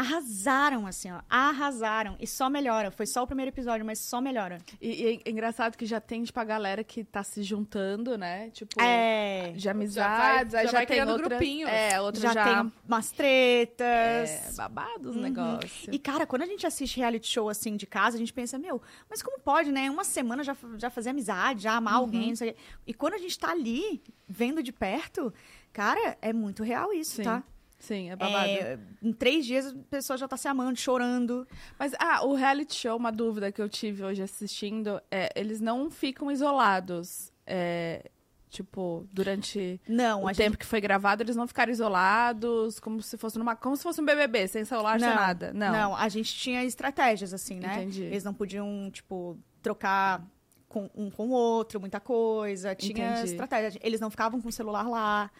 [0.00, 1.20] Arrasaram, assim, ó.
[1.28, 2.16] Arrasaram.
[2.18, 2.90] E só melhora.
[2.90, 4.58] Foi só o primeiro episódio, mas só melhora.
[4.80, 8.50] E, e é engraçado que já tem, tipo, a galera que tá se juntando, né?
[8.50, 9.52] Tipo, É.
[9.54, 11.70] de amizades, Já vai- aí já já, vai tem outras, grupinhos.
[11.70, 13.86] É, outras Já, já, tem umas tretas.
[13.86, 15.22] é, babados Uhum.
[15.22, 15.88] negócios.
[15.92, 18.80] E, cara, quando a gente assiste reality show assim de casa, a gente pensa, meu,
[19.08, 19.90] mas como pode, né?
[19.90, 22.60] Uma semana já, já fazer amizade, já amar alguém, não sei o quê.
[22.86, 25.32] E quando a gente tá ali, vendo de perto,
[25.72, 27.42] cara, é muito real isso, Sim, tá?
[27.80, 28.48] Sim, é babado.
[28.48, 31.48] É, em três dias a pessoa já tá se amando, chorando.
[31.78, 35.90] Mas, ah, o reality show, uma dúvida que eu tive hoje assistindo, é, eles não
[35.90, 37.32] ficam isolados.
[37.46, 38.10] É,
[38.50, 43.38] tipo, durante Não, o tempo que foi gravado, eles não ficaram isolados, como se fosse
[43.38, 45.52] numa, como se fosse um BBB, sem celular, sem Não, nada.
[45.52, 45.72] Não.
[45.72, 47.76] Não, a gente tinha estratégias, assim, né?
[47.76, 48.02] Entendi.
[48.02, 50.22] Eles não podiam, tipo, trocar
[50.68, 52.74] com, um com o outro, muita coisa.
[52.74, 53.30] Tinha Entendi.
[53.30, 53.80] estratégia.
[53.82, 55.30] Eles não ficavam com o celular lá.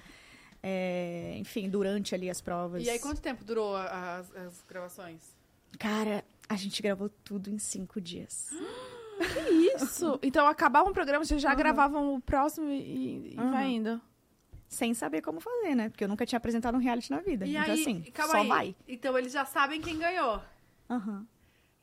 [0.62, 2.84] É, enfim, durante ali as provas.
[2.84, 5.20] E aí, quanto tempo durou a- as, as gravações?
[5.78, 8.50] Cara, a gente gravou tudo em cinco dias.
[9.74, 10.18] Isso.
[10.22, 11.56] Então, acabava um programa, vocês já Aham.
[11.58, 13.50] gravavam o próximo e, e Aham.
[13.50, 14.00] vai indo.
[14.68, 15.88] Sem saber como fazer, né?
[15.88, 17.44] Porque eu nunca tinha apresentado um reality na vida.
[17.46, 18.48] E então, aí, assim, calma só aí.
[18.48, 18.76] vai.
[18.86, 20.40] Então eles já sabem quem ganhou.
[20.88, 21.26] Aham.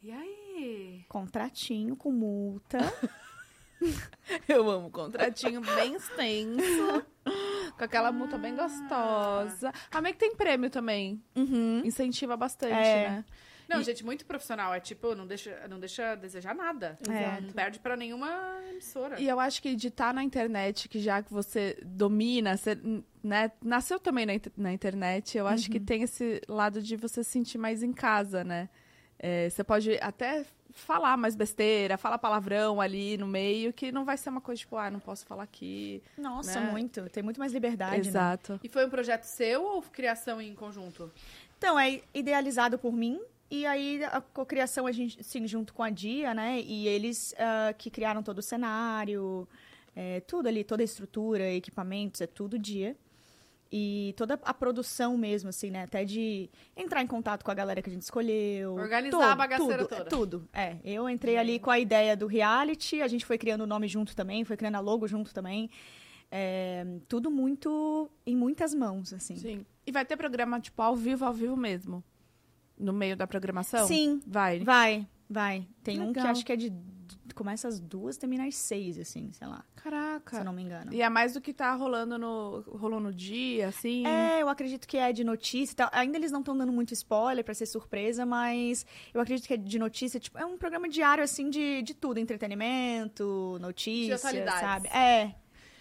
[0.01, 1.05] E aí?
[1.09, 2.77] Contratinho com multa.
[4.47, 7.05] Eu amo contratinho bem extenso.
[7.77, 8.63] Com aquela multa bem Ah.
[8.63, 9.71] gostosa.
[9.91, 11.21] A Meg tem prêmio também.
[11.35, 11.81] Uhum.
[11.85, 13.09] Incentiva bastante, É.
[13.09, 13.25] né?
[13.69, 14.73] Não, E- gente, muito profissional.
[14.73, 16.97] É tipo, não deixa, não deixa desejar nada.
[17.09, 17.41] É.
[17.41, 18.29] Não perde pra nenhuma
[18.69, 19.19] emissora.
[19.19, 22.77] E eu acho que de estar na internet, que já que você domina, você,
[23.21, 25.71] né, nasceu também na, na internet, eu acho Uhum.
[25.73, 28.69] que tem esse lado de você se sentir mais em casa, né?
[29.19, 30.45] É, você pode até
[30.77, 34.77] falar mais besteira, falar palavrão ali no meio, que não vai ser uma coisa tipo,
[34.77, 36.01] ah, não posso falar aqui.
[36.17, 36.71] Nossa, Né?
[36.71, 37.09] muito.
[37.09, 38.07] Tem muito mais liberdade, né?
[38.07, 38.59] Exato.
[38.63, 41.11] E foi um projeto seu ou criação em conjunto?
[41.57, 43.19] Então, é idealizado por mim.
[43.49, 46.59] E aí, a cocriação, a gente, sim, junto com a Dia, né?
[46.59, 49.47] E eles ah, que criaram todo o cenário,
[49.95, 52.95] é, tudo ali, toda a estrutura, equipamentos, é tudo Dia.
[53.71, 55.83] E toda a produção mesmo, assim, né?
[55.83, 58.75] Até de entrar em contato com a galera que a gente escolheu.
[58.75, 60.01] Organizar Tudo, a bagaceira tudo, toda.
[60.01, 60.77] é, Tudo, é.
[60.85, 64.15] Eu entrei ali com a ideia do reality, a gente foi criando o nome junto
[64.15, 65.69] também, foi criando a logo junto também.
[66.31, 69.35] É, tudo muito em muitas mãos, assim.
[69.35, 69.65] Sim.
[69.85, 72.03] E vai ter programa, tipo, ao vivo, ao vivo mesmo?
[72.77, 73.87] No meio da programação?
[73.87, 74.59] Sim, Vai.
[74.59, 75.67] Vai, vai.
[75.83, 76.31] Tem um que Legal.
[76.31, 76.73] acho que é de.
[77.35, 79.63] Começa às duas, termina às seis, assim, sei lá.
[79.75, 80.37] Se Caraca.
[80.37, 80.91] eu não me engano.
[80.91, 84.07] E é mais do que tá rolando no, rolou no dia, assim.
[84.07, 85.87] É, eu acredito que é de notícia e tal.
[85.91, 89.57] Ainda eles não estão dando muito spoiler pra ser surpresa, mas eu acredito que é
[89.57, 90.19] de notícia.
[90.19, 92.17] Tipo, é um programa diário, assim, de, de tudo.
[92.17, 94.87] Entretenimento, notícias, sabe?
[94.89, 95.35] É.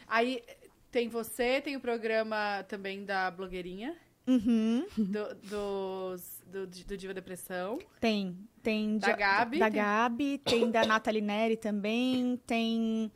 [0.06, 0.42] Aí
[0.90, 4.84] tem você, tem o programa também da blogueirinha, Uhum.
[4.98, 7.78] do, dos- do, do Diva Depressão.
[8.00, 8.36] Tem.
[8.62, 12.36] Tem Da de- Gabi, Da tem- Gabi, tem da Nathalie Neri também.
[12.46, 13.10] Tem.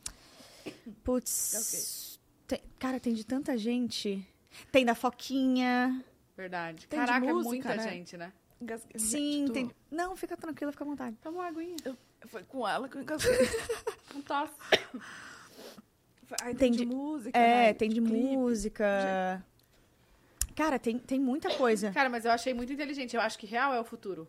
[1.03, 2.19] Putz.
[2.47, 4.25] tem- cara, tem de tanta gente.
[4.71, 6.03] Tem da Foquinha.
[6.37, 6.87] Verdade.
[6.87, 7.89] Tem Caraca, é música, muita né?
[7.89, 8.33] gente, né?
[8.95, 9.67] Sim, Gente, tem.
[9.67, 11.17] tô- Não, fica tranquila, fica à vontade.
[11.21, 11.75] Toma uma aguinha.
[12.27, 13.31] Foi com ela que eu engasguei.
[14.15, 14.53] Um tosse.
[16.41, 17.73] Ai, Tem tem de de- música, É, né?
[17.73, 18.13] tem de Clipe.
[18.37, 19.43] música.
[20.55, 21.91] Cara, tem, tem muita coisa.
[21.91, 23.15] Cara, mas eu achei muito inteligente.
[23.15, 24.27] Eu acho que real é o futuro.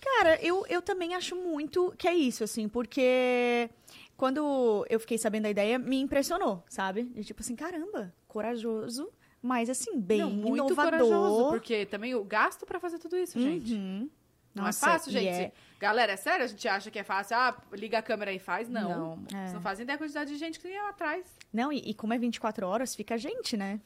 [0.00, 3.68] Cara, eu, eu também acho muito que é isso, assim, porque
[4.16, 7.10] quando eu fiquei sabendo da ideia, me impressionou, sabe?
[7.16, 9.10] E tipo assim, caramba, corajoso,
[9.42, 11.00] mas assim, bem Não, muito inovador.
[11.00, 13.74] corajoso, porque também o gasto pra fazer tudo isso, gente.
[13.74, 14.08] Uhum.
[14.54, 15.28] Não Nossa, é fácil, gente.
[15.28, 16.44] é- Galera, é sério?
[16.44, 17.36] A gente acha que é fácil.
[17.36, 18.68] Ah, liga a câmera e faz?
[18.68, 18.88] Não.
[19.16, 19.24] Não.
[19.32, 19.42] É.
[19.42, 21.24] Vocês não fazem ideia da quantidade de gente que tem lá atrás.
[21.52, 23.80] Não, e, e como é 24 horas, fica a gente, né?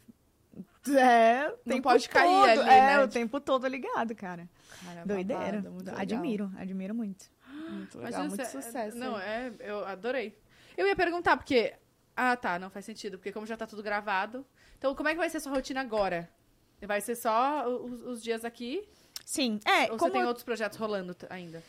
[0.99, 3.01] É, Não tempo pode cair todo, ali, é, né?
[3.05, 4.49] o tempo todo ligado, cara.
[4.85, 5.63] Cara, Doideira.
[5.63, 7.27] babado, admiro, admiro muito.
[7.71, 8.97] Muito legal, muito se- sucesso.
[8.99, 9.23] Não, aí.
[9.25, 10.37] é, eu adorei.
[10.77, 11.75] Eu ia perguntar, porque.
[12.17, 14.45] Ah, tá, não faz sentido, porque como já tá tudo gravado.
[14.77, 16.29] Então, como é que vai ser a sua rotina agora?
[16.83, 18.87] Vai ser só os, os dias aqui?
[19.25, 21.63] Sim, é, ou você tem outros projetos rolando ainda?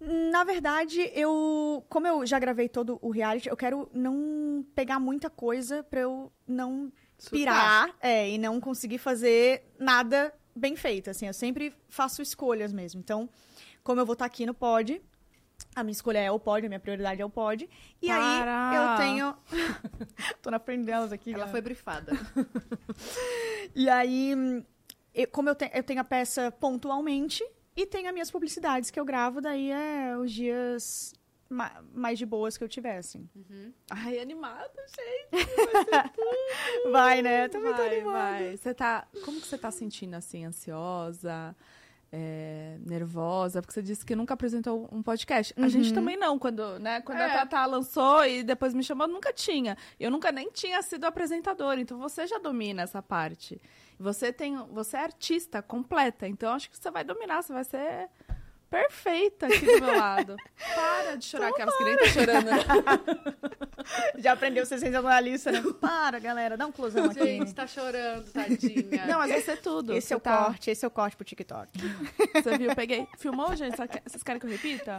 [0.00, 1.86] Na verdade, eu.
[1.88, 6.32] Como eu já gravei todo o reality, eu quero não pegar muita coisa pra eu
[6.46, 6.92] não
[7.30, 11.10] pirar é, e não conseguir fazer nada bem feito.
[11.10, 13.00] Assim, eu sempre faço escolhas mesmo.
[13.00, 13.28] Então,
[13.82, 15.00] como eu vou estar aqui no pod,
[15.74, 17.68] a minha escolha é o pod, a minha prioridade é o pod.
[18.02, 18.70] E Para!
[18.70, 19.36] aí eu tenho.
[20.42, 21.30] Tô na frente delas aqui.
[21.30, 21.50] Ela galera.
[21.52, 22.12] foi brifada.
[23.74, 24.32] E aí,
[25.14, 27.42] eu- como eu, te- eu tenho a peça pontualmente
[27.76, 31.12] e tenho as minhas publicidades que eu gravo, daí é os dias
[31.54, 33.28] ma- mais de boas que eu tiver, assim.
[33.90, 35.46] Ai, animada, gente.
[36.90, 37.48] Vai, né?
[37.48, 38.18] Também tô vai, animada.
[38.18, 38.56] vai.
[38.56, 39.06] Você tá...
[39.24, 41.54] Como que você tá sentindo, assim, ansiosa?
[42.16, 43.60] é, nervosa?
[43.60, 45.52] Porque você disse que nunca apresentou um podcast.
[45.56, 46.38] A gente também não.
[46.38, 47.24] Quando, né, quando É.
[47.24, 49.76] a Tatá lançou e depois me chamou, nunca tinha.
[49.98, 51.80] Eu nunca nem tinha sido apresentadora.
[51.80, 53.60] Então, você já domina essa parte.
[53.98, 54.56] Você tem...
[54.68, 56.28] Você é artista completa.
[56.28, 57.42] Então, acho que você vai dominar.
[57.42, 58.08] Você vai ser...
[58.74, 60.36] Perfeita aqui do meu lado.
[60.74, 62.48] Para de chorar, aquelas que nem tá chorando.
[64.18, 65.62] Já aprendeu ser sensacionalista, né?
[65.80, 67.20] Para, galera, dá um closão aqui.
[67.20, 69.06] Gente, tá chorando, tadinha.
[69.06, 69.92] Não, mas vai ser tudo.
[69.94, 71.70] Esse é o tá- corte, esse é o corte pro TikTok.
[72.34, 72.74] Você viu?
[72.74, 73.06] Peguei.
[73.16, 73.76] Filmou, gente?
[73.86, 74.98] Que- Vocês querem que eu repita?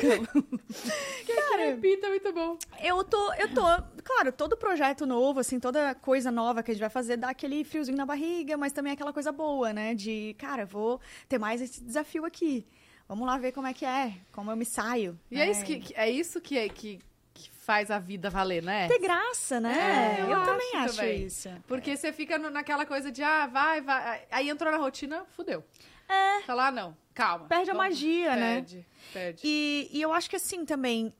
[1.26, 2.58] Cara, repita, muito bom.
[2.82, 3.62] Eu tô, eu tô,
[4.02, 7.64] claro, todo projeto novo, assim, toda coisa nova que a gente vai fazer dá aquele
[7.64, 9.94] friozinho na barriga, mas também aquela coisa boa, né?
[9.94, 12.66] De, cara, vou ter mais esse desafio aqui.
[13.14, 15.16] Vamos lá ver como é que é, como eu me saio.
[15.30, 15.46] E né?
[15.46, 16.98] é isso que, é isso que, é- que,
[17.32, 18.88] que faz a vida valer, né?
[18.88, 20.16] Ter graça, né?
[20.18, 21.22] É, eu eu acho também acho também.
[21.24, 21.48] isso.
[21.68, 24.22] Porque você fica no- naquela coisa de, ah, vai, vai.
[24.32, 25.64] Aí entrou na rotina, fudeu.
[26.08, 26.42] É.
[26.42, 27.46] Fala, ah, não, calma.
[27.46, 28.54] Perde a Vamos- magia, né?
[28.56, 29.40] Perde, perde.
[29.44, 31.14] E, e eu acho que assim também,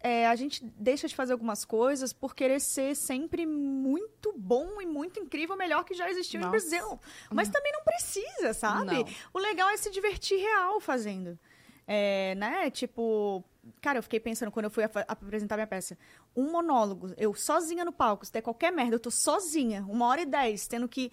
[0.00, 4.86] é, a gente deixa de fazer algumas coisas por querer ser sempre muito bom e
[4.86, 6.46] muito incrível, melhor que já existiu Nossa.
[6.46, 7.00] no Brasil.
[7.32, 8.86] Mas também não precisa, sabe?
[8.98, 9.04] Não.
[9.34, 11.38] O legal é se divertir real fazendo.
[11.86, 12.70] É, né?
[12.70, 13.42] Tipo,
[13.80, 15.96] cara, eu fiquei pensando quando eu fui ap- apresentar minha peça.
[16.36, 20.20] Um monólogo, eu sozinha no palco, se der qualquer merda, eu tô sozinha, uma hora
[20.20, 21.10] e dez, tendo que,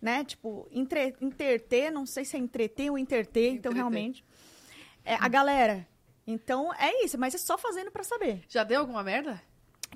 [0.00, 4.22] né, tipo, entre, interter, não sei se é entreter ou interter, então realmente.
[5.04, 5.88] É, a galera.
[6.30, 8.44] Então é isso, mas é só fazendo pra saber.
[8.48, 9.40] Já deu alguma merda?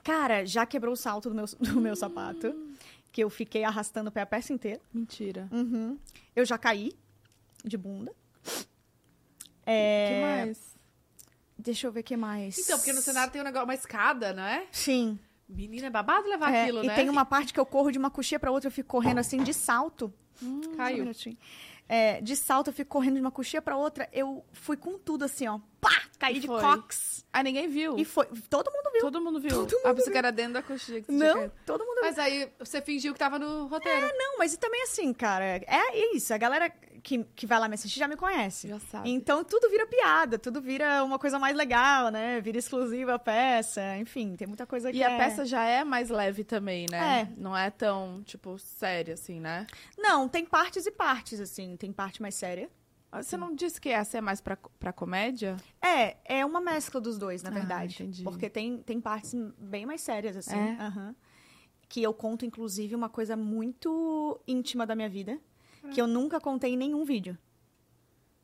[0.03, 2.55] Cara, já quebrou o salto do meu, do meu sapato,
[3.12, 4.80] que eu fiquei arrastando o pé a peça inteira.
[4.93, 5.47] Mentira.
[5.53, 5.99] Uhum.
[6.35, 6.93] Eu já caí
[7.62, 8.12] de bunda.
[8.12, 8.64] O
[9.66, 10.76] É, que mais?
[11.59, 12.59] Deixa eu ver o que mais.
[12.59, 14.66] Então, porque no cenário tem um negócio, uma escada, não é?
[14.72, 15.18] Sim.
[15.49, 16.95] Menina, é babado levar É, aquilo, e né?
[16.95, 19.43] tem uma parte que eu corro de uma coxinha pra outra, eu fico correndo assim
[19.43, 20.12] de salto.
[20.35, 20.99] Só um Caiu.
[21.01, 21.37] minutinho.
[21.89, 24.09] É, de salto, eu fico correndo de uma coxinha pra outra.
[24.12, 25.61] Eu fui com tudo assim, ó.
[25.80, 25.91] Pá!
[26.23, 27.25] Caí de cox.
[27.33, 27.99] Ah, ninguém viu.
[27.99, 28.27] E foi.
[28.49, 29.01] Todo mundo viu.
[29.01, 29.51] Todo mundo viu.
[29.51, 31.01] Todo ah, mundo pensei que era dentro da coxinha.
[31.01, 31.53] Que você tinha Não, caído.
[31.66, 32.05] todo mundo viu.
[32.05, 34.07] Mas aí você fingiu que tava no roteiro.
[34.14, 36.33] Não, mas e também assim, cara, é isso.
[36.33, 36.70] A galera
[37.03, 38.68] que, que vai lá me assistir já me conhece.
[38.68, 39.11] Já sabe.
[39.11, 42.41] Então tudo vira piada, tudo vira uma coisa mais legal, né?
[42.41, 45.83] Vira exclusiva a peça, enfim, tem muita coisa que E a é- peça já é
[45.85, 47.23] mais leve também, né?
[47.23, 47.41] É.
[47.41, 49.66] Não é tão, tipo, séria assim, né?
[49.99, 51.77] Não, tem partes e partes, assim.
[51.77, 52.70] Tem parte mais séria.
[53.13, 55.57] Ah, Você não disse que essa é mais pra, pra comédia?
[55.83, 57.95] É, é uma mescla dos dois, na Ah, verdade.
[58.03, 58.25] entendi.
[58.25, 60.57] Porque tem, tem partes bem mais sérias, assim.
[60.57, 60.77] É?
[60.81, 61.15] aham.
[61.91, 65.39] Que eu conto, inclusive, uma coisa muito íntima da minha vida.
[65.93, 67.37] Que eu nunca contei em nenhum vídeo.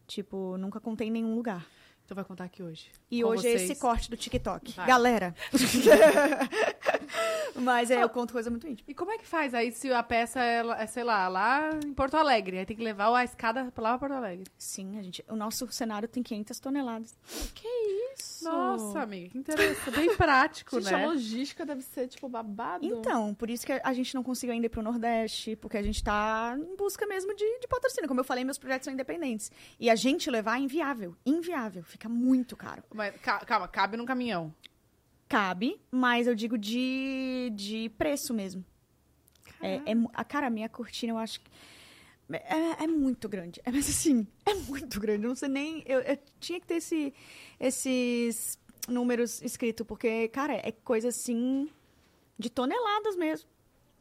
[0.07, 1.67] Tipo, nunca contei em nenhum lugar.
[2.05, 2.91] Então vai contar aqui hoje.
[3.11, 3.71] E hoje é vocês.
[3.71, 4.73] esse corte do TikTok.
[4.73, 4.87] Vai.
[4.87, 5.35] Galera.
[7.57, 8.85] Mas é, eu conto coisa muito íntima.
[8.89, 11.93] E como é que faz aí se a peça é, é, sei lá, lá em
[11.93, 12.59] Porto Alegre?
[12.59, 14.45] Aí tem que levar a escada pra lá pra Porto Alegre.
[14.57, 17.17] Sim, a gente, o nosso cenário tem 500 toneladas.
[17.55, 17.67] Que
[18.15, 18.45] isso?
[18.45, 19.97] Nossa, amiga, que interessante.
[19.97, 21.07] Bem prático, Gente, a né?
[21.07, 22.85] logística deve ser, tipo, babado.
[22.85, 26.03] Então, por isso que a gente não conseguiu ainda ir pro Nordeste, porque a gente
[26.03, 28.09] tá em busca mesmo de, de patrocínio.
[28.09, 29.51] Como eu falei, meus projetos são independentes.
[29.79, 31.17] E a gente levar é inviável.
[31.27, 31.83] Inviável.
[31.83, 32.83] Fica muito caro.
[32.95, 34.53] Mas, ca- calma, cabe num caminhão.
[35.29, 38.65] Cabe, mas eu digo de, de preço mesmo.
[39.61, 39.83] É, é,
[40.15, 41.51] a cara, a minha cortina, eu acho que.
[42.31, 43.61] É, é muito grande.
[43.65, 45.25] É, mas assim, é muito grande.
[45.25, 45.83] Eu não sei nem.
[45.87, 47.13] Eu, eu tinha que ter esse,
[47.61, 48.59] esses
[48.89, 51.69] números escritos, porque, cara, é coisa assim.
[52.39, 53.49] de toneladas mesmo.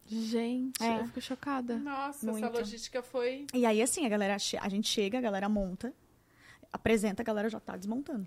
[0.09, 1.01] Gente, É.
[1.01, 1.77] eu fico chocada.
[1.77, 2.57] Nossa, essa Muito.
[2.57, 3.45] logística foi.
[3.53, 5.93] E aí, assim, a galera a gente chega, a galera monta.
[6.71, 8.25] apresenta, a galera já tá desmontando.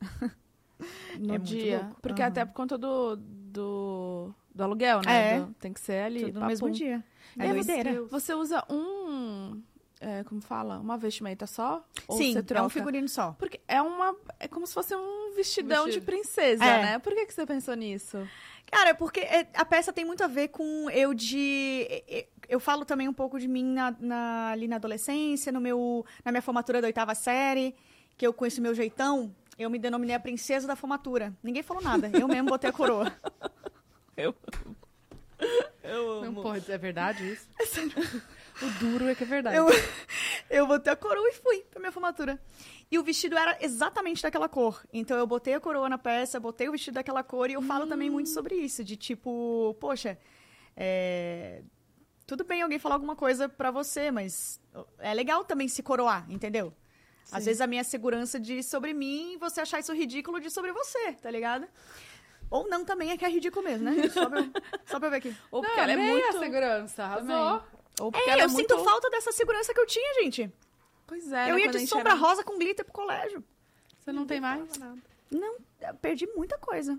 [1.18, 1.90] No É dia.
[2.00, 2.28] Porque Aham.
[2.30, 5.36] até por conta do, do, do aluguel, né?
[5.36, 5.40] É.
[5.40, 6.24] Do- tem que ser ali.
[6.26, 7.02] Tudo no mesmo dia.
[7.38, 8.02] É doideira.
[8.04, 9.62] você, usa um.
[10.00, 10.78] é, como fala?
[10.78, 11.84] Uma vestimenta só?
[12.08, 13.32] Ou Sim, você é um figurino só.
[13.38, 14.14] Porque é uma.
[14.38, 16.00] É como se fosse um vestidão Vestido.
[16.04, 16.82] de princesa, É.
[16.82, 16.98] né?
[16.98, 18.18] Por que, que você pensou nisso?
[18.70, 21.86] Cara, é porque é, a peça tem muito a ver com eu de.
[21.90, 26.04] é, Eu falo também um pouco de mim na, na- ali na adolescência, no meu,
[26.24, 27.74] na minha formatura da oitava série,
[28.16, 31.34] que eu esse meu jeitão, eu me denominei a princesa da formatura.
[31.42, 33.12] Ninguém falou nada, eu mesmo botei a coroa.
[34.14, 34.34] Eu.
[35.82, 37.48] Eu Não pode, é verdade isso?
[38.62, 39.56] o duro é que é verdade.
[39.56, 39.66] Eu,
[40.50, 42.38] eu botei a coroa e fui pra minha formatura.
[42.90, 44.86] E o vestido era exatamente daquela cor.
[44.92, 47.86] Então eu botei a coroa na peça, botei o vestido daquela cor e eu falo
[47.86, 48.84] também muito sobre isso.
[48.84, 50.18] De tipo, poxa,
[50.76, 51.62] é,
[52.26, 54.60] tudo bem alguém falar alguma coisa pra você, mas
[54.98, 56.72] é legal também se coroar, entendeu?
[57.30, 57.44] Às Sim.
[57.46, 61.30] vezes a minha segurança diz sobre mim você achar isso ridículo diz sobre você, tá
[61.30, 61.66] ligado?
[62.50, 64.08] Ou não também é que é ridículo mesmo, né?
[64.10, 64.40] Só pra
[64.84, 65.36] só pra eu ver aqui.
[65.50, 66.38] Ou porque Não, ela é amei muito.
[66.38, 67.62] segurança, arrasou.
[68.00, 68.70] Ou porque É, ela é eu muito.
[68.74, 70.52] sinto falta dessa segurança que eu tinha, gente.
[71.06, 71.50] Pois é.
[71.50, 73.42] eu ia de sombra era- rosa com glitter pro colégio.
[74.00, 74.62] Você não tem mais?
[75.30, 75.56] Não,
[76.00, 76.98] perdi muita coisa.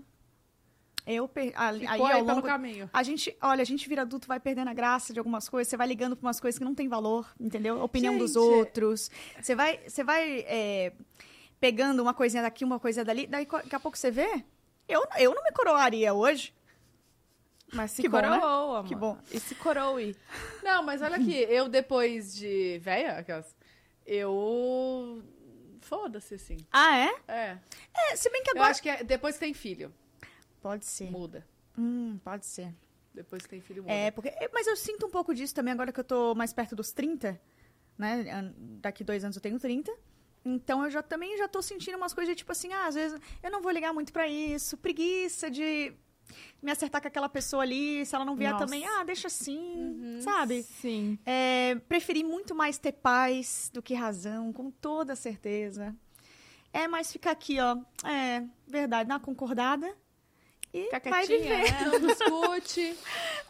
[1.06, 1.52] Eu per...
[1.54, 2.42] ali- aí aí, longo...
[2.42, 2.88] caminho.
[2.92, 5.76] A gente, olha, a gente vira adulto, vai perdendo a graça de algumas coisas, você
[5.76, 7.80] vai ligando pra umas coisas que não tem valor, entendeu?
[7.80, 8.38] A opinião dos Gente.
[8.42, 9.10] outros.
[9.40, 10.92] Você vai, você vai é,
[11.60, 14.44] pegando uma coisinha daqui, uma coisinha dali, daí daqui a pouco você vê.
[14.88, 16.54] Eu, eu não me coroaria hoje.
[17.72, 18.28] Mas se Que bom, né?
[18.28, 18.84] amor.
[18.84, 19.18] Que bom.
[19.32, 20.16] E se coroe.
[20.62, 23.54] Não, mas olha aqui, eu depois de véia, aquelas,
[24.06, 25.22] eu...
[25.80, 26.56] Foda-se, assim.
[26.72, 27.14] Ah, é?
[27.28, 27.58] É.
[27.94, 28.70] É, se bem que Eu agora...
[28.70, 29.92] acho que é depois que tem filho,
[30.64, 31.10] Pode ser.
[31.10, 31.46] muda.
[31.76, 32.74] Hum, pode ser.
[33.12, 33.92] Depois que tem filho, muda.
[33.92, 36.54] É, porque, é, mas eu sinto um pouco disso também agora que eu tô mais
[36.54, 37.38] perto dos 30,
[37.98, 38.50] né?
[38.80, 39.94] Daqui dois anos eu tenho 30.
[40.42, 43.20] Então eu já também já tô sentindo umas coisas de tipo assim, ah, às vezes
[43.42, 45.92] eu não vou ligar muito pra isso, preguiça de
[46.62, 48.64] me acertar com aquela pessoa ali, se ela não vier Nossa.
[48.64, 50.62] também, ah, deixa assim, sabe?
[50.62, 51.18] Sim.
[51.26, 55.94] É, preferi muito mais ter paz do que razão, com toda certeza.
[56.72, 57.76] É mais ficar aqui, ó,
[58.08, 59.94] é, verdade, na concordada
[60.74, 61.48] e Ficar vai viver.
[61.48, 61.80] né?
[61.84, 62.96] Não discute.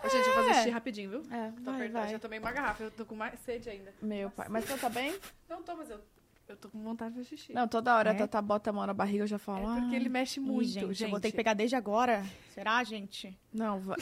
[0.04, 1.22] Ô, gente, eu vou fazer xixi rapidinho, viu?
[1.34, 2.08] É, Tô vai, vai.
[2.10, 3.92] já tomei uma garrafa, eu tô com mais sede ainda.
[4.02, 4.46] Meu pai.
[4.50, 5.14] Mas você tá bem?
[5.48, 5.98] Não tô, mas eu,
[6.46, 7.54] eu tô com vontade de xixi.
[7.54, 8.12] Não, toda hora É?
[8.12, 9.66] a Tata bota a mão na barriga eu já é falo.
[9.80, 11.04] porque "Ah, ele mexe Ih, muito, gente, gente.
[11.04, 12.22] eu vou ter que pegar desde agora.
[12.50, 13.34] Será, gente?
[13.52, 13.96] Não, vai.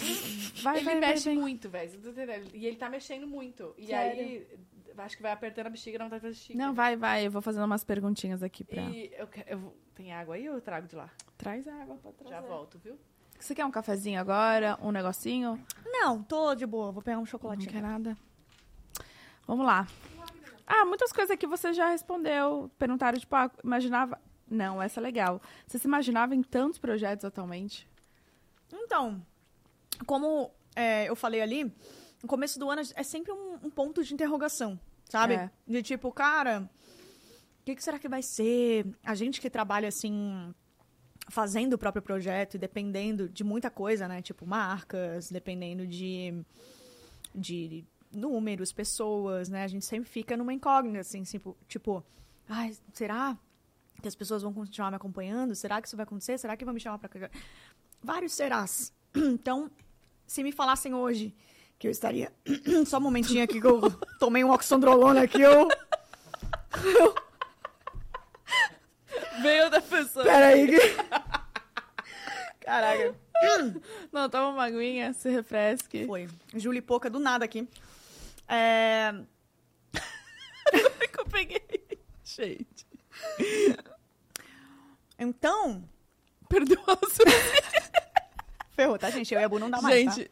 [0.62, 1.42] Vai, ele vai, mexe vai, vai.
[1.42, 2.00] muito, velho.
[2.00, 2.22] tá?
[2.54, 3.72] E ele tá mexendo muito.
[3.78, 4.20] E Sério?
[4.20, 4.46] aí,
[4.98, 6.56] acho que vai apertando a bexiga, não tá fazendo xixi.
[6.56, 7.24] Não, vai, vai.
[7.26, 8.82] Eu vou fazendo umas perguntinhas aqui pra.
[8.82, 11.08] E eu, eu tem água aí ou eu trago de lá?
[11.38, 12.34] Traz água pra trazer.
[12.34, 12.98] Já volto, viu?
[13.42, 14.78] Você quer um cafezinho agora?
[14.80, 15.60] Um negocinho?
[15.84, 16.92] Não, tô de boa.
[16.92, 17.70] Vou pegar um Não chocolatinho.
[17.70, 18.16] quer nada.
[19.48, 19.88] Vamos lá.
[20.64, 22.70] Ah, muitas coisas aqui você já respondeu.
[22.78, 24.16] Perguntaram, tipo, ah, imaginava.
[24.48, 25.42] Não, essa é legal.
[25.66, 27.88] Você se imaginava em tantos projetos atualmente?
[28.72, 29.20] Então,
[30.06, 31.64] como é, eu falei ali,
[32.22, 34.78] no começo do ano é sempre um, um ponto de interrogação,
[35.08, 35.34] sabe?
[35.34, 35.50] É.
[35.66, 36.70] De tipo, cara,
[37.60, 38.86] o que, que será que vai ser?
[39.02, 40.54] A gente que trabalha assim,
[41.28, 44.22] fazendo o próprio projeto e dependendo de muita coisa, né?
[44.22, 46.44] Tipo, marcas, dependendo de,
[47.34, 49.64] de números, pessoas, né?
[49.64, 52.04] A gente sempre fica numa incógnita, assim, tipo, tipo
[52.48, 53.36] ai, será
[54.00, 55.54] que as pessoas vão continuar me acompanhando?
[55.54, 56.38] Será que isso vai acontecer?
[56.38, 57.08] Será que vão me chamar pra...
[58.02, 58.92] Vários serás.
[59.14, 59.70] Então,
[60.26, 61.34] se me falassem hoje
[61.78, 62.32] que eu estaria...
[62.86, 65.68] Só um momentinho aqui que eu tomei um oxandrolona aqui, eu...
[69.42, 70.24] Veio da pessoa.
[70.24, 70.68] Peraí.
[72.60, 73.14] Caraca.
[74.12, 76.06] Não, toma uma aguinha, se refresque.
[76.06, 76.28] Foi.
[76.54, 77.68] Júlia Pouca do nada aqui.
[78.48, 79.12] É...
[81.12, 81.60] que eu peguei.
[82.24, 82.86] Gente.
[85.18, 85.88] Então...
[86.48, 86.98] Perdoa
[88.76, 89.32] Ferrou, tá, gente?
[89.34, 90.10] Eu e a Bu não dá mais, tá?
[90.12, 90.30] Gente,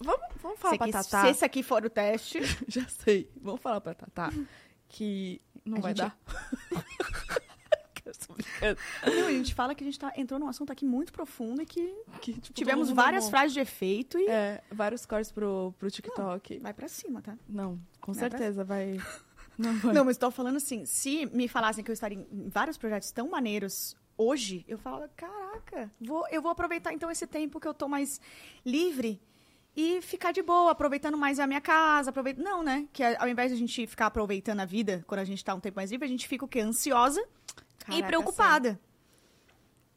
[0.00, 1.22] vamos, vamos falar Se, pra Tatá.
[1.22, 2.40] se esse aqui for o teste...
[2.68, 3.30] Já sei.
[3.40, 4.30] Vamos falar pra Tatá
[4.88, 6.18] que não A vai gente- dar.
[9.06, 11.66] Não, a gente fala que a gente tá, entrou num assunto aqui muito profundo e
[11.66, 13.30] que Que, tipo, tivemos várias amou.
[13.30, 16.58] frases de efeito e É, vários cortes pro, pro TikTok.
[16.58, 17.36] vai pra cima, tá?
[17.48, 18.98] Não, com Vai pra certeza vai.
[19.58, 19.92] Não vai.
[19.94, 23.28] Não, mas tô falando assim, se me falassem que eu estaria em vários projetos tão
[23.28, 27.86] maneiros hoje, eu falo, caraca, vou, eu vou aproveitar então esse tempo que eu tô
[27.88, 28.20] mais
[28.64, 29.20] livre
[29.76, 32.42] e ficar de boa, aproveitando mais a minha casa, aproveitando...
[32.44, 32.88] Não, né?
[32.92, 35.60] Que ao invés de a gente ficar aproveitando a vida, quando a gente tá um
[35.60, 36.60] tempo mais livre, a gente fica o quê?
[36.60, 37.22] Ansiosa
[37.90, 38.72] e Caraca, preocupada.
[38.72, 38.78] sim.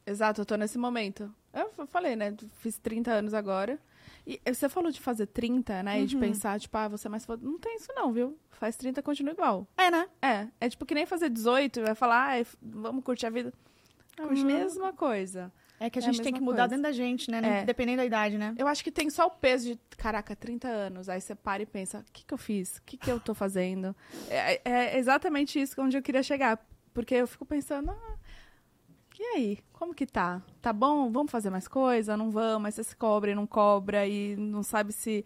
[0.06, 1.32] Exato, eu tô nesse momento.
[1.52, 2.34] Eu falei, né?
[2.58, 3.78] Fiz 30 anos agora.
[4.26, 6.00] E você falou de fazer 30, né?
[6.02, 6.20] E de Uhum.
[6.20, 7.44] pensar, tipo, ah, você é mais foda.
[7.46, 8.38] Não tem isso não, viu?
[8.50, 9.66] Faz 30, continua igual.
[9.76, 10.08] É, né?
[10.20, 13.52] É, é tipo que nem fazer 18, vai falar, ah, vamos curtir a vida.
[14.18, 14.46] É a Continua.
[14.52, 15.52] mesma coisa.
[15.80, 16.68] É que a É a gente tem que mudar coisa.
[16.68, 17.60] dentro da gente, né?
[17.60, 17.64] É.
[17.64, 18.54] Dependendo da idade, né?
[18.56, 21.08] Eu acho que tem só o peso de, caraca, 30 anos.
[21.08, 22.76] Aí você para e pensa, o que, que eu fiz?
[22.78, 23.94] O que, que eu tô fazendo?
[24.28, 26.64] É, é exatamente isso onde eu queria chegar.
[26.94, 28.16] Porque eu fico pensando, ah,
[29.18, 29.58] e aí?
[29.72, 30.40] Como que tá?
[30.62, 31.10] Tá bom?
[31.10, 32.16] Vamos fazer mais coisa?
[32.16, 32.66] Não vamos?
[32.66, 35.24] Aí você se cobra e não cobra e não sabe se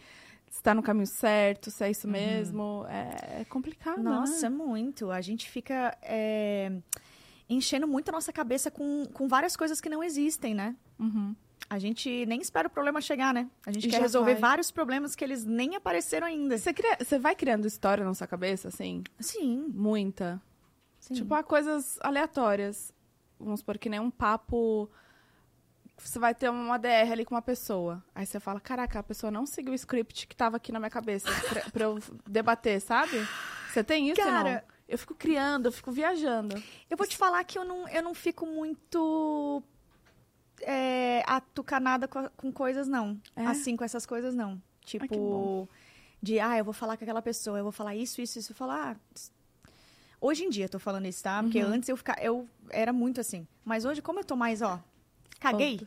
[0.51, 2.85] está no caminho certo, se é isso mesmo.
[2.89, 4.57] É, é complicado, Nossa, né?
[4.57, 5.11] muito.
[5.11, 6.73] A gente fica é,
[7.49, 10.75] enchendo muito a nossa cabeça com, com várias coisas que não existem, né?
[10.99, 11.35] Uhum.
[11.71, 13.47] A gente nem espera o problema chegar, né?
[13.67, 14.41] A gente E quer resolver vai.
[14.41, 16.57] vários problemas que eles nem apareceram ainda.
[16.57, 19.03] Você, cria- você vai criando história na sua cabeça, assim?
[19.21, 20.41] Sim, Muita.
[21.09, 21.15] Sim.
[21.15, 22.93] Tipo, há coisas aleatórias.
[23.39, 24.91] Vamos supor que nem um papo.
[25.97, 28.03] Você vai ter uma DR ali com uma pessoa.
[28.15, 30.91] Aí você fala: Caraca, a pessoa não seguiu o script que tava aqui na minha
[30.91, 33.19] cabeça pra, pra eu debater, sabe?
[33.73, 34.79] Você tem isso, Cara- não?
[34.89, 36.63] Eu fico criando, eu fico viajando.
[36.89, 39.63] Eu vou te falar que eu não, eu não fico muito
[40.63, 43.21] é, atucanada com, com coisas, não.
[43.37, 43.47] É?
[43.47, 44.61] Assim, com essas coisas, não.
[44.85, 45.69] Tipo,
[46.23, 48.53] de, ah, eu vou falar com aquela pessoa, eu vou falar isso, isso, isso.
[48.53, 49.21] Eu falar, ah.
[50.21, 51.43] Hoje em dia eu tô falando isso, tá?
[51.43, 51.71] Porque Uhum.
[51.71, 53.47] antes eu, fica, eu era muito assim.
[53.65, 54.83] Mas hoje, como eu tô mais, ó,
[55.41, 55.81] caguei.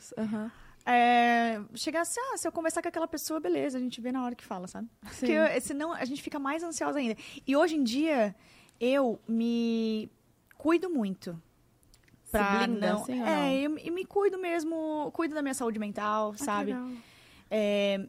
[0.86, 4.23] É, chegar assim, ah, se eu conversar com aquela pessoa, beleza, a gente vê na
[4.23, 4.88] hora que fala, sabe?
[5.11, 5.17] Sim.
[5.19, 7.15] Porque eu- senão a gente fica mais ansiosa ainda.
[7.45, 8.36] E hoje em dia,
[8.79, 10.09] eu me
[10.57, 11.39] cuido muito.
[12.25, 13.01] Se Pra blinda, não...
[13.01, 16.75] assim, é, eu, eu me cuido mesmo, cuido da minha saúde mental, Ah, sabe?
[17.49, 18.07] É,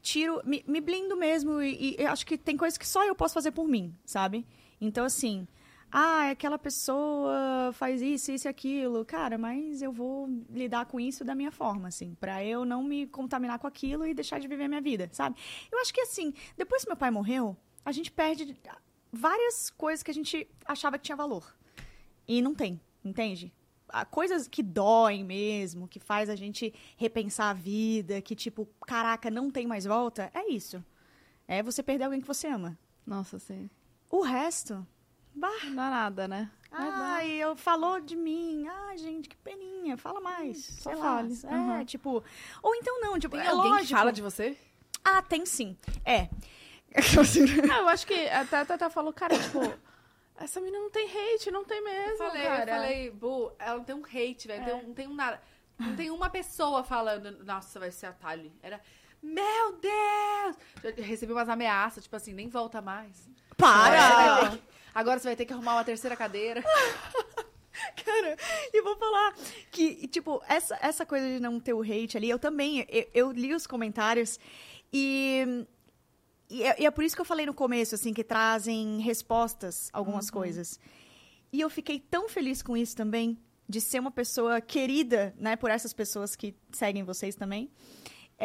[0.00, 3.34] tiro, me, me blindo mesmo e, e acho que tem coisas que só eu posso
[3.34, 4.46] fazer por mim, sabe?
[4.80, 5.46] Então, assim,
[5.90, 9.04] ah, aquela pessoa faz isso, isso e aquilo.
[9.04, 13.06] Cara, mas eu vou lidar com isso da minha forma, assim, pra eu não me
[13.06, 15.36] contaminar com aquilo e deixar de viver a minha vida, sabe?
[15.70, 18.56] Eu acho que, assim, depois que meu pai morreu, a gente perde
[19.12, 21.54] várias coisas que a gente achava que tinha valor.
[22.26, 23.52] E não tem, entende?
[24.10, 29.48] Coisas que doem mesmo, que faz a gente repensar a vida, que tipo, caraca, não
[29.48, 30.84] tem mais volta, é isso.
[31.46, 32.76] É você perder alguém que você ama.
[33.06, 33.70] Nossa, sim.
[34.16, 34.86] O resto,
[35.34, 36.48] bah, Não dá nada, né?
[36.70, 41.38] ai, eu falou de mim, ai, gente, que peninha, fala mais, Só sei fale.
[41.44, 41.50] lá.
[41.50, 41.84] É, Uhum.
[41.84, 42.24] tipo,
[42.62, 43.88] ou então não, tipo, Tem é alguém lógico.
[43.88, 44.56] que fala de você?
[45.04, 45.76] Ah, tem sim.
[46.04, 46.28] É.
[47.72, 49.58] Ah, eu acho que até a Tata falou, cara, tipo,
[50.36, 52.10] essa menina não tem hate, não tem mesmo.
[52.12, 52.70] Eu falei, cara.
[52.70, 54.64] eu falei, Bu, ela não tem um hate, velho.
[54.64, 55.42] tem um- Não tem um nada.
[55.76, 58.52] Não tem uma pessoa falando, nossa, vai ser a Tali.
[58.62, 58.80] Era,
[59.20, 60.56] meu Deus!
[60.84, 63.28] Eu recebi umas ameaças, tipo assim, nem volta mais.
[63.56, 63.88] Para!
[63.94, 64.62] Agora, você vai ter que-
[64.94, 66.62] agora você vai ter que arrumar uma terceira cadeira.
[68.04, 68.36] Cara,
[68.72, 69.34] e vou falar
[69.70, 73.32] que, tipo, essa, essa coisa de não ter o hate ali, eu também, eu, eu
[73.32, 74.38] li os comentários
[74.92, 75.66] e,
[76.48, 79.90] e, é, e é por isso que eu falei no começo, assim, que trazem respostas
[79.92, 80.78] a algumas coisas.
[81.52, 83.36] E eu fiquei tão feliz com isso também,
[83.68, 87.70] de ser uma pessoa querida, né, por essas pessoas que seguem vocês também.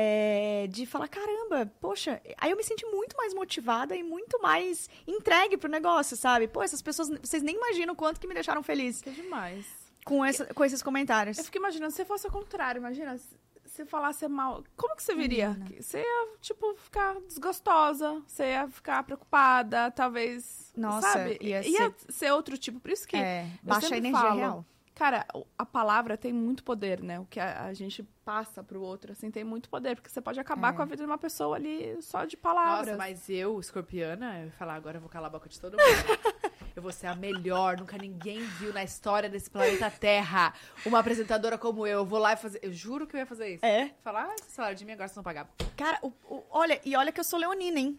[0.01, 4.89] É, de falar, caramba, poxa, aí eu me senti muito mais motivada e muito mais
[5.05, 6.47] entregue pro negócio, sabe?
[6.47, 9.65] Pô, essas pessoas, vocês nem imaginam o quanto que me deixaram feliz Que é demais.
[10.05, 11.37] com, essa, com esses comentários.
[11.37, 15.15] Eu fico imaginando, se fosse o contrário, imagina, se se falasse mal, como que você
[15.15, 15.55] viria?
[15.79, 21.37] Você ia, tipo, ficar desgostosa, você ia ficar preocupada, talvez, Nossa, sabe?
[21.39, 21.61] ia
[22.09, 22.31] ser...
[22.33, 24.65] outro tipo, por isso que É, baixa energia falo, real.
[24.99, 25.25] Cara,
[25.57, 27.21] a palavra tem muito poder, né?
[27.21, 30.37] O que a, a gente passa pro outro, assim, tem muito poder, porque você pode
[30.41, 30.75] acabar É.
[30.75, 32.87] com a vida de uma pessoa ali só de palavras.
[32.87, 35.77] Nossa, mas eu, escorpiana, eu ia falar, agora eu vou calar a boca de todo
[35.77, 35.81] mundo.
[36.75, 40.53] eu vou ser a melhor, nunca ninguém viu na história desse planeta Terra
[40.85, 41.99] uma apresentadora como eu.
[41.99, 42.59] Eu vou lá e fazer.
[42.61, 43.65] Eu juro que eu ia fazer isso.
[43.65, 43.93] É.
[44.03, 45.49] Falar, ah, esse salário de mim agora vocês não pagar.
[45.77, 47.97] Cara, o- o- olha, e olha que eu sou leonina, hein?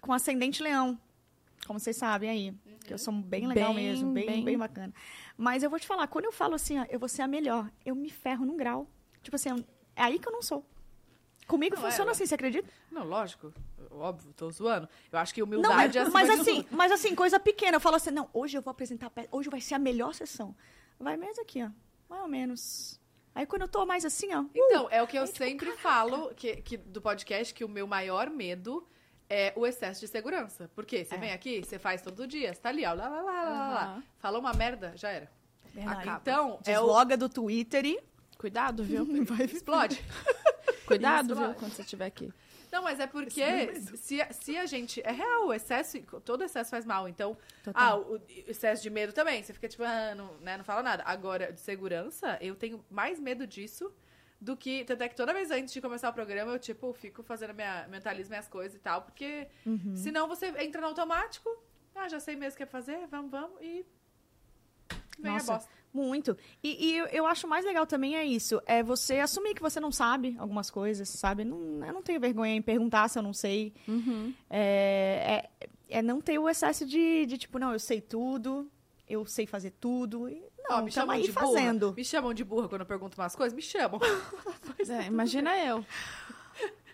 [0.00, 0.96] Com ascendente leão.
[1.66, 2.54] Como vocês sabem aí.
[2.84, 4.44] Que eu sou bem legal Bem, mesmo, bem, bem.
[4.44, 4.94] bem, bacana.
[5.36, 7.70] Mas eu vou te falar, quando eu falo assim, ó, eu vou ser a melhor,
[7.84, 8.88] eu me ferro num grau.
[9.22, 9.64] Tipo assim,
[9.94, 10.64] é aí que eu não sou.
[11.46, 12.68] Comigo Não, funciona é, assim, você acredita?
[12.90, 13.52] Não, lógico.
[13.90, 14.88] Óbvio, tô zoando.
[15.12, 16.76] Eu acho que Não, humildade mas, é mas assim, tudo.
[16.76, 17.76] mas assim, coisa pequena.
[17.76, 20.56] Eu falo assim, não, hoje eu vou apresentar, hoje vai ser a melhor sessão.
[20.98, 21.70] Vai mesmo aqui, ó.
[22.08, 23.00] Mais ou menos.
[23.34, 24.40] Aí quando eu tô mais assim, ó.
[24.40, 27.64] uh, Então, é o que eu Aí, tipo, sempre falo que, que do podcast, que
[27.64, 28.86] o meu maior medo
[29.28, 30.70] é o excesso de segurança.
[30.74, 31.18] Porque você É.
[31.18, 33.68] vem aqui, você faz todo dia, você tá ali, ó, lá, lá, lá, lá, lá,
[33.70, 34.02] lá.
[34.18, 35.30] Falou uma merda, já era.
[35.74, 36.08] Verdade.
[36.22, 36.82] Então, é o...
[36.82, 37.98] Desloga do Twitter e
[38.38, 39.06] Cuidado, viu?
[39.44, 40.02] Explode.
[40.86, 42.32] Cuidado, Isso, viu, quando você estiver aqui.
[42.70, 45.00] Não, mas é porque se, se a gente...
[45.04, 46.00] É real, o excesso...
[46.24, 47.08] Todo excesso faz mal.
[47.08, 47.82] Então, Total.
[47.82, 49.42] ah, o, o excesso de medo também.
[49.42, 51.02] Você fica tipo, ah, não, né, não fala nada.
[51.06, 53.90] Agora, de segurança, eu tenho mais medo disso
[54.40, 54.84] do que.
[54.84, 57.86] Tanto é que toda vez antes de começar o programa, eu, tipo, fico fazendo minha.
[57.88, 59.02] mentalizo minhas coisas e tal.
[59.02, 59.94] Porque Uhum.
[59.96, 61.48] senão você entra no automático.
[61.94, 63.84] Ah, já sei mesmo o que é fazer, vamos, vamos, e.
[65.18, 65.52] Vem Nossa.
[65.52, 65.70] a bosta.
[65.94, 66.36] Muito.
[66.62, 68.60] E, e eu- eu acho mais legal também é isso.
[68.66, 71.42] É você assumir que você não sabe algumas coisas, sabe?
[71.42, 73.72] Não, eu não tenho vergonha em perguntar se eu não sei.
[73.88, 74.34] Uhum.
[74.50, 75.48] É,
[75.90, 78.70] é, é não ter o excesso de, de, tipo, não, eu sei tudo,
[79.08, 80.28] eu sei fazer tudo.
[80.28, 81.46] E, não, me tamo chamam aí de burra.
[81.46, 81.94] fazendo.
[81.96, 83.54] Me chamam de burra quando eu pergunto umas coisas?
[83.54, 83.98] Me chamam.
[84.88, 85.84] É, imagina eu.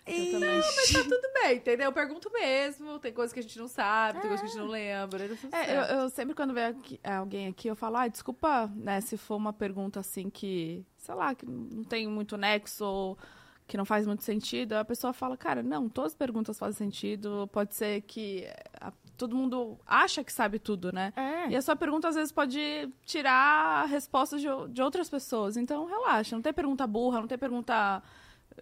[0.05, 0.61] Eu também.
[0.61, 1.85] Tá tudo bem, entendeu?
[1.85, 2.99] Eu pergunto mesmo.
[2.99, 5.29] Tem coisas que a gente não sabe, tem coisas que a gente não lembra.
[5.29, 8.67] tá tudo É, eu, eu sempre quando vem aqui- alguém aqui, eu falo, ah, desculpa,
[8.75, 13.17] né, se for uma pergunta assim que, sei lá, que não tem muito nexo ou
[13.65, 17.47] que não faz muito sentido, a pessoa fala, cara, não, todas as perguntas fazem sentido,
[17.53, 18.45] pode ser que
[18.81, 21.13] a- todo mundo acha que sabe tudo, né?
[21.15, 21.49] É.
[21.49, 22.59] E a sua pergunta, às vezes, pode
[23.05, 25.57] tirar respostas de, de outras pessoas.
[25.57, 26.35] Então, relaxa.
[26.35, 28.01] Não tem pergunta burra, não tem pergunta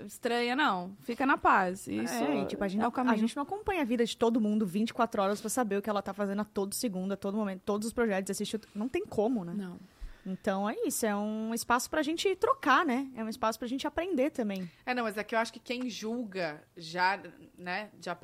[0.06, 0.96] estranha, não.
[1.02, 1.88] Fica na paz.
[1.88, 3.14] Isso É, tipo, a gente, é não, o caminho.
[3.14, 5.90] a gente não acompanha a vida de todo mundo 24 horas pra saber o que
[5.90, 8.60] ela tá fazendo a todo segundo, a todo momento, todos os projetos, assistir.
[8.74, 9.54] Não tem como, né?
[9.56, 9.78] Não.
[10.26, 13.10] Então é isso, é um espaço pra gente trocar, né?
[13.16, 14.70] É um espaço pra gente aprender também.
[14.86, 17.20] É, não, mas é que eu acho que quem julga já,
[17.58, 18.16] né, já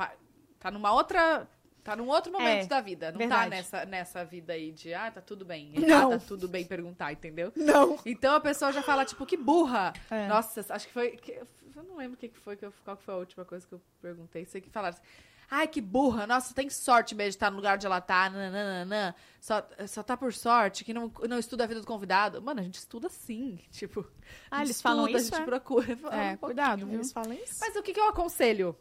[0.59, 1.47] tá numa outra.
[1.87, 3.11] Tá num outro momento É, da vida.
[3.13, 3.43] Não verdade.
[3.43, 5.71] tá nessa, nessa vida aí de, ah, tá tudo bem.
[5.77, 6.11] Não.
[6.11, 7.49] Ah, tá tudo bem perguntar, entendeu?
[7.55, 7.97] Não.
[8.05, 9.93] Então a pessoa já fala, tipo, que burra.
[10.11, 10.27] É.
[10.27, 11.11] Nossa, acho que foi.
[11.11, 11.39] que-
[11.73, 13.81] eu não lembro o que foi, que eu- qual foi a última coisa que eu
[14.01, 14.43] perguntei.
[14.43, 15.03] Sei que falaram assim.
[15.49, 16.27] Ai, que burra.
[16.27, 18.29] Nossa, tem sorte mesmo de estar no lugar onde ela tá.
[18.29, 19.15] Nananana.
[19.39, 22.41] Só, só tá por sorte que não, não estuda a vida do convidado.
[22.41, 23.61] Mano, a gente estuda sim.
[23.71, 24.05] Tipo.
[24.51, 25.45] Ah, eles falam estuda, isso, A gente é?
[25.49, 25.97] procura.
[26.11, 26.95] É, Um cuidado, viu?
[26.95, 27.55] Eles falam isso?
[27.61, 28.77] Mas o que, que eu aconselho?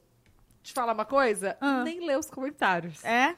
[0.66, 1.56] Te falar uma coisa?
[1.60, 1.84] Ah.
[1.84, 3.04] Nem ler os comentários.
[3.04, 3.28] É?
[3.30, 3.36] É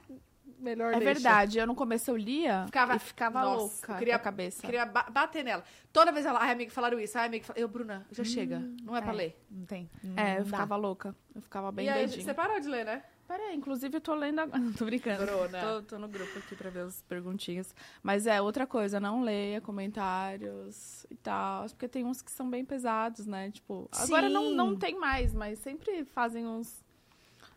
[0.59, 1.05] Melhor deixa.
[1.05, 1.59] verdade.
[1.59, 3.57] Eu no começo eu lia Ficava- e ficava Nossa,
[3.87, 4.63] louca queria- a cabeça.
[4.63, 5.63] Queria ba- bater nela.
[5.93, 7.17] Toda vez ela, ai, amiga, falaram isso.
[7.19, 7.61] Ai, amiga, falaram...
[7.61, 8.59] eu, Bruna, já chega.
[8.83, 9.17] Não é pra é.
[9.17, 9.45] ler.
[9.51, 9.89] Não tem.
[10.17, 10.51] É, eu dá.
[10.51, 11.15] ficava louca.
[11.35, 12.25] Eu ficava bem e aí, doidinha.
[12.25, 13.03] você parou de ler, né?
[13.29, 14.59] Peraí, inclusive eu tô lendo agora.
[14.59, 15.27] Não, tô brincando.
[15.27, 15.61] Bruna.
[15.61, 17.73] Tô, tô no grupo aqui pra ver as perguntinhas.
[18.03, 21.67] Mas é outra coisa, não leia comentários e tal.
[21.67, 23.51] Porque tem uns que são bem pesados, né?
[23.51, 24.55] Tipo, agora não, Sim.
[24.57, 26.83] não tem mais, mas sempre fazem uns.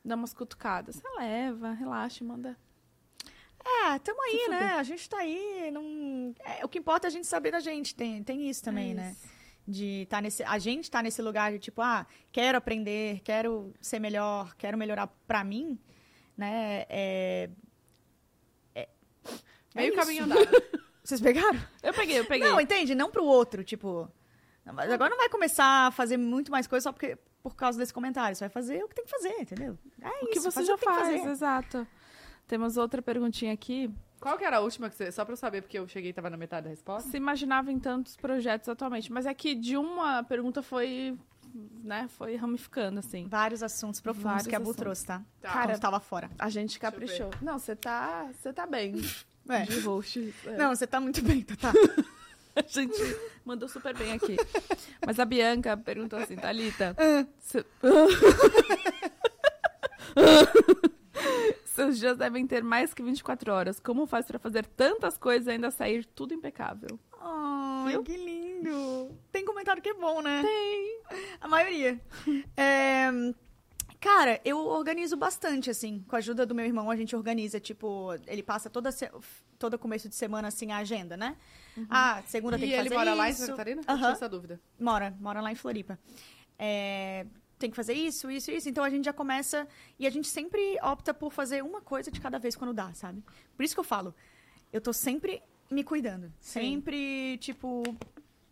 [0.03, 0.95] Dá umas cutucadas.
[0.95, 2.57] Você leva, relaxa, manda.
[3.63, 4.59] É, tamo aí, Se né?
[4.59, 4.75] fuder.
[4.75, 5.69] A gente tá aí.
[5.71, 6.33] Não...
[6.43, 7.93] é, o que importa é a gente saber da gente.
[7.95, 9.11] Tem, tem isso também, É né?
[9.11, 9.41] isso.
[9.67, 10.43] De tá nesse.
[10.43, 15.05] A gente tá nesse lugar de tipo, ah, quero aprender, quero ser melhor, quero melhorar
[15.27, 15.79] pra mim,
[16.35, 16.85] né?
[16.89, 17.49] É.
[18.73, 18.87] é- é
[19.75, 19.97] Meio isso.
[19.97, 20.41] caminho andado.
[21.03, 21.59] Vocês pegaram?
[21.83, 22.47] Eu peguei, eu peguei.
[22.47, 22.95] Não, entende?
[22.95, 24.11] Não pro outro, tipo.
[24.65, 28.35] agora não vai começar a fazer muito mais coisa só porque, por causa desse comentário.
[28.35, 29.77] Você vai fazer o que tem que fazer, entendeu?
[30.01, 30.27] É o isso.
[30.31, 31.31] que você faz já que tem que faz, fazer.
[31.31, 31.87] exato.
[32.47, 33.89] Temos outra perguntinha aqui.
[34.19, 35.11] Qual que era a última que você...
[35.11, 37.09] Só pra eu saber, porque eu cheguei e tava na metade da resposta.
[37.09, 39.11] Se imaginava em tantos projetos atualmente.
[39.11, 41.17] Mas é que de uma pergunta foi.
[41.83, 43.27] né, foi ramificando, assim.
[43.27, 45.23] Vários assuntos profundos Vários que a Bu trouxe, tá?
[45.41, 45.51] Tá.
[45.51, 46.29] Cara, tava fora.
[46.37, 47.31] A gente caprichou.
[47.41, 48.29] Não, você tá.
[48.39, 48.93] Você tá bem.
[49.49, 49.63] É.
[49.63, 50.33] De host.
[50.45, 50.55] É.
[50.55, 51.73] Não, você tá muito bem, tá?
[52.55, 53.01] A gente
[53.45, 54.35] mandou super bem aqui.
[55.05, 56.95] Mas a Bianca perguntou assim, Thalita.
[57.39, 57.65] se-
[61.65, 63.79] Seus dias devem ter mais que 24 horas.
[63.79, 66.99] Como faz pra fazer tantas coisas e ainda sair tudo impecável?
[67.19, 68.03] Ai, Viu?
[68.03, 69.17] que lindo.
[69.31, 70.41] Tem comentário que é bom, né?
[70.43, 71.01] Tem.
[71.39, 71.99] A maioria.
[72.57, 73.09] É,
[74.01, 76.03] Cara, eu organizo bastante, assim.
[76.07, 79.07] Com a ajuda do meu irmão, a gente organiza, tipo, ele passa toda, se...
[79.59, 81.37] todo começo de semana, assim, a agenda, né?
[81.87, 83.41] Ah, segunda tem E que ele fazer mora lá em isso.
[83.41, 83.83] Santa Catarina?
[83.83, 84.59] Tinha essa dúvida.
[84.79, 85.99] Mora, mora lá em Floripa.
[86.57, 87.27] É,
[87.59, 88.67] tem que fazer isso, isso, isso.
[88.67, 89.67] Então a gente já começa.
[89.99, 93.23] E a gente sempre opta por fazer uma coisa de cada vez quando dá, sabe?
[93.55, 94.15] Por isso que eu falo.
[94.73, 96.33] Eu tô sempre me cuidando.
[96.39, 97.83] Sempre, tipo,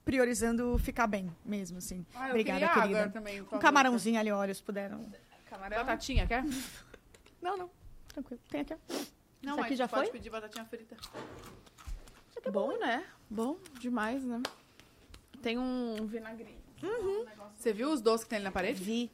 [0.06, 2.06] priorizando ficar bem mesmo, assim.
[2.14, 3.10] Ah, Obrigada, queria querida.
[3.10, 3.42] também.
[3.42, 5.12] Um camarãozinho ali, olha, se puderam.
[5.50, 5.78] Camarão.
[5.78, 6.44] Batatinha, quer?
[7.42, 7.70] Não, não.
[8.10, 8.42] Tranquilo.
[8.50, 8.78] Tem aqui, ó.
[9.42, 10.12] Não, Isso aqui mas já pode foi?
[10.12, 10.98] pedir batatinha frita.
[12.52, 13.06] Bom, né?
[13.30, 14.42] Bom demais, né?
[15.42, 16.60] Tem um vinagrinho.
[17.56, 18.84] Você viu os doces que tem ali na parede?
[18.84, 19.10] Vi.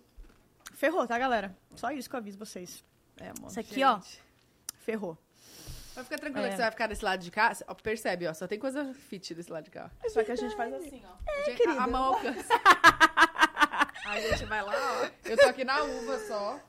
[0.74, 1.56] Ferrou, tá, galera?
[1.76, 2.84] Só isso que eu aviso vocês.
[3.18, 3.50] É, amor.
[3.52, 4.24] Isso aqui, ó, Gente.
[4.80, 5.18] ferrou.
[5.96, 6.50] Mas fica tranquila É.
[6.50, 7.54] que você vai ficar desse lado de cá.
[7.68, 8.34] Ó, percebe, ó.
[8.34, 9.92] Só tem coisa fit desse lado de cá.
[10.08, 11.44] Só que a gente faz assim, ó.
[11.46, 11.80] Gente, querida.
[11.80, 12.54] a, a mão alcança.
[14.16, 15.10] A gente vai lá, ó.
[15.30, 16.60] Eu tô aqui na uva só.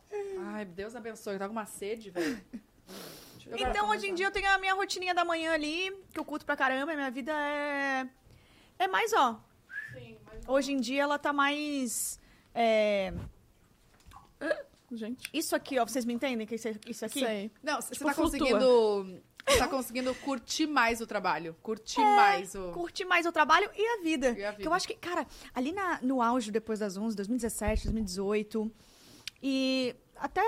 [0.52, 1.34] Ai, Deus abençoe.
[1.34, 2.40] Eu tô com uma sede, velho.
[3.52, 6.44] Então, hoje em dia, eu tenho a minha rotininha da manhã ali, que eu curto
[6.44, 8.06] pra caramba, e minha vida é.
[8.78, 9.40] É mais, ó.
[9.94, 12.18] Sim, mas- Hoje em dia, ela tá mais.
[12.54, 13.12] é,
[14.92, 15.28] Gente.
[15.32, 16.46] Isso aqui, ó, vocês me entendem?
[16.46, 17.20] Que isso isso aqui?
[17.20, 17.50] Sei.
[17.62, 18.38] Não, você Tipo, tá flutua.
[18.38, 19.22] conseguindo
[19.58, 21.54] tá conseguindo curtir mais o trabalho.
[21.62, 22.72] Curtir mais o.
[22.72, 24.30] Curtir mais o trabalho e a vida.
[24.36, 24.68] E a Que vida.
[24.68, 28.70] eu acho que, cara, ali na- no auge, depois das 11, 2017, 2018,
[29.42, 30.42] e até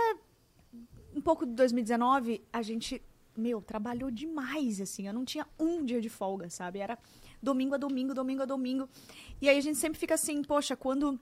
[1.15, 3.03] um pouco de 2019, a gente,
[3.37, 5.07] meu, trabalhou demais, assim.
[5.07, 6.79] Eu não tinha um dia de folga, sabe?
[6.81, 6.99] Era
[7.43, 8.89] domingo a domingo, domingo a domingo.
[9.41, 11.19] E aí a gente sempre fica assim, poxa, quando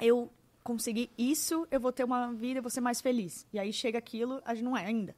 [0.00, 0.30] eu
[0.62, 3.46] conseguir isso, eu vou ter uma vida, eu vou ser mais feliz.
[3.52, 5.16] E aí chega aquilo, a gente não é ainda.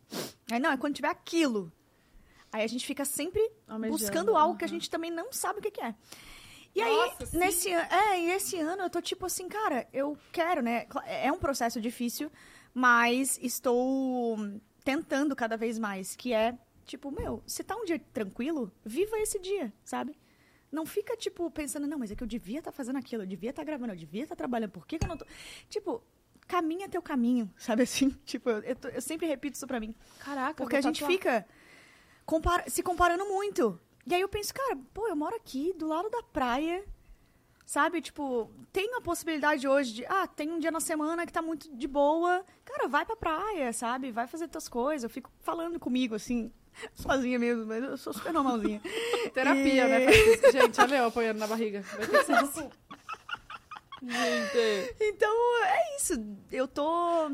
[0.50, 1.72] Aí não, é quando tiver aquilo.
[2.52, 5.62] Aí a gente fica sempre Almejando, buscando algo que a gente também não sabe o
[5.62, 5.94] que, que é.
[6.74, 7.38] E Nossa, aí, sim.
[7.38, 10.84] nesse, é, e esse ano eu tô tipo assim, cara, eu quero, né?
[10.86, 12.30] Cla- É um processo difícil,
[12.74, 14.36] mas estou
[14.84, 19.38] tentando cada vez mais, que é, tipo, meu, se tá um dia tranquilo, viva esse
[19.38, 20.16] dia, sabe?
[20.72, 23.50] Não fica, tipo, pensando, não, mas é que eu devia estar fazendo aquilo, eu devia
[23.50, 25.26] estar gravando, eu devia estar trabalhando, por que, que eu não tô.
[25.68, 26.00] Tipo,
[26.46, 28.10] caminha teu caminho, sabe assim?
[28.24, 29.92] Tipo, eu, tô- eu sempre repito isso pra mim.
[30.20, 31.44] Caraca, Porque a gente fica
[32.26, 33.78] compara- se comparando muito.
[34.06, 36.84] E aí eu penso, cara, pô, eu moro aqui, do lado da praia,
[37.66, 38.00] sabe?
[38.00, 41.70] Tipo, tem a possibilidade hoje de, ah, tem um dia na semana que tá muito
[41.76, 42.44] de boa.
[42.64, 44.10] Cara, vai pra praia, sabe?
[44.10, 45.04] Vai fazer tuas coisas.
[45.04, 46.50] Eu fico falando comigo, assim,
[46.94, 48.80] sozinha mesmo, mas eu sou super normalzinha.
[49.34, 50.12] Terapia, E- né?
[50.52, 51.82] Gente, olha eu apoiando na barriga.
[51.82, 52.70] Vai ter que ser assim.
[54.02, 54.96] Gente.
[54.98, 56.14] Então, é isso.
[56.50, 57.32] Eu tô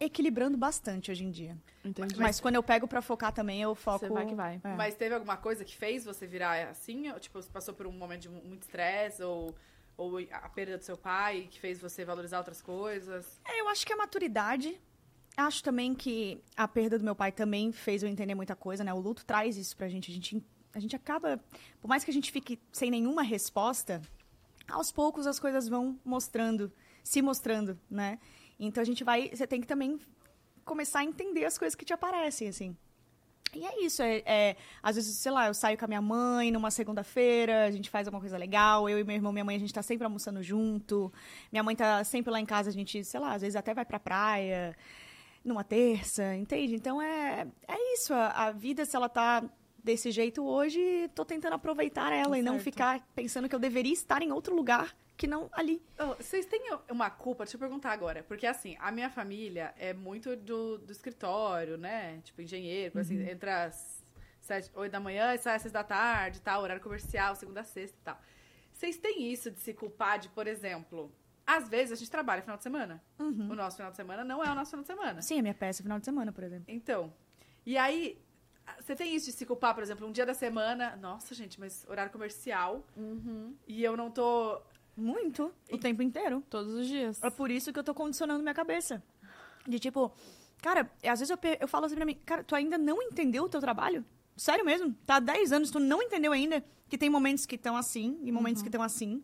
[0.00, 1.56] equilibrando bastante hoje em dia.
[1.84, 2.18] Entendi.
[2.18, 4.06] Mas quando eu pego pra focar também, eu foco...
[4.06, 4.60] Você vai que vai.
[4.64, 4.74] É.
[4.74, 7.10] Mas teve alguma coisa que fez você virar assim?
[7.10, 9.22] Ou, tipo, você passou por um momento de muito estresse?
[9.22, 9.54] Ou,
[9.98, 13.38] ou a perda do seu pai que fez você valorizar outras coisas?
[13.44, 14.80] É, eu acho que a maturidade.
[15.36, 18.92] Acho também que a perda do meu pai também fez eu entender muita coisa, né?
[18.94, 20.10] O luto traz isso pra gente.
[20.10, 20.42] A gente,
[20.74, 21.38] a gente acaba.
[21.80, 24.00] Por mais que a gente fique sem nenhuma resposta,
[24.68, 26.72] aos poucos as coisas vão mostrando,
[27.04, 28.18] se mostrando, né?
[28.66, 29.30] Então a gente vai.
[29.34, 29.98] Você tem que também
[30.64, 32.76] começar a entender as coisas que te aparecem, assim.
[33.52, 36.52] E é isso, é, é, às vezes, sei lá, eu saio com a minha mãe
[36.52, 39.58] numa segunda-feira, a gente faz alguma coisa legal, eu e meu irmão, minha mãe, a
[39.58, 41.12] gente tá sempre almoçando junto,
[41.50, 43.84] minha mãe tá sempre lá em casa, a gente, sei lá, às vezes até vai
[43.84, 44.76] pra praia,
[45.44, 46.76] numa terça, entende?
[46.76, 49.42] Então é, é isso, a, a vida, se ela tá
[49.82, 52.64] desse jeito hoje, tô tentando aproveitar ela e não Certo.
[52.64, 55.82] ficar pensando que eu deveria estar em outro lugar que não ali.
[55.98, 57.44] Oh, vocês têm uma culpa?
[57.44, 58.22] Deixa eu perguntar agora.
[58.22, 62.22] Porque, assim, a minha família é muito do, do escritório, né?
[62.24, 64.02] Tipo, engenheiro, assim, entra às
[64.40, 67.64] sete, oito da manhã e sai às seis da tarde, tal, horário comercial, segunda a
[67.64, 68.18] sexta e tal.
[68.72, 71.12] Vocês têm isso de se culpar de, por exemplo,
[71.46, 73.04] às vezes a gente trabalha final de semana.
[73.52, 75.20] O nosso final de semana não é o nosso final de semana.
[75.20, 76.64] Sim, a minha peça é final de semana, por exemplo.
[76.66, 77.12] Então,
[77.66, 78.18] e aí,
[78.80, 81.84] você tem isso de se culpar, por exemplo, um dia da semana, nossa, gente, mas
[81.86, 82.86] horário comercial,
[83.66, 84.62] e eu não tô.
[85.00, 86.44] Muito, o tempo inteiro.
[86.50, 87.22] Todos os dias.
[87.22, 89.02] É por isso que eu tô condicionando minha cabeça.
[89.66, 90.12] De tipo,
[90.60, 93.48] cara, às vezes eu, eu falo assim pra mim, cara, tu ainda não entendeu o
[93.48, 94.04] teu trabalho?
[94.36, 94.94] Sério mesmo?
[95.06, 98.30] Tá há 10 anos, tu não entendeu ainda que tem momentos que estão assim e
[98.30, 99.22] momentos que estão assim.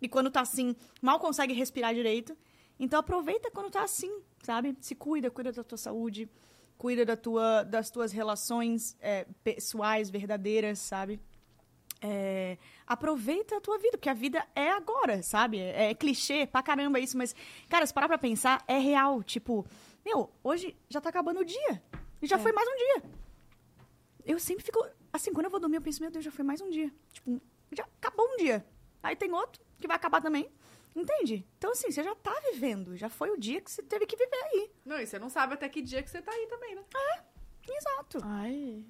[0.00, 2.36] E quando tá assim, mal consegue respirar direito.
[2.78, 4.76] Então aproveita quando tá assim, sabe?
[4.80, 6.28] Se cuida, cuida da tua saúde,
[6.76, 11.20] cuida da tua, das tuas relações é, pessoais, verdadeiras, sabe?
[12.00, 15.58] É, aproveita a tua vida, porque a vida é agora, sabe?
[15.58, 17.34] É, é clichê pra caramba isso, mas,
[17.68, 19.22] cara, se parar pra pensar, é real.
[19.22, 19.66] Tipo,
[20.04, 21.82] meu, hoje já tá acabando o dia.
[22.20, 22.38] E já É.
[22.38, 23.10] foi mais um dia.
[24.24, 24.84] Eu sempre fico.
[25.12, 26.92] Assim, quando eu vou dormir, eu penso, meu Deus, já foi mais um dia.
[27.12, 27.40] Tipo,
[27.72, 28.66] já acabou um dia.
[29.02, 30.50] Aí tem outro que vai acabar também.
[30.94, 31.46] Entende?
[31.58, 32.96] Então, assim, você já tá vivendo.
[32.96, 34.70] Já foi o dia que você teve que viver aí.
[34.84, 36.82] Não, e você não sabe até que dia que você tá aí também, né?
[37.68, 38.18] Exato.
[38.22, 38.84] Ai.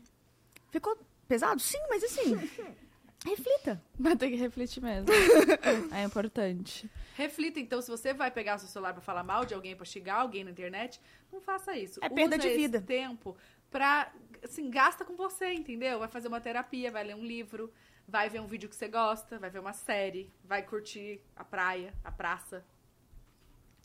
[0.71, 0.97] Ficou
[1.29, 1.61] pesado?
[1.61, 2.35] Sim, mas assim.
[3.27, 3.83] reflita.
[3.99, 5.09] Vai ter que refletir mesmo.
[5.93, 6.91] é importante.
[7.15, 9.85] Reflita, então, se você vai pegar o seu celular pra falar mal de alguém, pra
[9.85, 11.01] xingar alguém na internet,
[11.33, 11.99] não faça isso.
[12.03, 12.79] É perda Usa de vida.
[12.79, 13.37] Esse tempo
[13.71, 15.99] pra, assim, gasta com você, entendeu?
[15.99, 17.73] Vai fazer uma terapia, vai ler um livro,
[18.07, 21.93] vai ver um vídeo que você gosta, vai ver uma série, vai curtir a praia,
[22.05, 22.65] a praça.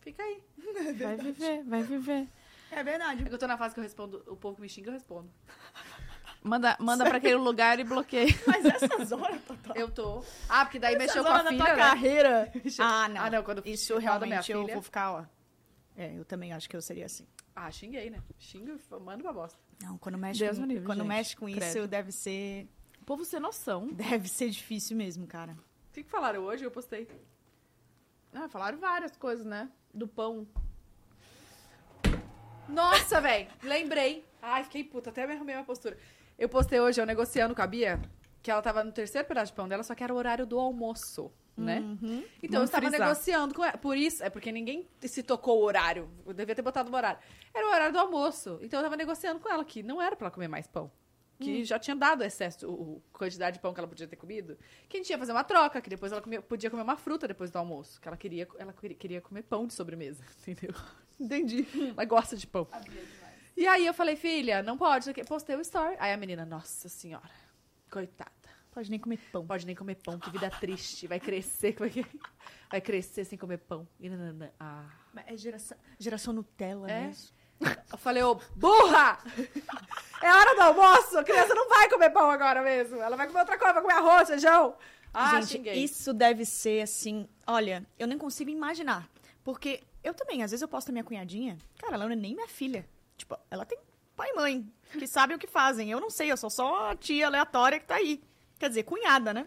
[0.02, 0.42] Fica aí.
[0.98, 2.28] Vai viver, vai viver.
[2.72, 3.22] É verdade.
[3.22, 4.94] É que eu tô na fase que eu respondo, o povo que me xinga, eu
[4.94, 5.30] respondo.
[6.44, 8.28] Manda, manda pra aquele lugar e bloqueia.
[8.48, 9.74] Mas essas horas, Totó.
[9.76, 10.24] Eu tô.
[10.50, 11.80] Ah, porque daí mexeu essas com a filha, tua né?
[11.80, 12.52] carreira.
[12.64, 13.22] Mexeu- Ah, não.
[13.22, 15.26] Ah, não, quando Isso realmente eu filha- vou ficar, ó.
[15.96, 17.28] É, eu também acho que eu seria assim.
[17.56, 18.20] Ah, xinguei, né?
[18.40, 19.60] Xinga, manda uma bosta.
[19.84, 21.08] Não, quando mexe, Deus com, livre, quando gente.
[21.08, 22.68] mexe com isso, deve ser.
[23.02, 23.90] O povo sem noção.
[23.94, 25.52] Deve ser difícil mesmo, cara.
[25.90, 26.64] O que, que falaram hoje?
[26.64, 27.08] Eu postei.
[28.34, 29.70] Ah, falaram várias coisas, né?
[29.94, 30.48] Do pão.
[32.68, 34.26] Nossa, velho, lembrei.
[34.42, 35.98] Ai, fiquei puta, até me arrumei minha postura.
[36.42, 38.02] Eu postei hoje, eu negociando com a Bia,
[38.42, 40.60] que ela tava no terceiro pedaço de pão dela, só que era o horário do
[40.60, 41.80] almoço, né?
[41.82, 42.24] Uhum.
[42.42, 43.08] Então eu Vamos estava frisar.
[43.08, 43.78] negociando com ela.
[43.78, 46.10] Por isso, é porque ninguém se tocou o horário.
[46.26, 47.20] Eu devia ter botado o horário.
[47.54, 48.58] Era o horário do almoço.
[48.64, 50.92] Então eu tava negociando com ela que não era pra ela comer mais pão.
[51.40, 54.56] que já tinha dado excesso, o, o- quantidade de pão que ela podia ter comido,
[54.88, 57.28] que a gente ia fazer uma troca, que depois ela comia- podia comer uma fruta
[57.28, 60.76] depois do almoço, que ela queria, ela queria- queria comer pão de sobremesa, entendeu?
[61.20, 61.66] Entendi.
[61.98, 62.68] Ela gosta de pão.
[63.56, 65.96] E aí eu falei, filha, não pode, postei o story.
[66.00, 67.30] Aí a menina, nossa senhora,
[67.90, 68.32] coitada.
[68.72, 69.46] Pode nem comer pão.
[69.46, 71.06] Pode nem comer pão, que vida triste.
[71.06, 71.92] Vai crescer, vai,
[72.70, 73.86] vai crescer sem comer pão.
[74.00, 74.50] E nananã.
[74.60, 74.86] Ah.
[75.14, 77.08] Mas É geração, geração Nutella É?
[77.08, 77.30] mesmo.
[77.92, 79.20] Eu falei, ô, burra!
[80.24, 81.18] É hora do almoço!
[81.20, 83.00] A criança não vai comer pão agora mesmo.
[83.02, 84.76] Ela vai comer outra coisa, vai comer arroz, feijão.
[85.14, 85.74] Ah, Gente, xinguei.
[85.84, 87.28] isso deve ser assim.
[87.46, 89.08] Olha, eu nem consigo imaginar.
[89.44, 91.58] Porque eu também, às vezes eu posto a minha cunhadinha.
[91.78, 92.88] Cara, ela não é nem minha filha.
[93.22, 93.78] Tipo, ela tem
[94.16, 95.92] pai e mãe que sabem o que fazem.
[95.92, 98.20] Eu não sei, eu sou só a tia aleatória que tá aí.
[98.58, 99.46] Quer dizer, cunhada, né?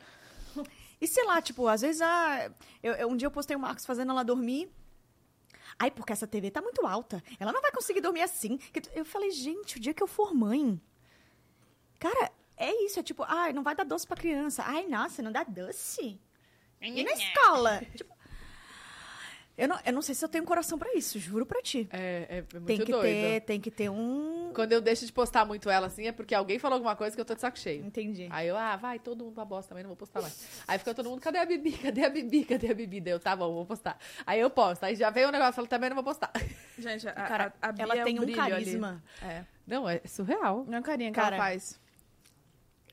[1.01, 2.51] E sei lá, tipo, às vezes ah,
[2.83, 4.71] eu, eu- um dia eu postei o Marcos fazendo ela dormir.
[5.77, 7.21] Ai, porque essa TV tá muito alta.
[7.41, 8.61] Ela não vai conseguir dormir assim.
[8.95, 10.81] Eu falei, gente, o dia que eu for mãe.
[11.99, 13.01] Cara, é isso.
[13.01, 14.63] É tipo, ai, não vai dar doce pra criança.
[14.65, 16.21] Ai, nossa, não dá doce?
[16.81, 17.83] E na escola?
[17.97, 18.15] tipo,
[19.57, 21.89] eu não, eu não sei se eu tenho coração pra isso, juro pra ti.
[21.93, 21.99] É,
[22.29, 23.05] é, é muito Tem que doido.
[23.05, 24.51] ter, tem que ter um.
[24.53, 27.21] Quando eu deixo de postar muito ela assim, é porque alguém falou alguma coisa que
[27.21, 27.85] eu tô de saco cheio.
[27.85, 28.27] Entendi.
[28.31, 30.49] Aí eu, ah, vai, todo mundo pra bosta também, não vou postar mais.
[30.67, 31.73] Aí fica todo mundo, cadê a Bibi?
[31.73, 32.45] Cadê a Bibi?
[32.45, 33.01] Cadê a Bibi?
[33.01, 33.99] Daí eu, tá bom, vou postar.
[34.27, 34.85] Aí eu posto.
[34.85, 36.33] Aí já veio o negócio, eu falo, também não vou postar.
[36.77, 38.35] Gente, a, Cara, a, a Bia ela é tem um ali.
[38.35, 39.03] carisma.
[39.23, 39.45] É.
[39.67, 40.65] Não, é surreal.
[40.69, 41.81] Não é carinha que Cara, ela faz.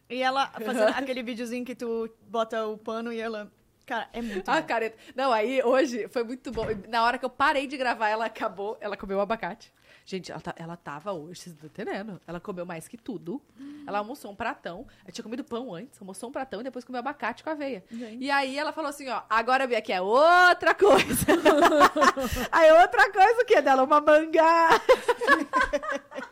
[0.10, 3.52] E ela fazendo aquele videozinho que tu bota o pano e ela.
[3.92, 4.48] Cara, é muito.
[4.50, 4.68] Ah, bom.
[4.68, 4.98] careta.
[5.14, 6.66] Não, aí hoje foi muito bom.
[6.88, 9.70] Na hora que eu parei de gravar, ela acabou, ela comeu o abacate.
[10.06, 12.20] Gente, ela, tá- ela tava hoje, vocês estão entendendo?
[12.26, 13.42] Ela comeu mais que tudo.
[13.86, 14.88] Ela almoçou um pratão.
[15.04, 17.84] Ela tinha comido pão antes, almoçou um pratão e depois comeu abacate com aveia.
[17.92, 18.24] Gente.
[18.24, 21.26] E aí ela falou assim, ó, agora Bia, aqui é outra coisa.
[22.50, 23.84] aí outra coisa o quê dela?
[23.84, 24.70] Uma mangá.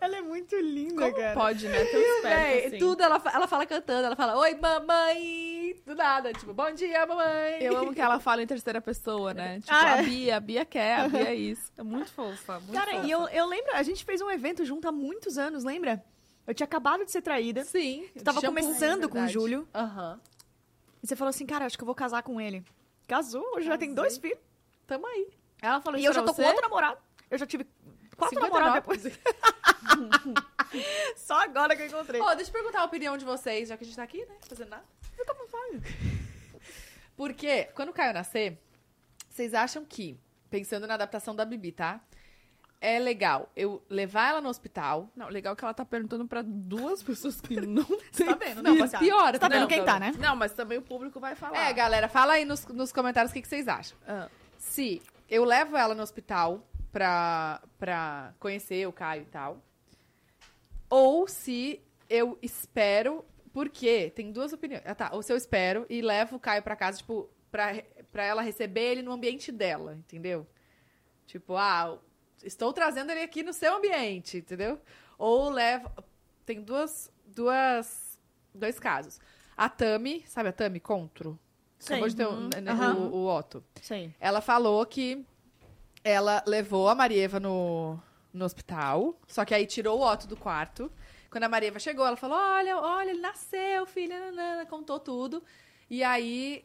[0.00, 1.34] Ela é muito linda, Como cara.
[1.34, 1.84] pode, né?
[1.84, 2.78] Tão esperta assim.
[2.78, 7.58] Tudo ela, ela fala cantando, ela fala, oi mamãe, do nada, tipo, bom dia mamãe.
[7.60, 9.60] Eu amo que ela fala em terceira pessoa, né?
[9.64, 10.02] Tipo, Ah, a é?
[10.02, 11.72] Bia, a Bia quer, a Bia é isso.
[11.76, 13.06] É muito fofa, muito Cara, fofa.
[13.06, 16.04] e eu, eu lembro, a gente fez um evento junto há muitos anos, lembra?
[16.46, 17.64] Eu tinha acabado de ser traída.
[17.64, 18.06] Sim.
[18.16, 19.28] Tu tava começando é com o.
[19.28, 19.66] Júlio.
[19.74, 20.20] Aham.
[21.02, 22.62] E você falou assim, cara, acho que eu vou casar com ele.
[23.08, 24.38] Casou, hoje já tem dois filhos.
[24.86, 25.28] Tamo aí.
[25.62, 26.46] Ela falou E isso eu já tô com você?
[26.48, 26.98] outro namorado.
[27.30, 27.66] Eu já tive
[28.14, 28.52] quatro 59.
[28.52, 29.18] namorados depois.
[31.16, 32.20] Só agora que eu encontrei.
[32.20, 34.34] Ó, deixa eu perguntar a opinião de vocês, já que a gente tá aqui, né?
[34.48, 34.84] Fazendo nada.
[35.16, 35.44] Eu tô com.
[37.16, 38.58] Porque, quando o Caio nascer,
[39.28, 40.18] vocês acham que,
[40.50, 42.00] pensando na adaptação da Bibi, tá?
[42.80, 45.08] É legal eu levar ela no hospital.
[45.16, 48.62] Não, legal que ela tá perguntando pra duas pessoas que não tem Tá vendo?
[48.62, 48.98] Não, Mas tá.
[48.98, 50.12] pior, Você tá vendo não, quem tá, né?
[50.18, 51.56] Não, mas também o público vai falar.
[51.56, 53.96] É, galera, fala aí nos, nos comentários o que, que vocês acham.
[54.06, 54.28] Ah,
[54.58, 55.00] Se
[55.30, 59.60] eu levo ela no hospital pra, pra conhecer o Caio e tal.
[60.88, 63.24] Ou se eu espero.
[63.52, 64.82] Porque tem duas opiniões.
[64.84, 65.10] Ah, tá.
[65.12, 67.72] Ou se eu espero e levo o Caio pra casa, tipo, pra,
[68.10, 70.44] pra ela receber ele no ambiente dela, entendeu?
[71.26, 71.96] Tipo, ah,
[72.42, 74.80] estou trazendo ele aqui no seu ambiente, entendeu?
[75.18, 75.88] Ou levo.
[76.46, 77.10] Tem duas.
[77.26, 78.18] duas
[78.54, 79.20] dois casos.
[79.56, 81.38] A Tami, sabe a Tami Contro?
[81.78, 81.96] Sei.
[81.96, 83.06] Acabou de ter o, Uhum.
[83.08, 83.64] o, o Otto.
[83.82, 84.14] Sei.
[84.18, 85.24] Ela falou que
[86.04, 87.98] ela levou a Marieva no,
[88.32, 90.92] no hospital, só que aí tirou o Otto do quarto.
[91.30, 95.42] Quando a Marieva chegou, ela falou: Olha, olha, ele nasceu, filha, nanana, contou tudo.
[95.90, 96.64] E aí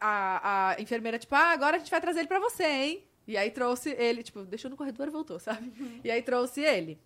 [0.00, 3.04] a, a enfermeira, tipo, ah, agora a gente vai trazer ele pra você, hein?
[3.26, 5.72] E aí trouxe ele, tipo, deixou no corredor e voltou, sabe?
[6.02, 7.00] E aí trouxe ele.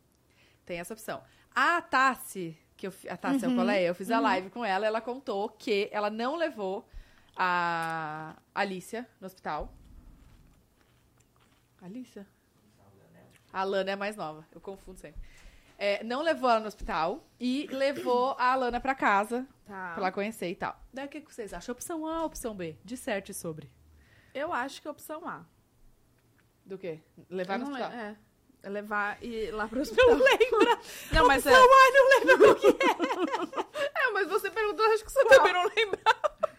[0.64, 1.22] Tem essa opção.
[1.54, 4.86] A Tassi, que eu, a Tassi é o colega, eu fiz a live com ela,
[4.86, 6.88] ela contou que ela não levou
[7.36, 9.72] a Alicia no hospital.
[11.82, 12.26] Alicia?
[13.52, 15.20] A Lana é a mais nova, eu confundo sempre.
[15.76, 19.90] É, não levou ela no hospital e levou a Alana pra casa tá.
[19.94, 20.80] pra ela conhecer e tal.
[20.94, 21.72] Daí o que vocês acham?
[21.72, 22.76] Opção A ou opção B?
[22.84, 23.68] Disserte sobre.
[24.32, 25.44] Eu acho que é opção A.
[26.64, 27.00] Do quê?
[27.28, 28.00] Levar no Eu não hospital.
[28.00, 28.16] É.
[28.62, 30.06] É levar e ir lá pro hospital.
[30.06, 30.78] Não lembra.
[31.12, 31.50] Não, mas é.
[31.50, 33.92] não lembra o que é.
[34.06, 36.32] É, mas você perguntou, acho que você também não lembrava.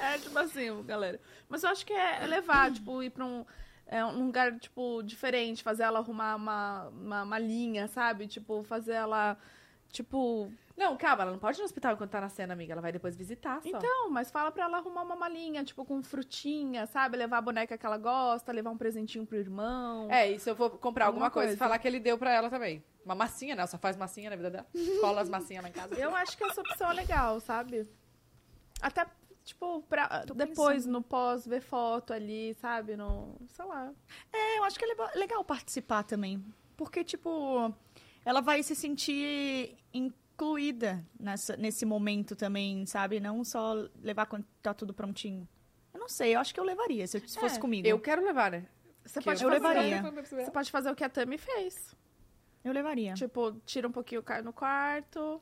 [0.00, 1.20] É, tipo assim, galera.
[1.48, 3.46] Mas eu acho que é levar, tipo, ir pra um,
[3.92, 8.26] é, um lugar, tipo, diferente, fazer ela arrumar uma, uma, uma linha, sabe?
[8.26, 9.36] Tipo, fazer ela,
[9.90, 10.50] tipo...
[10.74, 12.72] Não, calma, ela não pode ir no hospital enquanto tá nascendo, amiga.
[12.72, 13.68] Ela vai depois visitar só.
[13.68, 17.18] Então, mas fala pra ela arrumar uma malinha, tipo, com frutinha, sabe?
[17.18, 20.10] Levar a boneca que ela gosta, levar um presentinho pro irmão.
[20.10, 21.58] É, e se eu for comprar alguma, Alguma coisa, coisa.
[21.58, 22.82] falar que ele deu pra ela também.
[23.04, 23.60] Uma massinha, né?
[23.60, 24.66] Ela só faz massinha na vida dela.
[25.02, 25.94] Cola as massinhas lá em casa.
[26.00, 27.86] Eu acho que essa opção é legal, sabe?
[28.80, 29.06] Até,
[29.44, 30.92] tipo, pra Tô depois, pensando.
[30.92, 32.96] no pós, ver foto ali, sabe?
[32.96, 33.92] No, sei lá.
[34.32, 36.42] É, eu acho que é legal participar também.
[36.76, 37.72] Porque, tipo,
[38.24, 43.20] ela vai se sentir incluída nessa, nesse momento também, sabe?
[43.20, 45.46] Não só levar quando tá tudo prontinho.
[45.92, 47.86] Eu não sei, eu acho que eu levaria, se, eu- se fosse É, comigo.
[47.86, 48.66] Eu quero levar, né?
[49.04, 50.02] Você Que pode, eu fazer, levaria.
[50.44, 51.94] você pode fazer o que a Tami fez.
[52.64, 53.14] Eu levaria.
[53.14, 55.40] Tipo, tira um pouquinho o Caio no quarto.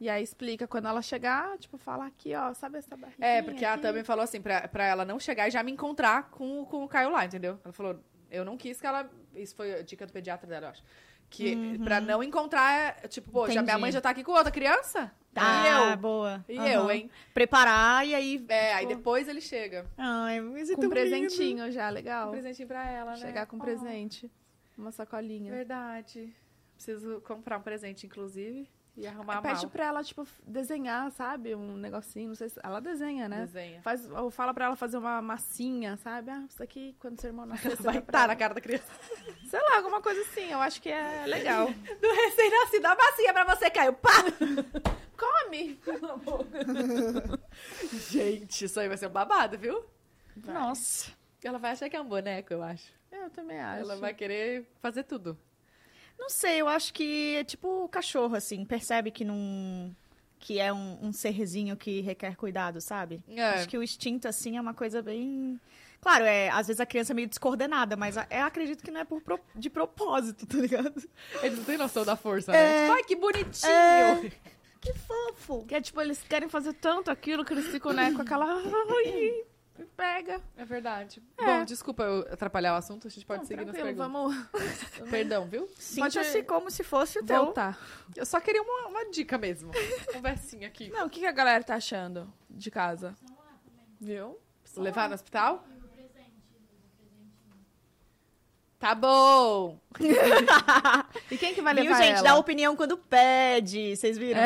[0.00, 3.64] E aí explica quando ela chegar, tipo, fala aqui, ó, sabe essa barriguinha É, porque
[3.64, 3.82] a aqui?
[3.82, 6.88] Tami falou assim, pra, pra ela não chegar e já me encontrar com, com o
[6.88, 7.58] Caio lá, entendeu?
[7.64, 8.00] Ela falou,
[8.30, 9.08] eu não quis que ela.
[9.34, 10.82] Isso foi a dica do pediatra dela, eu acho.
[11.30, 12.72] Que pra não encontrar,
[13.04, 15.10] é, tipo, pô, já, minha mãe já tá aqui com outra criança?
[15.32, 15.96] Tá, E eu?
[15.96, 16.44] boa.
[16.46, 16.68] E Aham.
[16.68, 17.10] eu, hein?
[17.32, 18.44] Preparar e aí...
[18.48, 19.86] É, aí depois ele chega.
[19.96, 20.94] Ai, mas é Com um lindo.
[20.94, 22.30] presentinho já, Um legal.
[22.32, 23.16] presentinho pra ela, né?
[23.16, 24.30] Chegar com um Oh, presente.
[24.76, 25.50] Uma sacolinha.
[25.50, 26.34] Verdade.
[26.74, 31.54] Preciso comprar um presente, inclusive, e arrumar Pede pra ela, tipo, desenhar, sabe?
[31.54, 32.60] Um negocinho, não sei se...
[32.62, 33.40] Ela desenha, né?
[33.46, 33.80] Desenha.
[33.82, 36.30] Faz, ou fala pra ela fazer uma massinha, sabe?
[36.30, 38.36] Ah, isso aqui, quando seu irmão nascer, Vai estar na ela.
[38.36, 38.92] cara da criança.
[39.48, 40.50] Sei lá, alguma coisa assim.
[40.50, 41.66] Eu acho que é legal.
[42.00, 43.94] Do recém-nascido, a massinha pra você, Caio.
[43.94, 44.10] Pá!
[45.16, 45.80] Come!
[48.10, 49.84] Gente, isso aí vai ser um babado, viu?
[50.44, 51.12] Nossa.
[51.42, 52.92] Ela vai achar que é um boneco, eu acho.
[53.10, 53.82] Eu também acho.
[53.82, 55.38] Ela vai querer fazer tudo.
[56.18, 59.94] Não sei, eu acho que é tipo o cachorro, assim, percebe que não...
[60.38, 63.22] Que é um, um serzinho que requer cuidado, sabe?
[63.28, 63.42] É.
[63.50, 65.60] Acho que o instinto, assim, é uma coisa bem...
[66.00, 69.00] Claro, é, às vezes a criança é meio descoordenada, mas a- eu acredito que não
[69.00, 70.92] é por, pro- de propósito, tá ligado?
[71.44, 72.56] Eles não têm noção da força, É.
[72.56, 72.80] né?
[72.82, 73.70] Tipo, ai, que bonitinho!
[73.72, 74.32] É.
[74.80, 75.64] Que fofo!
[75.64, 78.46] Que é tipo, eles querem fazer tanto aquilo que eles ficam, né, com aquela.
[78.52, 79.44] Ai,
[79.96, 80.40] pega.
[80.56, 81.22] É verdade.
[81.38, 81.44] É.
[81.44, 83.96] Bom, desculpa eu atrapalhar o assunto, a gente pode Não, seguir nas perguntas.
[83.96, 84.36] vamos
[85.10, 85.68] Perdão, viu?
[85.78, 87.44] Sinta-se como se fosse o teu.
[87.44, 87.78] voltar.
[88.16, 89.70] Eu só queria uma, uma dica mesmo.
[90.12, 90.90] Conversinha aqui.
[90.90, 93.14] Não, o que, que a galera tá achando de casa?
[94.00, 94.38] Viu?
[94.76, 95.64] Levar no hospital?
[98.82, 99.78] Tá bom!
[101.30, 102.16] E quem que vai Viu, levar gente?
[102.16, 102.22] ela?
[102.22, 103.94] Dá opinião quando pede.
[103.96, 104.40] Vocês viram?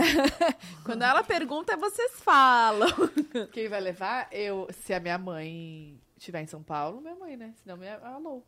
[0.84, 2.86] Quando ela pergunta, vocês falam.
[3.50, 4.28] Quem vai levar?
[4.30, 7.54] Eu, se a minha mãe estiver em São Paulo, minha mãe, né?
[7.62, 7.96] Senão minha.
[7.96, 8.42] Alô.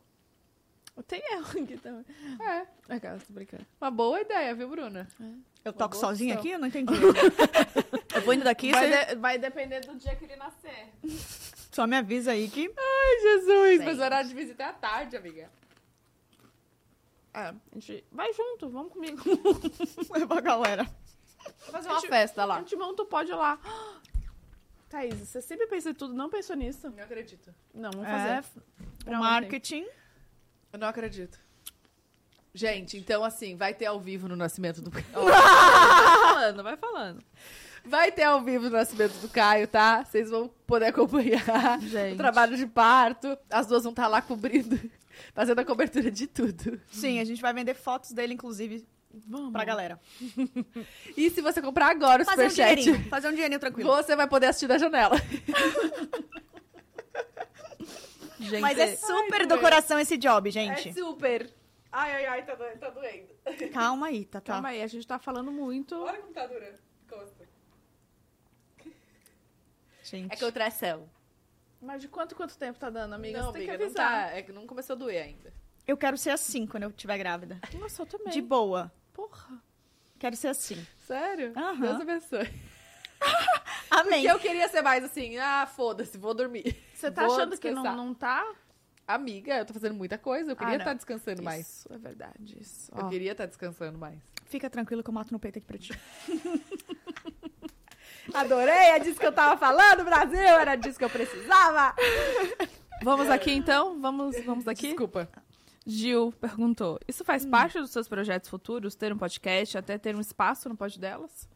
[1.06, 2.04] Tem eu aqui também.
[2.38, 2.94] É.
[2.94, 3.64] É, cara, tô brincando.
[3.80, 5.08] Uma boa ideia, viu, Bruna?
[5.64, 6.40] Eu toco sozinha opção.
[6.42, 6.50] aqui?
[6.54, 6.92] Eu não entendi.
[8.14, 10.92] eu vou indo daqui, Vai, você de- vai depender do dia que ele nascer.
[11.72, 12.70] só me avisa aí que...
[12.76, 13.78] Ai, Jesus!
[13.78, 13.84] Sim.
[13.86, 15.48] Mas o horário de visita é à tarde, amiga.
[17.38, 19.22] É, a gente vai junto, vamos comigo.
[20.12, 20.84] Leva a galera.
[20.84, 22.58] Vou fazer uma Gente, festa A lá.
[22.58, 23.58] gente monta o pódio lá.
[24.88, 26.90] Thaís, você sempre pensa em tudo, não pensou nisso?
[26.90, 27.54] Não acredito.
[27.74, 28.58] Não, vamos É, fazer.
[28.58, 29.20] o Pra ontem.
[29.20, 29.86] marketing.
[30.72, 31.38] Eu não acredito.
[32.54, 37.22] Gente, então assim, vai ter ao vivo no nascimento do Vai falando, vai falando.
[37.84, 40.04] Vai ter ao vivo no nascimento do Caio, tá?
[40.04, 42.14] Vocês vão poder acompanhar Gente.
[42.14, 43.38] o trabalho de parto.
[43.48, 44.78] As duas vão estar lá cobrindo,
[45.34, 46.80] fazendo a cobertura de tudo.
[46.90, 48.86] Sim, a gente vai vender fotos dele, inclusive,
[49.26, 49.52] Vamos.
[49.52, 50.00] pra galera.
[51.16, 53.08] E se você comprar agora o Fazer um Superchat, dinheirinho.
[53.10, 53.90] Fazer um dinheirinho tranquilo.
[53.90, 55.16] você vai poder assistir da janela.
[58.40, 60.90] Gente, Mas é super do coração esse job, gente.
[60.90, 61.52] É super.
[61.90, 63.28] Ai, ai, ai, tá, do- tá doendo.
[63.72, 64.52] Calma aí, tá, tá.
[64.52, 65.94] calma aí, a gente tá falando muito.
[65.96, 66.74] Olha como tá dura.
[67.08, 67.48] Costa.
[70.04, 70.32] Gente.
[70.32, 71.08] É contração.
[71.80, 73.38] Mas de quanto quanto tempo tá dando, amiga?
[73.38, 74.30] Não, Você tem amiga, que não avisar.
[74.30, 74.36] tá.
[74.36, 75.52] É que não começou a doer ainda.
[75.86, 77.58] Eu quero ser assim quando eu estiver grávida.
[77.78, 78.32] Nossa, eu também.
[78.32, 78.92] De boa.
[79.14, 79.62] Porra.
[80.18, 80.84] Quero ser assim.
[81.06, 81.52] Sério?
[81.56, 81.80] Aham.
[81.80, 82.50] Deus abençoe.
[83.90, 84.22] Amém.
[84.24, 86.76] Porque eu queria ser mais assim, ah, foda-se, vou dormir.
[86.94, 87.96] Você tá Vou achando que não, descansar.
[87.96, 88.54] não tá?
[89.06, 90.82] Amiga, eu tô fazendo muita coisa, eu queria Ah, não.
[90.84, 91.66] estar descansando mais.
[91.66, 92.58] Isso, é verdade.
[92.60, 92.92] Isso.
[92.94, 94.18] Eu Ó, queria estar descansando mais.
[94.44, 95.92] Fica tranquilo que eu mato no peito aqui pra ti.
[98.34, 101.94] Adorei, é disso que eu tava falando, Brasil, era disso que eu precisava.
[103.02, 104.00] Vamos aqui então?
[104.00, 104.88] Vamos, vamos aqui?
[104.88, 105.28] Desculpa.
[105.86, 107.50] Gil perguntou: Isso faz Hum.
[107.50, 111.48] parte dos seus projetos futuros, ter um podcast, até ter um espaço no pod delas?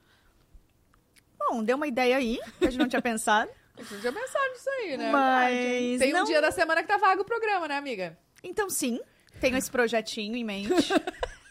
[1.39, 3.51] Bom, deu uma ideia aí, que a gente não tinha pensado.
[3.75, 5.11] A gente já pensou nisso aí, né?
[5.11, 5.99] Mas.
[5.99, 6.25] Tem um não...
[6.25, 8.19] dia da semana que tá vago o programa, né, amiga?
[8.45, 9.01] Então, sim,
[9.41, 10.69] tenho esse projetinho em mente.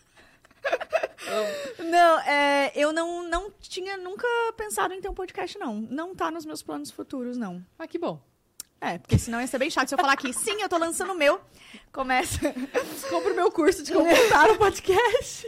[1.80, 5.76] não, é, eu não, não tinha nunca pensado em ter um podcast, não.
[5.76, 7.66] Não tá nos meus planos futuros, não.
[7.78, 8.22] Ah, que bom.
[8.80, 11.14] É, porque senão ia ser bem chato se eu falar aqui, sim, eu tô lançando
[11.14, 11.40] o meu.
[11.92, 12.40] Começa.
[13.10, 15.48] Compre o meu curso de como montar um podcast.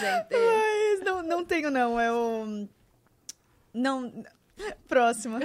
[0.00, 2.00] Gente, Mas não, não tenho, não.
[2.00, 2.68] Eu.
[3.74, 4.24] Não.
[4.88, 5.40] Próxima.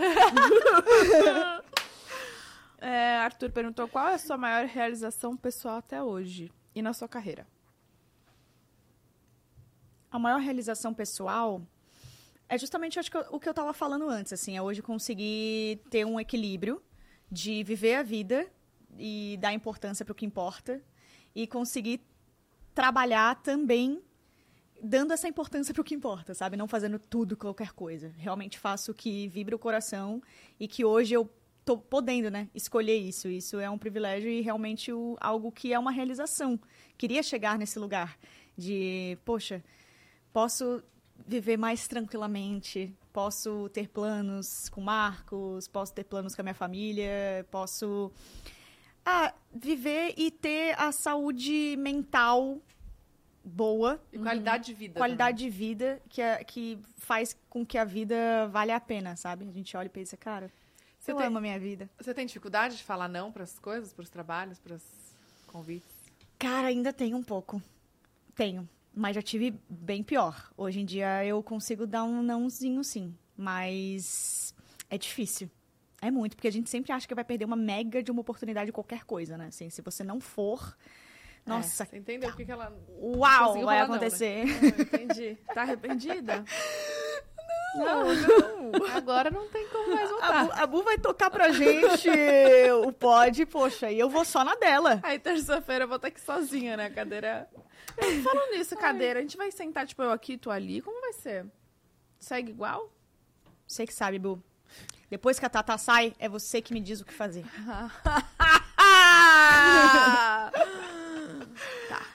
[2.79, 7.09] é, Arthur perguntou: Qual é a sua maior realização pessoal até hoje e na sua
[7.09, 7.45] carreira?
[10.11, 11.61] A maior realização pessoal
[12.47, 15.81] é justamente acho que eu- o que eu tava falando antes, assim, é hoje conseguir
[15.89, 16.81] ter um equilíbrio
[17.31, 18.47] de viver a vida
[18.97, 20.81] e dar importância para o que importa
[21.35, 22.01] e conseguir
[22.73, 24.01] trabalhar também
[24.81, 26.57] dando essa importância pro que importa, sabe?
[26.57, 28.11] Não fazendo tudo, qualquer coisa.
[28.17, 30.23] Realmente faço o que vibra o coração
[30.59, 31.29] e que hoje eu
[31.63, 33.27] tô podendo, né, escolher isso.
[33.27, 36.59] Isso é um privilégio e realmente o, algo que é uma realização.
[36.97, 38.17] Queria chegar nesse lugar
[38.57, 39.63] de, poxa,
[40.39, 40.81] posso
[41.27, 47.45] viver mais tranquilamente, posso ter planos com Marcos, posso ter planos com a minha família,
[47.51, 48.09] posso
[49.05, 52.57] ah, viver e ter a saúde mental
[53.43, 54.97] boa, E qualidade de vida.
[54.97, 59.45] qualidade de vida que, é, que faz com que a vida valha a pena, sabe?
[59.45, 60.49] A gente olha e pensa, cara,
[60.99, 61.89] Você eu tem- amo a minha vida.
[61.99, 64.83] Você tem dificuldade de falar não para as coisas, para os trabalhos, para os
[65.47, 65.89] convites?
[66.37, 67.61] Cara, ainda tem um pouco.
[68.35, 68.69] Tenho.
[68.99, 70.51] Mas já tive bem pior.
[70.57, 73.15] Hoje em dia eu consigo dar um nãozinho sim.
[73.37, 74.53] Mas
[74.89, 75.49] é difícil.
[76.01, 78.65] É muito, porque a gente sempre acha que vai perder uma mega de uma oportunidade
[78.67, 79.45] de qualquer coisa, né?
[79.47, 80.75] Assim, se você não for.
[81.45, 82.73] Nossa, É, você entendeu o que, que ela.
[83.01, 83.81] uau, vai falar não, né?
[83.83, 84.43] acontecer.
[84.43, 85.37] Ah, entendi.
[85.53, 86.43] Tá arrependida?
[87.75, 88.85] Não, não.
[88.95, 90.43] Agora não tem como mais A voltar.
[90.43, 92.09] Bu, a Bu vai tocar pra gente
[92.83, 94.99] o pod, poxa, e eu vou só na dela.
[95.03, 96.89] Aí terça-feira eu vou estar aqui sozinha, né?
[96.89, 97.47] Cadeira.
[98.23, 100.81] Falando nisso, cadeira, a gente vai sentar, tipo, eu aqui, tu ali.
[100.81, 101.45] Como vai ser?
[102.19, 102.91] Segue igual?
[103.67, 104.41] Você que sabe, Bu.
[105.09, 107.43] Depois que a Tata sai, é você que me diz o que fazer.
[111.89, 112.05] tá.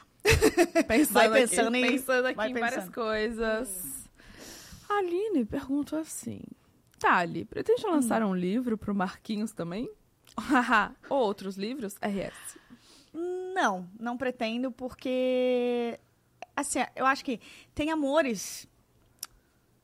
[0.87, 4.09] Pensando Vai aqui, pensando em- pensando aqui vai em várias coisas.
[4.89, 6.41] A Aline perguntou assim:
[6.99, 9.91] Tali, pretende lançar um livro pro Marquinhos também?
[11.11, 11.95] Ou outros livros?
[12.01, 12.59] RS.
[13.15, 15.99] Não, não pretendo, porque.
[16.57, 17.41] Assim, eu acho que
[17.75, 18.69] tem amores.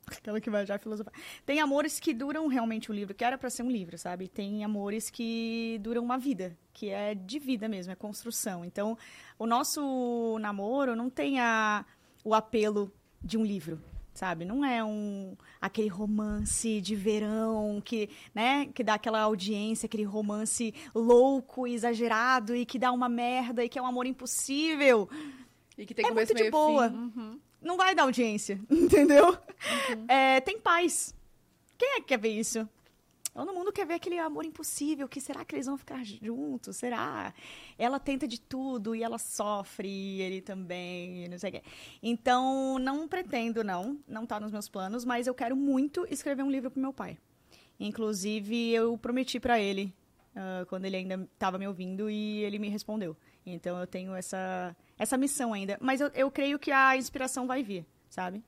[0.07, 1.15] Aquela que vai já filosofar.
[1.47, 4.27] Tem amores que duram realmente um livro, que era pra ser um livro, sabe?
[4.27, 8.65] Tem amores que duram uma vida, que é de vida mesmo, é construção.
[8.65, 8.99] Então,
[9.39, 11.85] o nosso namoro não tem a,
[12.25, 12.93] o apelo
[13.23, 13.81] de um livro,
[14.15, 14.45] sabe?
[14.45, 20.75] Não é um aquele romance de verão que, né, que dá aquela audiência, aquele romance
[20.95, 25.09] louco, exagerado e que dá uma merda e que é um amor impossível.
[25.77, 26.89] E que tem É começo, muito de boa.
[26.89, 27.39] Uhum.
[27.63, 29.37] Não vai dar audiência, entendeu?
[30.09, 31.15] É, tem paz.
[31.77, 32.69] Quem é que quer ver isso?
[33.33, 35.09] Todo mundo quer ver aquele amor impossível.
[35.09, 36.77] Que será que eles vão ficar juntos?
[36.77, 37.33] Será?
[37.79, 41.63] Ela tenta de tudo e ela sofre, e ele também, não sei o quê.
[42.03, 43.99] Então, não pretendo, não.
[44.07, 47.17] Não tá nos meus planos, mas eu quero muito escrever um livro pro meu pai.
[47.79, 49.95] Inclusive, eu prometi pra ele,
[50.37, 53.17] ah, quando ele ainda estava me ouvindo, e ele me respondeu.
[53.47, 55.79] Então, eu tenho essa, essa missão ainda.
[55.81, 58.43] Mas eu, eu creio que a inspiração vai vir, sabe?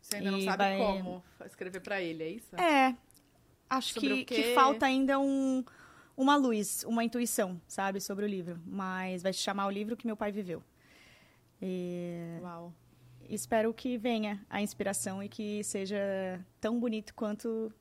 [0.00, 2.56] Você ainda não E sabe vai- como escrever pra ele, é isso?
[2.56, 2.96] É.
[3.68, 5.64] Acho que, que falta ainda um,
[6.16, 8.60] uma luz, uma intuição, sabe, sobre o livro.
[8.66, 10.62] Mas vai se chamar o livro que meu pai viveu.
[11.60, 12.72] E Uau.
[13.28, 15.96] espero que venha a inspiração e que seja
[16.60, 17.72] tão bonito quanto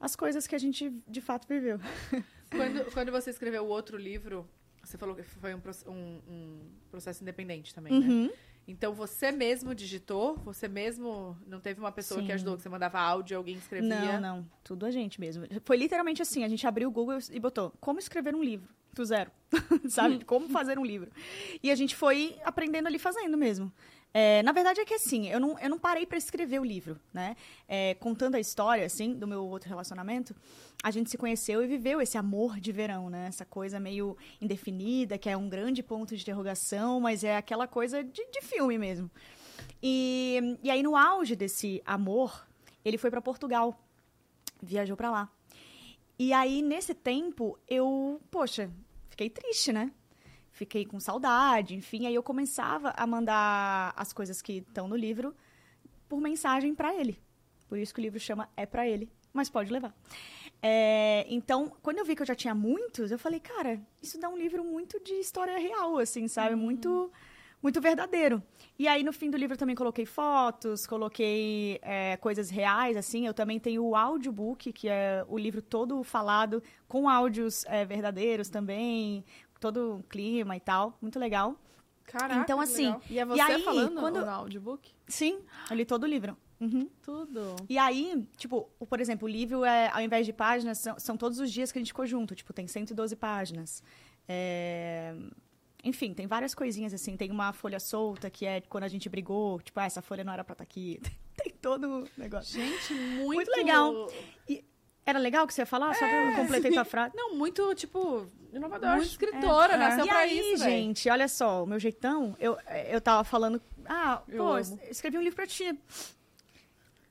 [0.00, 1.78] as coisas que a gente de fato viveu.
[2.48, 4.48] Quando, quando você escreveu o outro livro,
[4.80, 6.60] você falou que foi um, um- um
[6.92, 8.30] processo independente também, né?
[8.68, 10.36] Então você mesmo digitou?
[10.44, 12.32] Você mesmo não teve uma pessoa que Sim.
[12.32, 14.18] ajudou, que você mandava áudio, alguém escrevia?
[14.18, 14.50] Não, não.
[14.64, 15.44] Tudo a gente mesmo.
[15.64, 18.74] Foi literalmente assim: a gente abriu o Google e botou como escrever um livro.
[18.92, 19.30] Do zero.
[19.90, 20.24] Sabe?
[20.24, 21.10] Como fazer um livro.
[21.62, 23.70] E a gente foi aprendendo ali fazendo mesmo.
[24.12, 26.98] É, na verdade é que assim, eu não, eu não parei para escrever o livro,
[27.12, 27.36] né?
[27.68, 30.34] É, contando a história, assim, do meu outro relacionamento,
[30.82, 33.26] a gente se conheceu e viveu esse amor de verão, né?
[33.28, 38.02] Essa coisa meio indefinida, que é um grande ponto de interrogação, mas é aquela coisa
[38.02, 39.10] de, de filme mesmo.
[39.82, 42.46] E, e aí, no auge desse amor,
[42.84, 43.78] ele foi para Portugal.
[44.62, 45.30] Viajou para lá.
[46.18, 48.70] E aí, nesse tempo, eu, poxa,
[49.10, 49.92] fiquei triste, né?
[50.56, 52.06] Fiquei com saudade, enfim.
[52.06, 55.36] Aí eu começava a mandar as coisas que estão no livro
[56.08, 57.20] por mensagem para ele.
[57.68, 59.94] Por isso que o livro chama É para ele, mas pode levar.
[60.62, 64.30] É, então, quando eu vi que eu já tinha muitos, eu falei, cara, isso dá
[64.30, 66.56] um livro muito de história real, assim, sabe?
[66.56, 67.12] Muito,
[67.62, 68.42] muito verdadeiro.
[68.78, 73.26] E aí, no fim do livro, eu também coloquei fotos, coloquei é, coisas reais, assim.
[73.26, 78.48] Eu também tenho o audiobook, que é o livro todo falado, com áudios é, verdadeiros
[78.48, 79.22] também,
[79.60, 80.96] todo o clima e tal.
[81.00, 81.56] Muito legal.
[82.04, 82.94] Caraca, Então, assim.
[83.10, 84.92] E é você aí, falando quando- no audiobook?
[85.08, 86.36] Sim, eu li todo o livro.
[86.60, 86.88] Uhum.
[87.02, 87.56] Tudo.
[87.68, 91.38] E aí, tipo, por exemplo, o livro, é, ao invés de páginas, são, são todos
[91.38, 92.34] os dias que a gente ficou junto.
[92.34, 93.82] Tipo, tem 112 páginas.
[94.28, 95.14] É,
[95.84, 97.16] Enfim, tem várias coisinhas assim.
[97.16, 99.60] Tem uma folha solta, que é quando a gente brigou.
[99.60, 101.00] Tipo, ah, essa folha não era pra estar aqui.
[101.36, 102.60] tem todo o negócio.
[102.60, 103.34] Gente, muito...
[103.34, 104.08] Muito legal.
[105.06, 105.94] Era legal o que você ia falar?
[105.94, 107.14] Só que eu completei tua frase.
[107.16, 108.96] Não, muito, tipo, Inovador.
[108.96, 109.76] muito escritora, É.
[109.76, 112.58] nasceu e pra aí, isso, gente, olha só, o meu jeitão, eu,
[112.88, 114.80] eu tava falando Ah, Eu pô, amo.
[114.90, 115.62] escrevi um livro pra ti.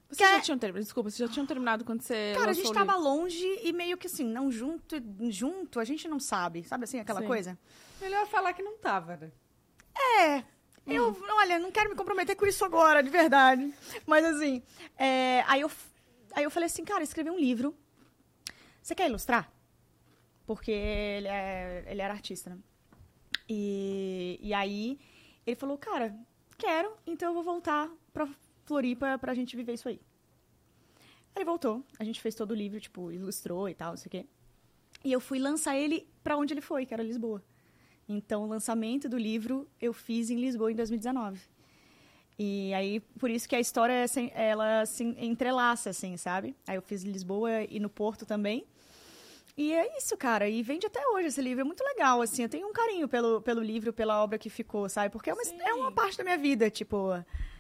[0.10, 0.84] Vocês Quer- já tinham terminado?
[0.84, 2.34] Desculpa, vocês já tinham terminado quando você.
[2.38, 3.00] Cara, a gente tava livro?
[3.10, 4.96] longe e meio que assim, não junto,
[5.30, 6.64] junto, a gente não sabe.
[6.64, 7.28] Sabe assim, aquela Sim.
[7.28, 7.58] coisa?
[8.02, 9.32] Melhor falar que não tava, né?
[10.22, 10.44] É.
[10.86, 13.74] Eu, olha, não quero me comprometer com isso agora, de verdade.
[14.06, 14.62] Mas assim,
[14.98, 15.72] é, aí, eu,
[16.34, 17.76] aí eu falei assim, cara, escrevi um livro.
[18.86, 19.52] Você quer ilustrar?
[20.46, 22.60] Porque ele, é, ele era artista, né?
[23.50, 25.00] E, e aí
[25.44, 26.16] ele falou, cara,
[26.56, 28.30] quero, então eu vou voltar pra
[28.64, 30.00] Floripa pra gente viver isso aí.
[31.36, 34.12] Ele voltou, a gente fez todo o livro, tipo, ilustrou e tal, não sei o
[34.12, 34.26] quê.
[35.04, 37.44] E eu fui lançar ele pra onde ele foi, que era Lisboa.
[38.08, 41.42] Então, o lançamento do livro eu fiz em Lisboa em 2019.
[42.38, 46.56] E aí, por isso que a história, é ela se entrelaça, assim, sabe?
[46.68, 48.64] Aí eu fiz em Lisboa e no Porto também.
[49.58, 50.50] E é isso, cara.
[50.50, 51.62] E vende até hoje esse livro.
[51.62, 52.44] É muito legal, assim.
[52.44, 55.10] Eu tenho um carinho pelo, pelo livro, pela obra que ficou, sabe?
[55.10, 55.58] Porque é uma, Sim.
[55.62, 57.08] é uma parte da minha vida, tipo...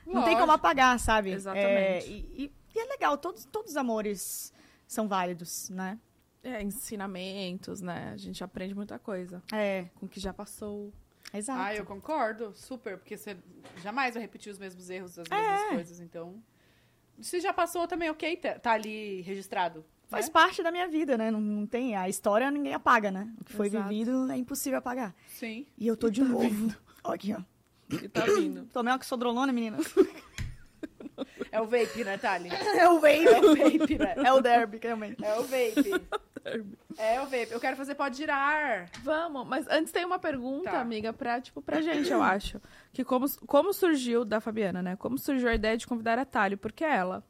[0.06, 0.40] Não tem Lógico.
[0.42, 1.32] como apagar, sabe?
[1.32, 2.06] Exatamente.
[2.06, 3.18] É, e, e- e é legal.
[3.18, 4.54] Todos, todos os amores
[4.88, 5.98] são válidos, né?
[6.44, 8.12] É, ensinamentos, né?
[8.14, 10.94] A gente aprende muita coisa É, com o que já passou.
[11.34, 11.60] exato.
[11.60, 13.36] Ah, eu concordo, super, porque você
[13.82, 15.70] jamais vai repetir os mesmos erros, as mesmas É.
[15.70, 16.44] coisas, então.
[17.20, 19.84] Se já passou também, ok, tá, tá ali registrado.
[20.08, 20.32] Faz né?
[20.32, 21.32] parte da minha vida, né?
[21.32, 21.96] Não, não tem.
[21.96, 23.32] A história ninguém apaga, né?
[23.40, 23.90] O que foi Exato.
[23.90, 25.14] vivido é impossível apagar.
[25.28, 25.66] Sim.
[25.78, 26.74] E eu tô de novo.
[27.04, 27.42] Ó, Aqui, ó.
[27.90, 28.66] E tá vindo.
[28.74, 29.78] Tomei uma sodrolona, menina.
[31.52, 32.50] É o vape, né, Thali?
[32.78, 33.46] É o É vape.
[33.46, 34.14] o vape, né?
[34.18, 35.24] É o derby, realmente.
[35.24, 36.02] É o vape.
[36.98, 37.48] É o vape.
[37.52, 38.88] Eu quero fazer pode girar.
[39.04, 40.80] Vamos, mas antes tem uma pergunta, Tá.
[40.80, 42.62] amiga, pra, tipo, pra gente, eu acho.
[42.94, 44.96] Que como, como surgiu, da Fabiana, né?
[44.96, 46.56] Como surgiu a ideia de convidar a Thali?
[46.56, 47.24] Porque é ela.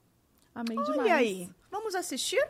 [0.53, 0.99] Amei demais.
[0.99, 1.49] Olha aí.
[1.75, 2.41] Vamos assistir?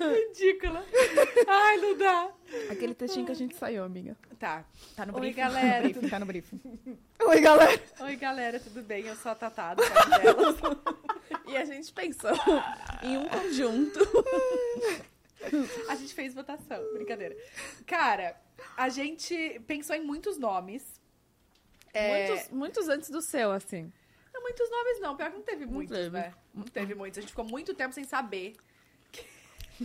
[0.00, 0.84] Ridícula.
[1.46, 2.30] Ai, não dá.
[2.70, 4.16] Aquele textinho que a gente saiu, amiga.
[4.38, 4.64] Tá.
[4.96, 5.36] Tá no Oi, briefing.
[5.40, 5.82] galera.
[5.82, 6.60] Briefing, tá no briefing.
[7.26, 7.80] Oi, galera.
[8.00, 9.06] Oi, galera, tudo bem?
[9.06, 9.82] Eu sou a Tatá do
[10.20, 10.56] Delas.
[11.46, 12.32] E a gente pensou
[13.02, 14.00] em um conjunto.
[15.88, 17.36] A gente fez votação, brincadeira.
[17.84, 18.36] Cara,
[18.76, 21.00] a gente pensou em muitos nomes.
[21.94, 23.92] É, Muitos, muitos antes do seu, assim.
[24.32, 26.10] Não, muitos nomes não, pior que não teve muitos, teve.
[26.10, 26.32] né?
[26.54, 27.18] Não teve muitos.
[27.18, 28.54] A gente ficou muito tempo sem saber.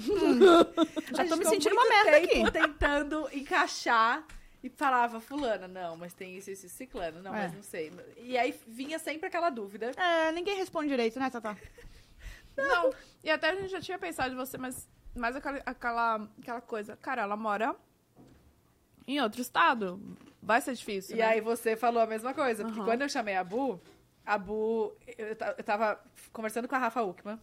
[1.15, 2.51] Já tô me sentindo uma merda aqui.
[2.51, 4.25] tentando encaixar
[4.63, 7.43] e falava, fulana, não, mas tem isso, isso, ciclano, não, É.
[7.43, 7.91] mas não sei.
[8.17, 9.91] E aí vinha sempre aquela dúvida.
[9.97, 11.55] É, ninguém responde direito, né, Tatá?
[12.57, 12.91] Não.
[13.23, 16.97] E até a gente já tinha pensado em você, mas mais aquela, aquela, aquela coisa.
[16.97, 17.75] Cara, ela mora
[19.07, 19.99] em outro estado.
[20.41, 21.15] Vai ser difícil.
[21.15, 21.25] E né?
[21.25, 23.81] aí você falou a mesma coisa, porque quando eu chamei a Bu,
[24.25, 25.99] a Bu, eu, eu tava
[26.33, 27.39] conversando com a Rafa Uckman,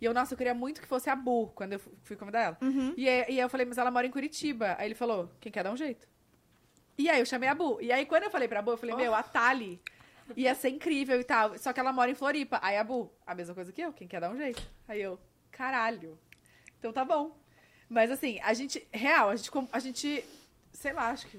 [0.00, 2.40] e eu, nossa, eu queria muito que fosse a Bu, quando eu fu- fui convidar
[2.40, 2.58] ela.
[2.96, 4.74] E, aí, e aí eu falei, mas ela mora em Curitiba.
[4.78, 6.06] Aí ele falou, quem quer dar um jeito?
[6.98, 7.78] E aí eu chamei a Bu.
[7.80, 9.80] E aí quando eu falei pra Bu, eu falei, meu, a Tali
[10.36, 12.58] ia ser incrível e tal, só que ela mora em Floripa.
[12.62, 14.62] Aí a Bu, a mesma coisa que eu, quem quer dar um jeito?
[14.88, 15.18] Aí eu,
[15.50, 16.18] caralho.
[16.78, 17.36] Então tá bom.
[17.88, 20.24] Mas assim, a gente, real, a gente, a gente
[20.84, 21.38] sei lá, acho que.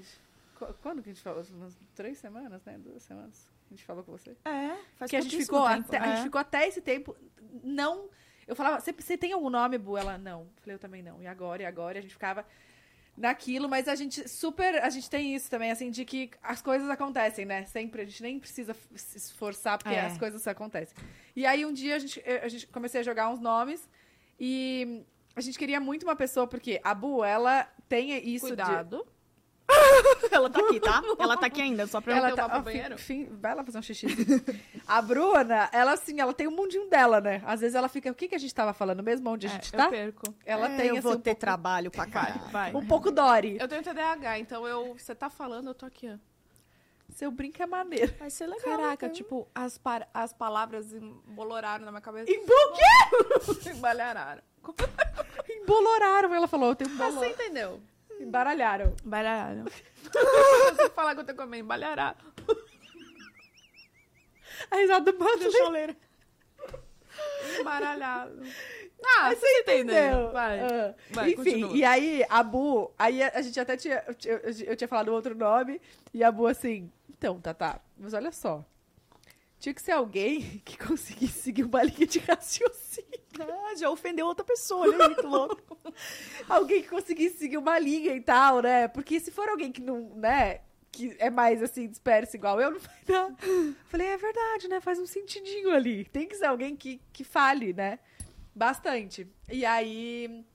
[0.58, 1.42] qu- Quando que a gente falou?
[1.52, 2.76] Umas três semanas, né?
[2.78, 3.48] Duas semanas.
[3.66, 4.36] A gente falou com você.
[4.44, 5.80] É, faz que a gente, ficou tempo.
[5.88, 6.22] até, a gente É.
[6.24, 7.16] ficou até esse tempo.
[7.62, 8.08] Não.
[8.46, 9.96] Eu falava, você, tem algum nome, Bu?
[9.96, 10.40] Ela, não.
[10.42, 11.20] Eu falei, eu também não.
[11.22, 11.96] E agora, e agora?
[11.96, 12.44] E a gente ficava
[13.16, 14.82] naquilo, mas a gente super.
[14.82, 17.64] A gente tem isso também, assim, de que as coisas acontecem, né?
[17.66, 18.02] Sempre.
[18.02, 20.06] A gente nem precisa se esforçar, porque É.
[20.06, 20.96] as coisas acontecem.
[21.34, 23.88] E aí um dia a gente, a gente comecei a jogar uns nomes
[24.38, 25.02] e
[25.34, 28.62] a gente queria muito uma pessoa, porque a Bu, ela tem isso de.
[30.30, 31.02] Ela tá aqui, tá?
[31.18, 32.16] Ela tá aqui ainda, só pra eu...
[32.18, 32.96] Ela Ela tá- pro ó, banheiro?
[32.98, 34.06] fim- fim- vai lá fazer um xixi.
[34.86, 37.42] a Bruna, ela assim, ela tem um mundinho dela, né?
[37.44, 39.28] Às vezes ela fica, o que, que a gente tava falando mesmo?
[39.30, 39.84] Onde a gente É, tá?
[39.86, 40.34] Eu perco.
[40.44, 42.40] Ela É, tem eu assim, vou um ter pouco, trabalho pra caralho.
[42.50, 42.74] Vai.
[42.74, 43.56] um pouco Dory.
[43.60, 44.94] Eu tenho TDAH, então eu.
[44.96, 46.16] Você tá falando, eu tô aqui, ó.
[47.14, 48.12] Seu brinco é maneiro.
[48.18, 48.64] Vai ser legal.
[48.78, 52.30] Caraca, tipo, as, par- as palavras emboloraram na minha cabeça.
[52.30, 53.70] Embo quê?
[53.70, 54.42] Embalhararam.
[55.48, 56.70] Emboloraram, ela falou.
[56.70, 57.26] Eu tenho um Você bolor.
[57.26, 57.80] entendeu?
[58.20, 58.94] Embaralharam.
[59.04, 59.64] Embalhararam.
[60.76, 62.16] Você falar que eu tenho comer, embalhararam.
[64.70, 65.24] A risada do
[65.58, 65.96] eu ler.
[67.60, 68.40] Embaralhado.
[69.04, 70.30] Ah, você entendeu.
[70.32, 70.60] Vai.
[70.60, 71.76] Ah, Vai, Enfim, continua.
[71.76, 75.08] e aí a Bu, aí a, a gente até tinha, eu, tinha- eu tinha falado
[75.12, 75.80] outro nome,
[76.12, 78.64] e a Bu assim, então, Tatá, mas olha só,
[79.58, 83.06] tinha que ser alguém que conseguisse seguir uma linha de raciocínio.
[83.38, 85.08] Ah, já ofendeu outra pessoa, né?
[85.08, 85.78] Muito louco.
[86.48, 88.88] alguém que conseguisse seguir uma linha e tal, né?
[88.88, 90.60] Porque se for alguém que não, né,
[90.90, 93.34] que é mais assim, disperso igual eu, não vai dar.
[93.84, 94.80] Falei, é verdade, né?
[94.80, 96.06] Faz um sentidinho ali.
[96.06, 97.98] Tem que ser alguém que, que fale, né?
[98.54, 99.30] Bastante.
[99.50, 100.46] E aí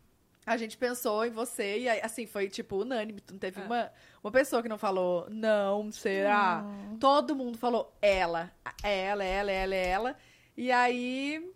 [0.52, 3.22] a gente pensou em você e assim, foi tipo unânime.
[3.32, 3.64] Não teve É.
[3.64, 3.92] uma,
[4.24, 6.64] uma pessoa que não falou, não, será?
[7.00, 8.52] Todo mundo falou ela.
[8.84, 10.16] Ela, ela, ela, ela.
[10.58, 11.50] E aí.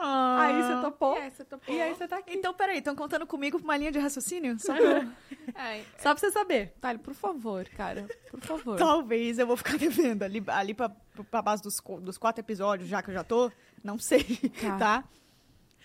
[0.00, 0.36] Ah.
[0.40, 1.16] Aí você topou.
[1.16, 1.74] E aí, você topou?
[1.74, 2.34] E aí você tá aqui.
[2.34, 4.58] Então, peraí, estão contando comigo pra uma linha de raciocínio?
[4.58, 5.06] Só pra...
[5.56, 6.74] É, Só pra você saber.
[6.80, 8.08] Thali, por favor, cara.
[8.28, 8.76] Por favor.
[8.76, 10.88] Talvez eu vou ficar devendo ali, ali pra,
[11.30, 13.52] pra base dos, dos quatro episódios, já que eu já tô.
[13.82, 14.24] Não sei,
[14.60, 14.78] Tá.
[14.78, 15.04] tá?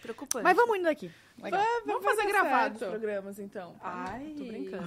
[0.02, 0.44] Preocupante.
[0.44, 1.12] Mas vamos indo daqui.
[1.42, 1.64] Legal.
[1.86, 3.76] Vamos vai fazer dar gravados programas, então.
[3.82, 4.34] Ai.
[4.38, 4.84] Tô brincando.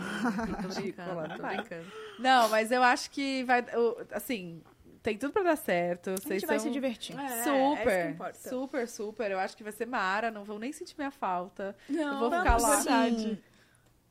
[0.62, 1.93] Tô brincando, tô brincando.
[2.18, 3.64] Não, mas eu acho que vai.
[4.12, 4.62] Assim,
[5.02, 6.10] tem tudo pra dar certo.
[6.10, 7.18] A Vocês gente vai são se divertir.
[7.18, 8.48] É, é isso super, que importa.
[8.48, 9.30] super, super.
[9.30, 10.30] Eu acho que vai ser mara.
[10.30, 11.76] Não vão nem sentir minha falta.
[11.89, 13.09] Não, eu vou vamos ficar lá.
[13.10, 13.39] sim.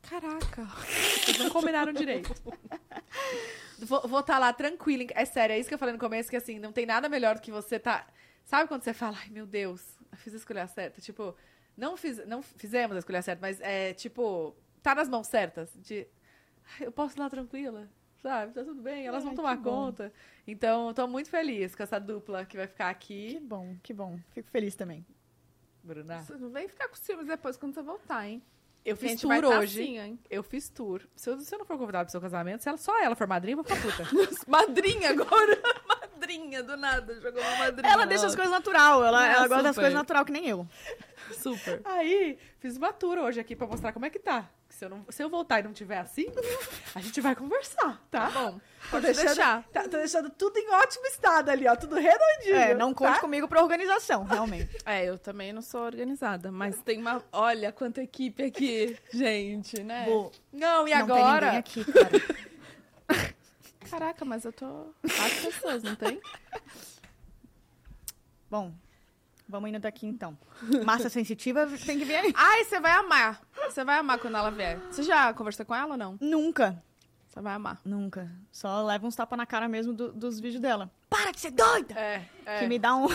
[0.02, 2.34] Caraca, vocês não combinaram direito.
[3.80, 5.06] Vou estar lá tranquila.
[5.15, 7.36] É sério, é isso que eu falei no começo, que assim, não tem nada melhor
[7.36, 8.06] do que você tá.
[8.44, 11.02] Sabe quando você fala, ai meu Deus, eu fiz a escolha certa?
[11.02, 11.36] Tipo,
[11.78, 15.72] não, fiz, não fizemos a escolha certa, mas é tipo, tá nas mãos certas.
[15.76, 16.08] De,
[16.80, 17.90] "Ai, eu posso ir lá tranquila,
[18.22, 18.54] sabe?
[18.54, 19.72] Tá tudo bem, elas vão Ai, tomar que bom.
[19.86, 20.14] conta.
[20.46, 23.40] Então, eu tô muito feliz com essa dupla que vai ficar Que aqui.
[23.40, 24.20] bom, que bom.
[24.34, 25.06] Fico feliz também.
[25.84, 28.42] Bruna, Você não vem ficar com ciúmes depois quando você voltar, hein?
[28.84, 29.82] eu fiz gente tour tá hoje.
[29.82, 30.20] assim, hein?
[30.30, 31.02] Eu fiz tour.
[31.16, 33.28] Se eu, se eu não for convidada pro seu casamento, se ela, só ela for
[33.28, 34.04] madrinha, eu vou ficar puta.
[34.50, 35.60] Madrinha agora.
[35.88, 36.12] madrinha,
[36.64, 37.20] do nada.
[37.20, 37.91] Jogou uma madrinha.
[37.91, 39.03] Ela deixa as coisas natural.
[39.03, 40.68] Ela, ela gosta das coisas natural, que nem eu.
[41.32, 41.82] Super.
[41.86, 44.49] Aí, fiz uma tour hoje aqui pra mostrar como é que tá.
[44.70, 46.26] Se eu, não, se eu voltar e não tiver assim,
[46.95, 48.30] a gente vai conversar, tá?
[48.30, 48.53] bom.
[48.53, 49.64] Tô Pode deixando, deixar.
[49.72, 51.76] Tá, tô deixando tudo em ótimo estado ali, ó.
[51.76, 52.56] Tudo redondinho.
[52.56, 53.20] É, não conte tá?
[53.20, 54.72] comigo pra organização, realmente.
[54.86, 57.22] É, eu também não sou organizada, mas tem uma.
[57.32, 60.06] Olha quanta equipe aqui, gente, né?
[60.06, 61.45] Vou- Não, e não tem agora?
[61.48, 62.10] ninguém aqui, cara.
[63.91, 64.65] Caraca, mas eu tô.
[65.03, 66.19] Quatro pessoas, não tem?
[68.49, 68.73] Bom,
[69.47, 70.38] vamos indo daqui então.
[70.85, 72.34] Massa sensitiva tem que vir aí.
[72.35, 73.41] Ai, você vai amar.
[73.69, 74.77] Você vai amar quando ela vier.
[74.89, 76.18] Você já conversou com ela ou não?
[76.19, 76.81] Nunca,
[77.30, 77.80] Você vai amar.
[77.85, 78.30] nunca.
[78.51, 80.91] Só leva uns tapas na cara mesmo do- dos vídeos dela.
[81.09, 81.93] Para de ser doida!
[81.97, 82.59] É, é.
[82.59, 83.07] Que me dá um.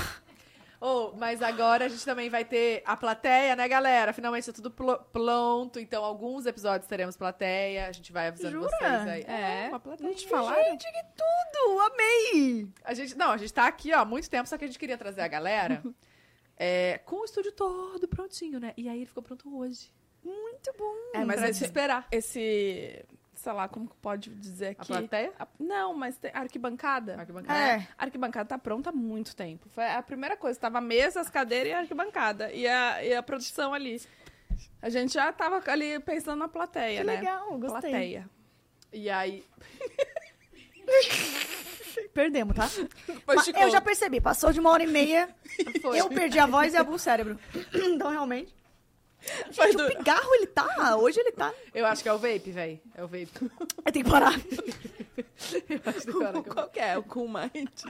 [0.81, 4.13] Oh, mas agora a gente também vai ter a plateia, né, galera?
[4.13, 5.81] Finalmente tá tudo plo- pronto.
[5.81, 7.87] Então, alguns episódios teremos plateia.
[7.89, 8.69] A gente vai avisando Jura?
[8.77, 9.23] vocês aí.
[9.23, 10.09] É, uma plateia.
[10.09, 10.63] Não te falaram?
[10.65, 11.81] Gente, que tudo!
[11.81, 12.69] Amei!
[12.85, 14.79] A gente, não, a gente tá aqui, ó, há muito tempo, só que a gente
[14.79, 15.83] queria trazer a galera
[16.59, 18.75] é, com o estúdio todo prontinho, né?
[18.77, 19.91] E aí ele ficou pronto hoje.
[20.23, 20.95] Muito bom.
[21.15, 22.07] É, mas pra esse- esperar.
[22.13, 23.05] Esse.
[23.47, 24.87] Sei lá, como que pode dizer A aqui?
[24.89, 25.33] plateia?
[25.39, 27.15] A- Não, mas tem arquibancada.
[27.17, 27.57] Arquibancada.
[27.61, 27.87] É.
[27.97, 29.69] A arquibancada tá pronta há muito tempo.
[29.69, 30.59] Foi a primeira coisa.
[30.59, 32.51] Tava a mesa, as cadeiras e a arquibancada.
[32.53, 34.03] E a, e a produção ali.
[34.83, 37.17] A gente já tava ali pensando na plateia, Que né?
[37.19, 37.69] legal, gostei.
[37.91, 38.29] Plateia.
[38.93, 39.45] E aí.
[42.13, 42.69] Perdemos, tá?
[43.27, 45.29] Mas eu já percebi, passou de uma hora e meia,
[45.81, 46.01] Foi.
[46.01, 47.39] eu perdi a voz e o cérebro.
[47.73, 48.53] Então, realmente.
[49.53, 49.97] Foi Gente, o duro.
[49.99, 50.97] pigarro, ele tá.
[50.97, 51.53] Hoje ele tá.
[51.75, 52.81] Eu acho que é o vape, velho.
[52.95, 53.29] É o vape.
[53.85, 54.33] Eu tenho que parar.
[55.69, 56.97] Eu acho que eu- Qual que é?
[56.99, 57.85] O Cool Minds.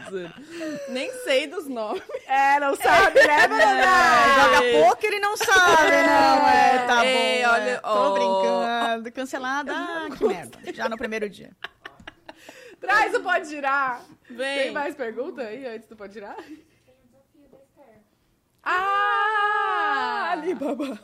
[0.88, 2.02] Nem sei dos nomes.
[2.26, 4.34] É, não sabe, né, É, Bruna?
[4.34, 6.48] joga poker e não sabe, não.
[6.48, 7.48] É, tá Ei, bom.
[7.50, 7.76] olha, é.
[7.78, 8.12] Tô ó.
[8.12, 9.12] brincando.
[9.12, 9.72] Cancelada.
[9.74, 10.58] Ah, que merda.
[10.72, 11.50] Já no primeiro dia.
[12.80, 14.02] Traz o Pode Girar.
[14.28, 14.58] Vem.
[14.64, 16.36] Tem mais pergunta aí antes do Pode Girar?
[18.62, 19.65] Ah!
[19.96, 20.98] Alibaba.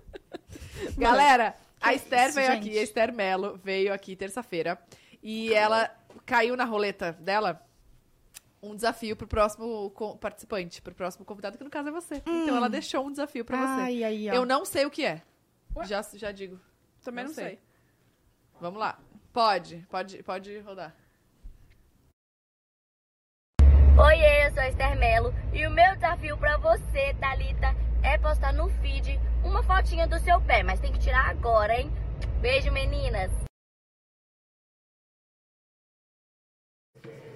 [0.96, 2.68] Galera, a Esther isso, veio gente?
[2.68, 4.78] aqui, a Esther Mello veio aqui terça-feira.
[5.22, 5.90] E ela
[6.24, 7.60] caiu na roleta dela
[8.62, 9.90] um desafio pro próximo
[10.20, 12.16] participante, pro próximo convidado, que no caso é você.
[12.26, 14.04] Então ela deixou um desafio pra você.
[14.04, 14.34] Ai, ó.
[14.34, 15.22] Eu não sei o que é.
[15.76, 15.84] Ué?
[15.84, 16.58] Já, já digo.
[17.02, 17.44] Também Não não, sei.
[17.44, 17.58] sei.
[18.60, 18.98] Vamos lá.
[19.32, 20.94] Pode, pode, pode rodar.
[23.98, 28.52] Oiê, eu sou a Esther Mello e o meu desafio pra você, Thalita, é postar
[28.52, 31.90] no feed uma fotinha do seu pé, mas tem que tirar agora, hein?
[32.40, 33.30] Beijo, meninas!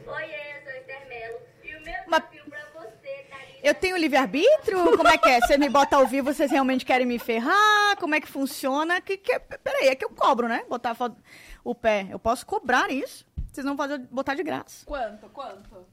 [0.07, 3.59] Oiê, eu sou a Esther Mello e o meu desafio pra você, Thalita...
[3.63, 4.97] Eu tenho livre-arbítrio?
[4.97, 5.41] Como é que é?
[5.41, 7.97] Você me bota ao vivo, vocês realmente querem me ferrar?
[7.99, 9.01] Como é que funciona?
[9.01, 10.65] Que, que, peraí, é que eu cobro, né?
[10.69, 11.17] Botar a foto-
[11.63, 12.07] o pé.
[12.11, 13.27] Eu posso cobrar isso.
[13.51, 14.85] Vocês não podem botar de graça.
[14.85, 15.29] Quanto?
[15.31, 15.87] Quanto?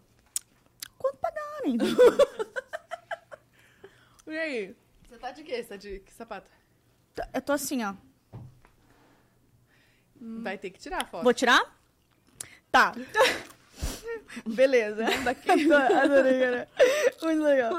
[0.97, 1.77] Quanto pagarem?
[4.31, 4.75] E aí?
[5.03, 5.61] Você tá de quê?
[5.61, 6.49] Você tá de que sapato?
[7.33, 7.93] Eu tô assim, ó.
[10.15, 11.23] Vai ter que tirar a foto.
[11.23, 11.77] Vou tirar?
[12.71, 12.93] Tá.
[14.47, 15.03] Beleza.
[15.25, 15.49] Daqui.
[15.73, 16.69] Adorei, cara.
[17.21, 17.73] Muito legal.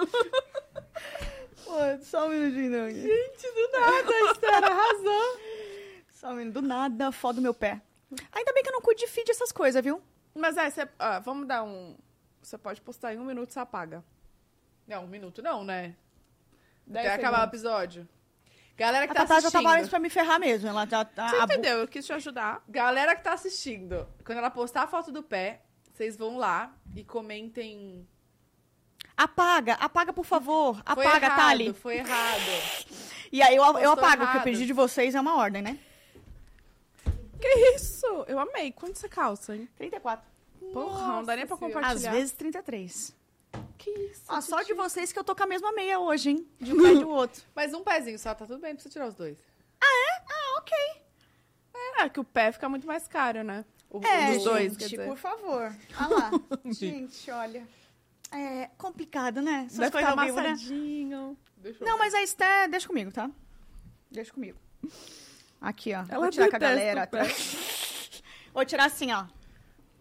[1.65, 2.91] Pô, só um minutinho, não.
[2.91, 5.41] Gente, do nada, a Esther arrasou.
[6.11, 6.55] Só um minuto.
[6.61, 7.81] Do nada, foda o meu pé.
[8.31, 10.03] Ainda bem que eu não cuido de feed essas coisas, viu?
[10.35, 11.97] Mas é, você, ah, vamos dar um.
[12.43, 14.05] Você pode postar em um minuto, você apaga.
[14.87, 15.97] Não, um minuto não, né?
[16.87, 18.09] Dez Até acabar o episódio.
[18.77, 19.63] Galera A que tá Tatá já assistindo.
[19.63, 20.69] tava mais pra me ferrar mesmo.
[20.69, 21.29] Ela já tá.
[21.29, 21.79] Você a entendeu?
[21.79, 22.63] Eu quis te ajudar.
[22.69, 27.05] Galera que tá assistindo, quando ela postar a foto do pé, vocês vão lá e
[27.05, 28.07] comentem.
[29.17, 30.75] Apaga, apaga, por favor.
[30.95, 31.73] Foi Apaga, errado, Thali.
[31.75, 32.41] Foi errado.
[33.31, 34.41] E aí eu, eu apago, porque errado.
[34.41, 35.79] o pedido de vocês é uma ordem, né?
[37.41, 38.07] Que isso?
[38.27, 38.73] Eu amei.
[38.73, 39.69] Quanto você calça, hein?
[39.77, 40.25] 34.
[40.73, 42.11] Porra, não dá nem pra Nossa compartilhar.
[42.11, 43.15] Às vezes 33.
[43.79, 44.23] Que isso?
[44.29, 46.49] A sorte de vocês que eu tô com a mesma meia hoje, hein?
[46.61, 47.43] De um pé e do outro.
[47.55, 49.37] Mas um pezinho só, tá tudo bem, não precisa tirar os dois.
[49.81, 50.73] Ah, ok.
[51.99, 53.65] É que o pé fica muito mais caro, né?
[53.91, 55.75] O, É, dos dois, gente, por favor.
[56.01, 56.31] Olha lá.
[56.67, 57.67] gente, olha.
[58.33, 59.65] É complicado, né?
[59.67, 60.49] Essas Vai coisas ficar ao vivo, né?
[60.49, 61.37] amassadinho.
[61.59, 63.31] Deixa eu Não, mas a Esté, deixa comigo, tá?
[64.11, 64.59] Deixa comigo.
[65.61, 66.05] Aqui, ó.
[66.09, 67.03] Ela Vou tirar com a galera.
[67.03, 68.23] atrás.
[68.55, 69.27] Vou tirar assim, ó.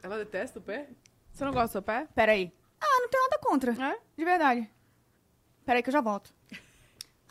[0.01, 0.87] Ela detesta o pé?
[1.33, 2.07] Você não gosta do seu pé?
[2.15, 2.51] Pera aí.
[2.81, 3.71] Ah, não tenho nada contra.
[3.71, 3.99] É?
[4.17, 4.69] De verdade.
[5.65, 6.33] Pera aí que eu já volto.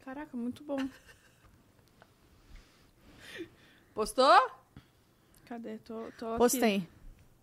[0.05, 0.77] Caraca, muito bom.
[3.94, 4.51] Postou?
[5.47, 5.78] Cadê?
[5.78, 6.39] Tô, tô aqui.
[6.39, 6.86] Postei.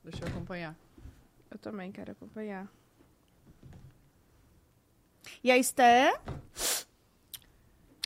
[0.03, 0.75] Deixa eu acompanhar.
[1.49, 2.67] Eu também quero acompanhar.
[5.43, 6.13] E a Esté...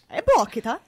[0.09, 0.81] É bloco, tá?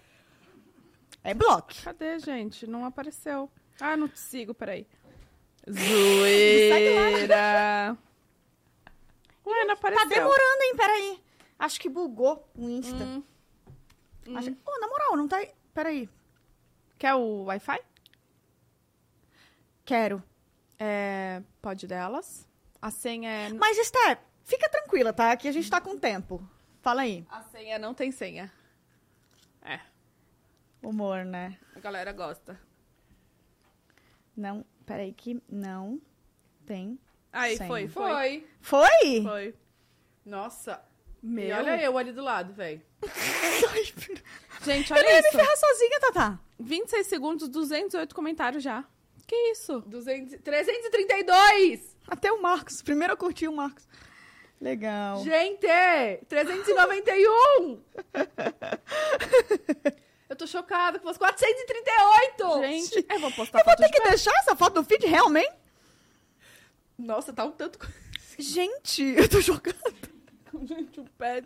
[1.23, 1.73] É bloco.
[1.83, 2.65] Cadê, gente?
[2.67, 3.51] Não apareceu.
[3.79, 4.87] Ah, não te sigo, peraí.
[5.69, 7.27] Zoeira.
[9.45, 10.07] Ué, não apareceu.
[10.07, 10.75] Tá demorando, hein?
[10.75, 11.23] Peraí.
[11.59, 13.03] Acho que bugou o Insta.
[13.03, 13.23] Hum.
[14.35, 14.53] Acho...
[14.55, 15.37] Pô, na moral, não tá...
[15.37, 15.51] aí.
[15.73, 16.09] Peraí.
[16.97, 17.79] Quer o Wi-Fi?
[19.85, 20.23] Quero.
[20.79, 22.47] É, pode delas.
[22.81, 23.53] A senha é...
[23.53, 25.35] Mas, Esté, fica tranquila, tá?
[25.35, 26.41] Que a gente tá com tempo.
[26.81, 27.25] Fala aí.
[27.29, 28.51] A senha não tem senha.
[30.87, 31.57] Humor, né?
[31.75, 32.57] a galera gosta.
[34.35, 35.99] Não, peraí que não
[36.65, 36.97] tem.
[37.33, 37.89] Aí, foi, foi.
[37.89, 38.47] Foi.
[38.61, 39.23] Foi?
[39.23, 39.55] Foi.
[40.25, 40.81] Nossa.
[41.21, 41.57] E Meu.
[41.57, 42.81] olha eu ali do lado, velho.
[44.63, 45.37] Gente, Eu olha ia me isso.
[45.37, 46.39] ferrar sozinha, Tatá.
[46.59, 48.85] 26 segundos, 208 comentários já.
[49.25, 49.81] Que isso?
[49.81, 51.97] 200, 332!
[52.07, 52.81] Até o Marcos.
[52.81, 53.85] Primeiro eu curti o Marcos.
[54.61, 55.21] Legal.
[55.23, 55.67] Gente!
[56.29, 57.81] 391!
[60.29, 62.61] eu tô chocada com fosse 438!
[62.61, 65.53] Gente, eu vou postar Eu vou ter de que deixar essa foto no feed realmente?
[66.97, 67.79] Nossa, tá um tanto.
[68.37, 69.77] Gente, eu tô chocada.
[70.63, 71.43] Gente, o pé...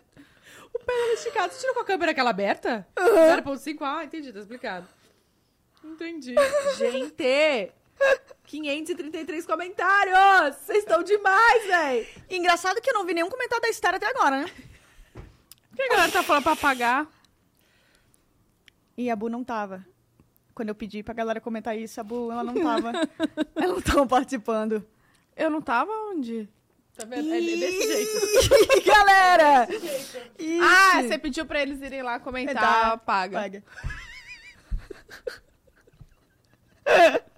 [0.74, 1.52] O pé dela esticado.
[1.52, 2.86] Você tirou com a câmera aquela aberta?
[2.96, 3.76] 0.5?
[3.82, 4.88] Ah, entendi, tá explicado.
[5.84, 6.34] Entendi.
[6.78, 7.72] Gente!
[8.44, 10.56] 533 comentários!
[10.56, 12.08] Vocês estão demais, véi!
[12.30, 14.50] Engraçado que eu não vi nenhum comentário da Esther até agora, né?
[15.14, 17.06] Por que a galera tá falando pra apagar?
[18.96, 19.84] E a Bu não tava.
[20.54, 22.92] Quando eu pedi pra galera comentar isso, a Bu, ela não tava.
[23.56, 24.86] ela não tava participando.
[25.36, 26.48] Eu não tava onde?
[26.94, 27.32] Tá vendo?
[27.32, 28.84] É desse jeito.
[28.84, 29.66] Galera!
[30.62, 31.08] Ah, Ixi.
[31.08, 32.92] você pediu pra eles irem lá comentar, Tá.
[32.92, 33.40] apaga.
[33.40, 33.64] Paga.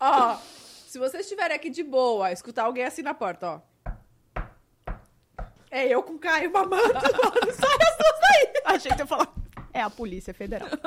[0.00, 0.36] Ó,
[0.86, 3.60] se vocês estiverem aqui de boa, escutar alguém assim na porta, ó.
[5.76, 6.84] É eu com o Caio mamando.
[7.52, 8.52] Sai as duas daí.
[8.64, 9.32] Achei que você ia falar.
[9.72, 10.68] É a Polícia Federal.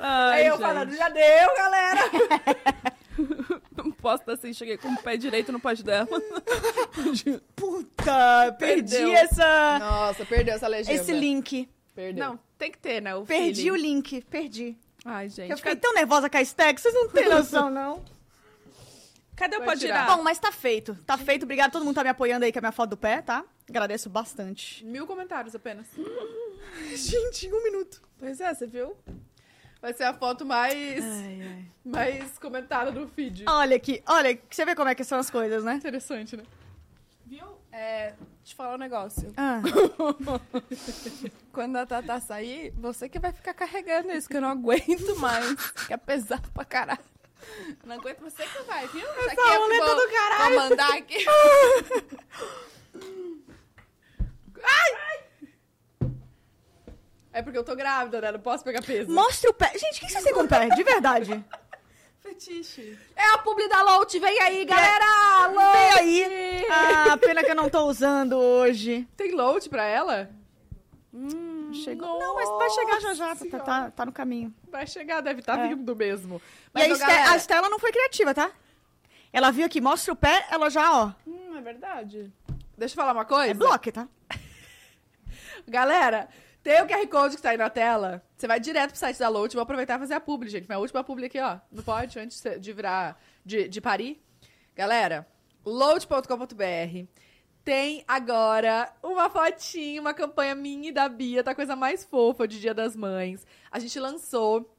[0.00, 0.62] Ai, É eu gente.
[0.62, 2.00] falando, já deu, galera.
[3.76, 6.08] Não posso assim, cheguei com o pé direito no pé dela.
[7.54, 9.12] Puta, perdi Perdeu.
[9.14, 9.78] essa.
[9.78, 11.00] Nossa, perdeu essa legenda.
[11.00, 11.68] Esse link.
[11.94, 12.24] Perdeu.
[12.24, 13.14] Não, tem que ter, né?
[13.14, 13.70] O Perdi feeling.
[13.70, 14.76] o link, perdi.
[15.04, 15.50] Ai, gente.
[15.50, 18.02] Eu fiquei tão nervosa com a Stack, vocês não têm noção, não.
[19.36, 20.04] Cadê o pode tirar.
[20.04, 20.16] tirar?
[20.16, 20.94] Bom, mas tá feito.
[21.06, 21.42] Tá feito.
[21.42, 21.72] Obrigado.
[21.72, 23.44] Todo mundo tá me apoiando aí com a minha foto do pé, tá?
[23.68, 24.84] Agradeço bastante.
[24.84, 25.86] Mil comentários apenas.
[26.94, 28.00] Gente, um minuto.
[28.18, 28.96] Pois é, você viu?
[29.80, 31.64] Vai ser a foto mais, Ai, ai.
[31.84, 33.44] mais comentada do feed.
[33.46, 35.74] Olha aqui, olha, você vê como é que são as coisas, né?
[35.74, 36.42] Interessante, né?
[37.26, 37.44] Viu?
[37.70, 39.30] É, te falar um negócio.
[39.36, 39.60] Ah,
[41.52, 45.54] Quando a Tata sair, você que vai ficar carregando isso, que eu não aguento mais.
[45.86, 47.00] Que é pesado pra caralho.
[47.84, 49.00] Não aguento você que vai, viu?
[49.00, 50.54] Isso aqui que muleta vou, do caralho.
[50.54, 51.26] vou mandar aqui.
[57.32, 58.30] É porque eu tô grávida, né?
[58.30, 59.10] Não posso pegar peso.
[59.10, 59.72] Mostra o pé.
[59.76, 60.68] Gente, o que vocês têm com o pé?
[60.68, 61.44] De verdade.
[62.22, 62.96] Fetiche.
[63.16, 65.48] É a publi da Lout, vem aí, galera!
[65.48, 65.98] Vem Lout!
[65.98, 66.66] aí.
[66.70, 69.06] Ah, pena que eu não tô usando hoje.
[69.16, 70.30] Tem Lout pra ela?
[71.82, 72.18] Chegou.
[72.18, 73.36] Não, mas vai chegar já já.
[73.36, 74.54] Tá, tá, tá no caminho.
[74.70, 75.68] Vai chegar, deve estar É.
[75.68, 76.36] vindo mesmo.
[76.36, 78.50] e Mas, a, ô, Esté- galera, a Estela não foi criativa, tá?
[79.32, 81.12] Ela viu aqui, mostra o pé, ela já, ó.
[81.26, 82.32] Hum, é verdade.
[82.78, 83.50] deixa eu falar uma coisa.
[83.50, 84.08] É bloco, tá?
[85.66, 86.28] Galera,
[86.62, 88.22] tem o QR Code que tá aí na tela.
[88.36, 89.54] Você vai direto pro site da Load.
[89.54, 90.66] Vou aproveitar e fazer a publi, gente.
[90.68, 91.58] Minha última publi aqui, ó.
[91.70, 94.22] Não pode, antes de virar, de, de parir.
[94.74, 95.26] Galera,
[95.64, 97.06] load.com.br
[97.64, 102.60] tem agora uma fotinha, uma campanha minha e da Bia, tá coisa mais fofa de
[102.60, 103.46] Dia das Mães.
[103.70, 104.70] A gente lançou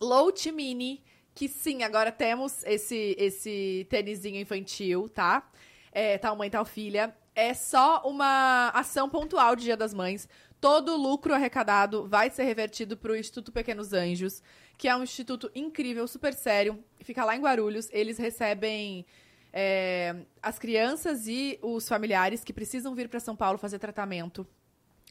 [0.00, 1.04] Load Mini,
[1.34, 5.46] que sim, agora temos esse, esse tênisinho infantil, tá?
[5.92, 7.14] É, tal mãe, tal filha.
[7.34, 10.26] É só uma ação pontual de Dia das Mães.
[10.58, 14.42] Todo o lucro arrecadado vai ser revertido para o Instituto Pequenos Anjos,
[14.78, 16.82] que é um instituto incrível, super sério.
[17.00, 17.88] Fica lá em Guarulhos.
[17.92, 19.04] Eles recebem
[19.52, 24.46] é, as crianças e os familiares que precisam vir para São Paulo fazer tratamento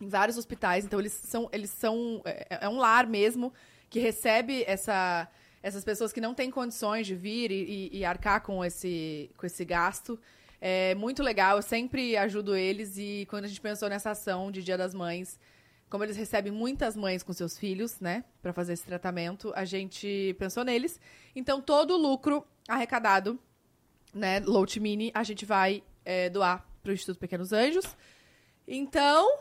[0.01, 0.83] em vários hospitais.
[0.85, 1.49] Então, eles são.
[1.51, 3.53] Eles são é, é um lar mesmo
[3.89, 5.27] que recebe essa,
[5.61, 9.45] essas pessoas que não têm condições de vir e, e- e arcar com esse, com
[9.45, 10.19] esse gasto.
[10.59, 14.61] É muito legal, eu sempre ajudo eles e quando a gente pensou nessa ação de
[14.63, 15.39] Dia das Mães,
[15.89, 20.35] como eles recebem muitas mães com seus filhos, né, para fazer esse tratamento, a gente
[20.39, 20.99] pensou neles.
[21.35, 23.39] Então todo o lucro arrecadado,
[24.13, 27.85] né, Lout Mini, a gente vai é, doar para o Instituto Pequenos Anjos.
[28.67, 29.39] Então,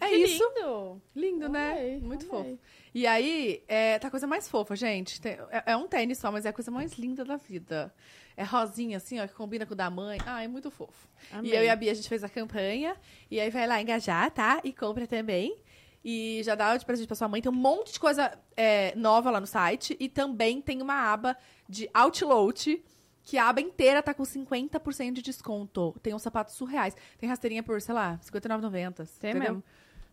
[0.00, 0.42] é que isso.
[0.56, 1.02] lindo.
[1.14, 1.72] Lindo, né?
[1.72, 2.44] Amei, Muito amei.
[2.52, 2.58] fofo.
[2.94, 5.20] E aí, é, tá a coisa mais fofa, gente.
[5.20, 7.92] Tem- é, é um tênis só, mas é a coisa mais linda da vida.
[8.36, 10.18] É rosinha, assim, ó, que combina com o da mãe.
[10.26, 11.08] Ah, é muito fofo.
[11.32, 11.52] Amei.
[11.52, 12.96] E eu e a Bia, a gente fez a campanha.
[13.30, 14.60] E aí vai lá engajar, tá?
[14.64, 15.56] E compra também.
[16.04, 17.40] E já dá de presente pra sua mãe.
[17.42, 19.96] Tem um monte de coisa é, nova lá no site.
[19.98, 21.36] E também tem uma aba
[21.68, 22.82] de Outload,
[23.26, 25.94] que a aba inteira tá com 50% de desconto.
[26.00, 26.96] Tem uns sapatos surreais.
[27.18, 28.94] Tem rasteirinha por, sei lá, R$ 59,90.
[29.18, 29.42] Tem entendeu?
[29.54, 29.64] mesmo.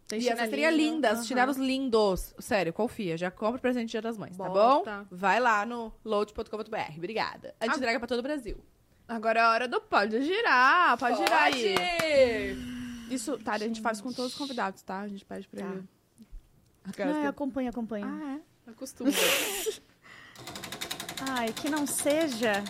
[0.07, 1.23] Tem e as rasteirinhas lindas, Aham.
[1.23, 2.34] chinelos lindos.
[2.40, 3.15] Sério, confia.
[3.15, 5.03] Já compra presente Dia das Mães, tá Bota.
[5.03, 5.07] bom?
[5.11, 6.98] Vai lá no load.com.br.
[6.98, 7.53] Obrigada.
[7.60, 7.77] A gente Ah.
[7.77, 8.57] entrega pra todo o Brasil.
[9.07, 10.98] Agora é a hora do pode girar.
[10.98, 11.76] Pode, girar aí.
[11.76, 13.14] Pode!
[13.14, 15.02] Isso, tá, a gente faz com todos os convidados, tá?
[15.02, 15.69] A gente pede pra Tá.
[15.72, 15.88] ele.
[17.14, 18.07] Não, acompanha, acompanha.
[18.07, 18.72] Ah, é?
[18.72, 19.11] Acostuma.
[21.30, 22.61] Ai, que não seja.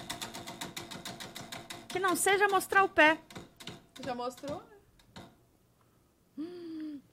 [1.93, 3.21] Que não seja mostrar o pé.
[4.03, 4.63] Já mostrou?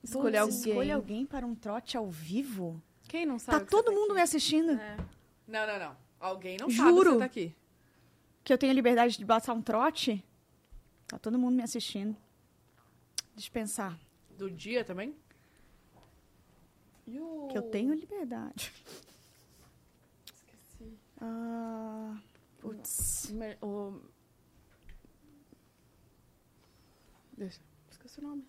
[0.03, 0.71] Escolher Putz, alguém.
[0.71, 2.83] Escolha alguém para um trote ao vivo?
[3.07, 3.59] Quem não sabe?
[3.59, 4.73] Tá que todo você mundo me assistindo.
[4.73, 4.97] É.
[5.47, 5.97] Não, não, não.
[6.19, 7.05] Alguém não sabe Juro.
[7.05, 7.55] que você tá aqui.
[8.43, 10.25] Que eu tenho liberdade de passar um trote?
[11.07, 12.17] Tá todo mundo me assistindo.
[13.35, 13.99] Deixa eu pensar.
[14.31, 15.15] Do dia também?
[17.05, 18.73] Que eu tenho liberdade.
[20.25, 20.99] Esqueci.
[21.21, 22.17] Ah,
[22.61, 23.31] putz.
[23.61, 24.01] O...
[27.41, 27.59] Deixa.
[27.91, 28.47] Esqueci o nome.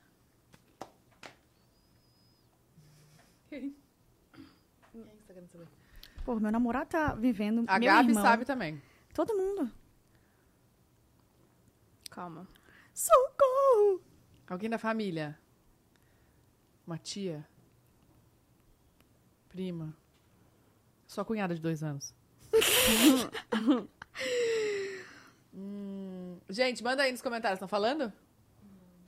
[3.48, 3.74] Quem?
[4.92, 5.68] Quem que tá querendo saber?
[6.26, 7.64] Pô, meu namorado tá vivendo.
[7.68, 8.22] A meu Gabi irmão.
[8.22, 8.82] sabe também.
[9.14, 9.72] Todo mundo.
[12.10, 12.46] Calma.
[12.94, 14.02] Socorro!
[14.46, 15.40] Alguém da família?
[16.86, 17.48] Uma tia?
[19.48, 19.96] Prima?
[21.08, 22.14] Sua cunhada de dois anos.
[25.54, 27.58] Hum, gente, manda aí nos comentários.
[27.58, 28.14] Estão falando?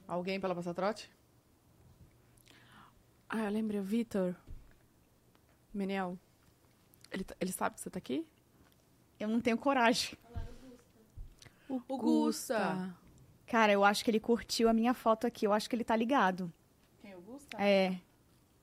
[0.08, 1.10] Alguém pela passar trote?
[3.30, 3.80] Ah, eu lembrei.
[3.80, 4.36] O Vitor.
[5.74, 6.18] Meniel.
[7.12, 8.28] Ele, tá- ele sabe que você tá aqui?
[9.20, 10.18] Eu não tenho coragem.
[11.70, 12.96] O Gusta.
[13.48, 15.46] Cara, eu acho que ele curtiu a minha foto aqui.
[15.48, 16.52] Eu acho que ele tá ligado.
[17.02, 17.16] Quem?
[17.16, 17.58] O Gusta?
[17.62, 18.00] É.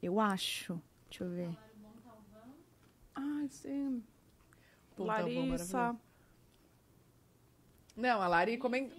[0.03, 0.81] Eu acho.
[1.09, 1.59] Deixa eu ver.
[3.15, 4.03] Ai, sim.
[4.91, 5.77] Puta, bom, Larissa.
[5.79, 6.01] maravilhoso.
[7.97, 8.99] Não, a Lari comentou.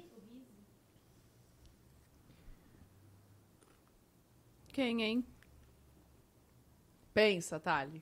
[4.71, 5.25] Quem, hein?
[7.13, 8.01] Pensa, Thali.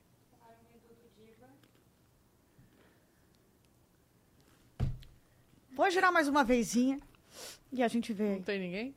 [5.72, 7.00] Vou girar mais uma vezinha.
[7.72, 8.36] E a gente vê.
[8.36, 8.96] Não tem ninguém?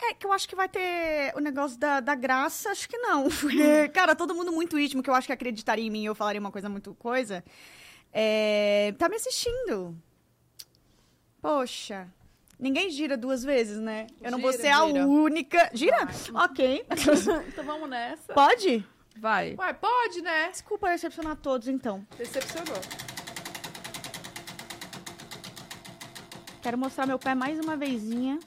[0.00, 3.28] É que eu acho que vai ter o negócio da, da graça, acho que não.
[3.40, 6.14] Porque, cara, todo mundo muito íntimo, que eu acho que acreditaria em mim e eu
[6.14, 7.44] falaria uma coisa muito coisa.
[8.12, 9.96] É, tá me assistindo.
[11.40, 12.12] Poxa.
[12.58, 14.06] Ninguém gira duas vezes, né?
[14.20, 15.06] Eu não vou Gira, ser a gira.
[15.06, 15.70] única.
[15.72, 16.08] Gira?
[16.34, 16.84] Ok.
[17.48, 18.32] então vamos nessa.
[18.34, 18.84] Pode?
[19.16, 19.54] Vai.
[19.58, 20.50] Ué, pode, né?
[20.50, 22.04] Desculpa decepcionar todos, então.
[22.16, 22.74] Decepcionou.
[26.62, 28.38] Quero mostrar meu pé mais uma vezinha.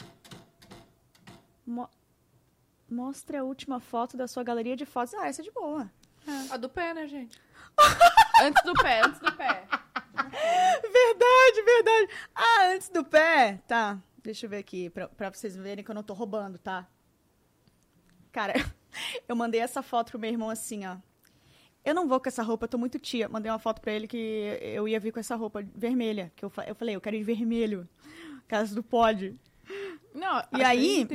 [1.66, 1.90] Mo-
[2.90, 5.14] Mostre a última foto da sua galeria de fotos.
[5.14, 5.90] Ah, essa é de boa.
[6.50, 7.42] A do pé, né, gente?
[8.44, 9.64] Antes do pé, antes do pé.
[10.82, 12.10] Verdade, verdade.
[12.36, 13.60] Ah, antes do pé.
[13.68, 16.88] Tá, deixa eu ver aqui, pra, pra vocês verem que eu não tô roubando, tá?
[18.32, 18.54] Cara,
[19.28, 20.98] eu mandei essa foto pro meu irmão assim, ó.
[21.84, 23.28] Eu não vou com essa roupa, eu tô muito tia.
[23.28, 24.18] Mandei uma foto pra ele que
[24.62, 26.32] eu ia vir com essa roupa vermelha.
[26.36, 27.90] Que eu, eu falei, eu quero ir de vermelho.
[28.48, 29.36] Caso do pod.
[30.14, 31.08] Não, E aí-.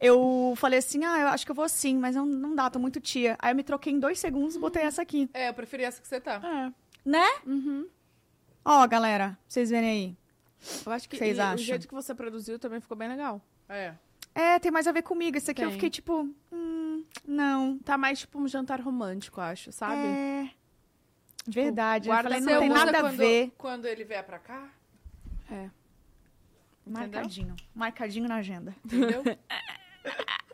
[0.00, 2.78] Eu falei assim, ah, eu acho que eu vou sim, mas não, não dá, tô
[2.78, 3.36] muito tia.
[3.40, 5.28] Aí eu me troquei em dois segundos e botei essa aqui.
[5.32, 6.40] É, eu preferi essa que você tá.
[6.44, 6.72] É.
[7.06, 7.24] Né?
[7.46, 7.88] Uhum.
[8.64, 10.16] Ó, galera, pra vocês verem aí.
[10.84, 11.58] Eu acho que Vocês e o acham?
[11.58, 13.40] jeito que você produziu também ficou bem legal.
[13.68, 13.94] É.
[14.34, 15.36] É, tem mais a ver comigo.
[15.36, 15.74] Esse aqui eu Tem.
[15.74, 17.78] fiquei tipo, hum, não.
[17.78, 20.02] Tá mais tipo um jantar romântico, acho, sabe?
[20.04, 20.50] É.
[21.46, 22.08] Verdade.
[22.08, 23.52] Eu guarda falei, seu não tem nada a quando, ver.
[23.56, 24.68] Quando ele vier pra cá,
[25.50, 25.70] É.
[26.84, 27.54] Marcadinho.
[27.74, 28.74] Marcadinho na agenda.
[28.84, 29.22] entendeu?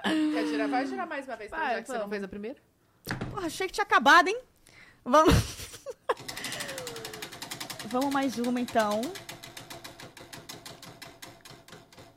[0.05, 0.69] Quer girar?
[0.69, 2.11] Vai girar mais uma vez, então, Vai, já que você não vamos.
[2.13, 2.59] fez a primeira?
[3.31, 4.41] Porra, achei que tinha acabado, hein?
[5.05, 5.35] Vamos.
[7.93, 9.03] Vamos mais uma, então.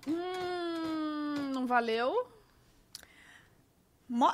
[0.07, 2.27] Hum, não valeu.
[4.07, 4.33] Mo-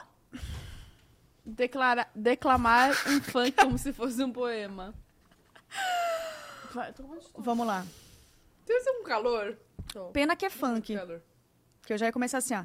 [1.43, 4.93] Declara, declamar um funk como se fosse um poema.
[6.73, 6.93] Vai.
[7.37, 7.85] Vamos lá.
[8.65, 9.57] Tem um calor?
[9.91, 10.05] Tô.
[10.11, 10.95] Pena que é funk.
[10.95, 11.21] calor.
[11.85, 12.63] Que eu já ia começar assim, ó.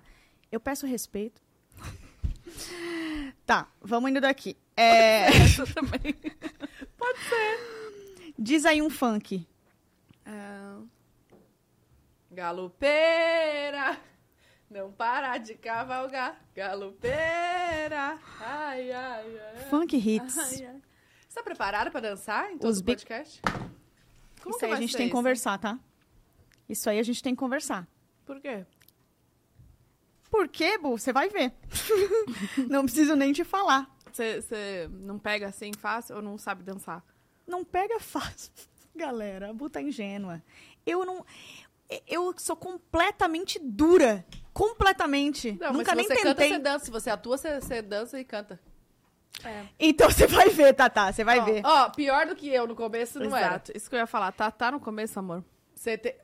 [0.52, 1.40] Eu peço respeito.
[3.46, 4.56] tá, vamos indo daqui.
[4.76, 6.14] É, Essa também.
[8.38, 9.46] diz aí um funk.
[10.24, 10.76] É,
[12.30, 13.98] Galopeira,
[14.70, 16.38] não para de cavalgar.
[16.54, 19.64] Galopeira, ai, ai, ai.
[19.70, 20.36] Funk hits.
[20.36, 20.82] ai, ai.
[21.28, 23.40] Você tá preparado pra dançar em todo Os o podcast?
[24.42, 25.78] Como isso aí a gente tem que conversar, tá?
[26.68, 27.86] Isso aí a gente tem que conversar.
[28.24, 28.66] Por quê?
[30.30, 30.98] Por quê, Bu?
[30.98, 31.52] Você vai ver.
[32.68, 33.90] não preciso nem te falar.
[34.12, 37.04] Você você não pega assim fácil ou não sabe dançar?
[37.46, 38.52] Não pega fácil.
[38.94, 40.42] Galera, a Bu tá ingênua.
[40.84, 41.24] Eu não...
[42.06, 44.26] Eu sou completamente dura.
[44.52, 45.52] Completamente.
[45.60, 46.56] Não, Nunca mas nem se você canta, tentei.
[46.56, 46.84] você dança.
[46.84, 48.58] Se você atua, você, você dança e canta.
[49.44, 49.66] É.
[49.78, 51.12] Então você vai ver, Tatá.
[51.12, 51.62] Você vai ó, ver.
[51.64, 53.46] Ó, pior do que eu no começo não era.
[53.46, 53.72] Exato.
[53.76, 54.32] Isso que eu ia falar.
[54.32, 55.44] Tá, tá no começo, amor.
[55.74, 56.16] Você te...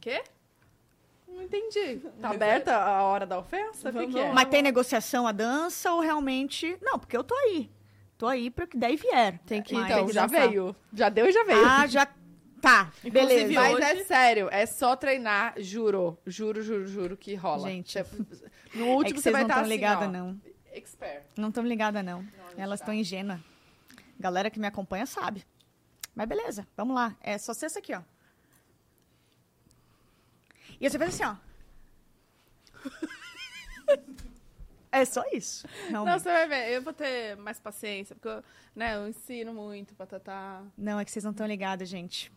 [0.00, 0.24] Quê?
[1.28, 2.00] Não entendi.
[2.20, 3.88] Tá aberta a hora da ofensa?
[3.88, 4.32] O que, Vamos que é?
[4.32, 6.76] Mas tem negociação a dança ou realmente...
[6.82, 7.70] Não, porque eu tô aí.
[8.22, 9.40] Tô aí pro que e vier.
[9.40, 10.48] Tem que- Mas Então, tem que já dançar.
[10.48, 10.76] veio.
[10.92, 11.66] Já deu e já veio.
[11.66, 12.06] Ah, já...
[12.60, 13.52] Tá, Inclusive, beleza.
[13.60, 16.16] Mas hoje- é sério, é só treinar, juro.
[16.24, 17.68] Juro, juro, juro que rola.
[17.68, 17.98] Gente.
[18.76, 20.40] No é último que você vocês vai não estar estão assim, ligadas, ó, não.
[20.72, 21.24] expert.
[21.36, 22.22] Não estão ligadas, não.
[22.22, 22.84] Não, Elas tá.
[22.84, 23.40] estão ingênuas.
[24.20, 25.44] Galera que me acompanha sabe.
[26.14, 27.16] Mas beleza, vamos lá.
[27.20, 28.02] É só ser essa aqui, ó.
[30.80, 31.34] E você faz assim, ó.
[34.92, 35.66] é só isso.
[35.90, 36.22] Não, Realmente.
[36.22, 36.70] você vai ver.
[36.72, 38.44] Eu vou ter mais paciência, porque eu,
[38.76, 40.62] né, eu ensino muito pra Tatá.
[40.76, 42.30] Não, é que vocês não estão ligadas, gente.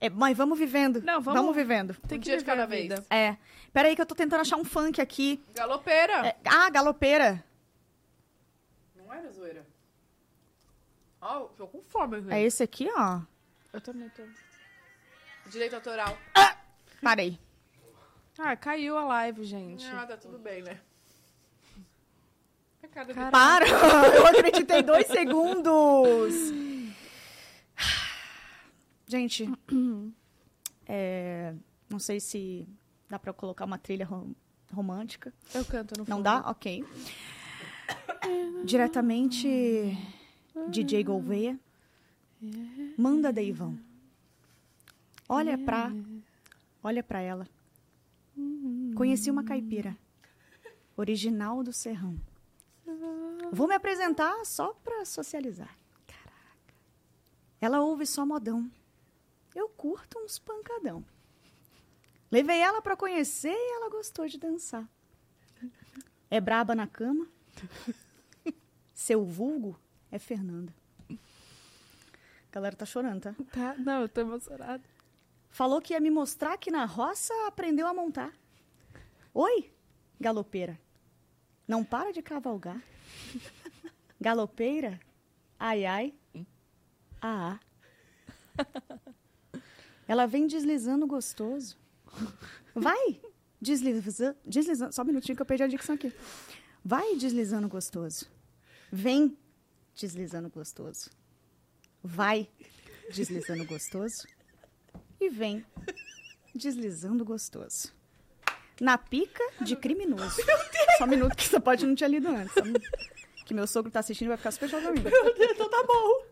[0.00, 1.02] É, mas vamos vivendo.
[1.02, 1.94] Não, vamos- vivendo.
[2.06, 2.92] Tem Um que dia de cada vez.
[3.10, 3.36] É.
[3.72, 5.42] Peraí que eu tô tentando achar um funk aqui.
[5.54, 6.28] Galopeira.
[6.28, 7.44] É, ah, galopeira.
[8.94, 9.66] Não era zoeira.
[11.20, 12.18] Ó, tô com fome.
[12.18, 12.46] É velho.
[12.46, 13.20] esse aqui, ó.
[13.72, 14.22] Eu também tô.
[15.50, 16.16] Direito autoral.
[17.02, 17.38] Parei.
[18.38, 19.84] Ah, caiu a live, gente.
[19.86, 20.80] Ah, tá tudo bem, né?
[22.92, 23.66] Cara- Para!
[24.14, 26.34] Eu acreditei dois segundos!
[29.06, 29.48] Gente,
[30.86, 31.54] é,
[31.88, 32.68] não sei se
[33.08, 34.32] dá pra colocar uma trilha rom-
[34.72, 35.32] romântica.
[35.54, 36.14] Eu canto no fundo.
[36.14, 36.40] Não dá?
[36.50, 36.84] Ok.
[38.64, 39.96] Diretamente
[40.68, 41.58] DJ Gouveia.
[42.98, 43.78] Manda Deivão.
[45.28, 45.90] Olha pra.
[46.82, 47.48] Olha pra ela.
[48.94, 49.96] Conheci uma caipira.
[50.96, 52.14] Original do Serrão.
[53.52, 55.74] Vou me apresentar só pra socializar.
[56.06, 56.74] Caraca.
[57.60, 58.70] Ela ouve só modão.
[59.54, 61.04] Eu curto uns pancadão.
[62.30, 64.86] Levei ela pra conhecer e ela gostou de dançar.
[66.30, 67.26] É braba na cama.
[68.94, 69.78] Seu vulgo
[70.10, 70.74] é Fernanda.
[71.10, 73.34] A galera tá chorando, tá?
[73.52, 73.74] Tá?
[73.78, 74.82] Não, eu tô emocionada.
[75.50, 78.32] Falou que ia me mostrar que na roça aprendeu a montar.
[79.32, 79.72] Oi,
[80.20, 80.78] galopeira.
[81.68, 82.82] Não para de cavalgar.
[84.18, 84.98] Galopeira?
[85.58, 86.14] Ai, ai.
[87.20, 87.60] Ah,
[88.58, 89.60] ah.
[90.08, 91.76] Ela vem deslizando gostoso.
[92.74, 93.20] Vai,
[93.60, 94.38] deslizando.
[94.44, 94.94] deslizando.
[94.94, 96.10] Só um minutinho que eu perdi a dicção aqui.
[96.82, 98.26] Vai deslizando gostoso.
[98.90, 99.36] Vem
[99.94, 101.10] deslizando gostoso.
[102.02, 102.48] Vai
[103.12, 104.26] deslizando gostoso.
[105.20, 105.64] E vem
[106.54, 107.92] deslizando gostoso.
[108.80, 110.36] Na pica de criminoso.
[110.98, 112.54] Só um minuto que você pode não tinha lido antes.
[113.44, 115.16] Que meu sogro tá assistindo e vai ficar super chateado comigo.
[115.40, 116.22] então tá bom.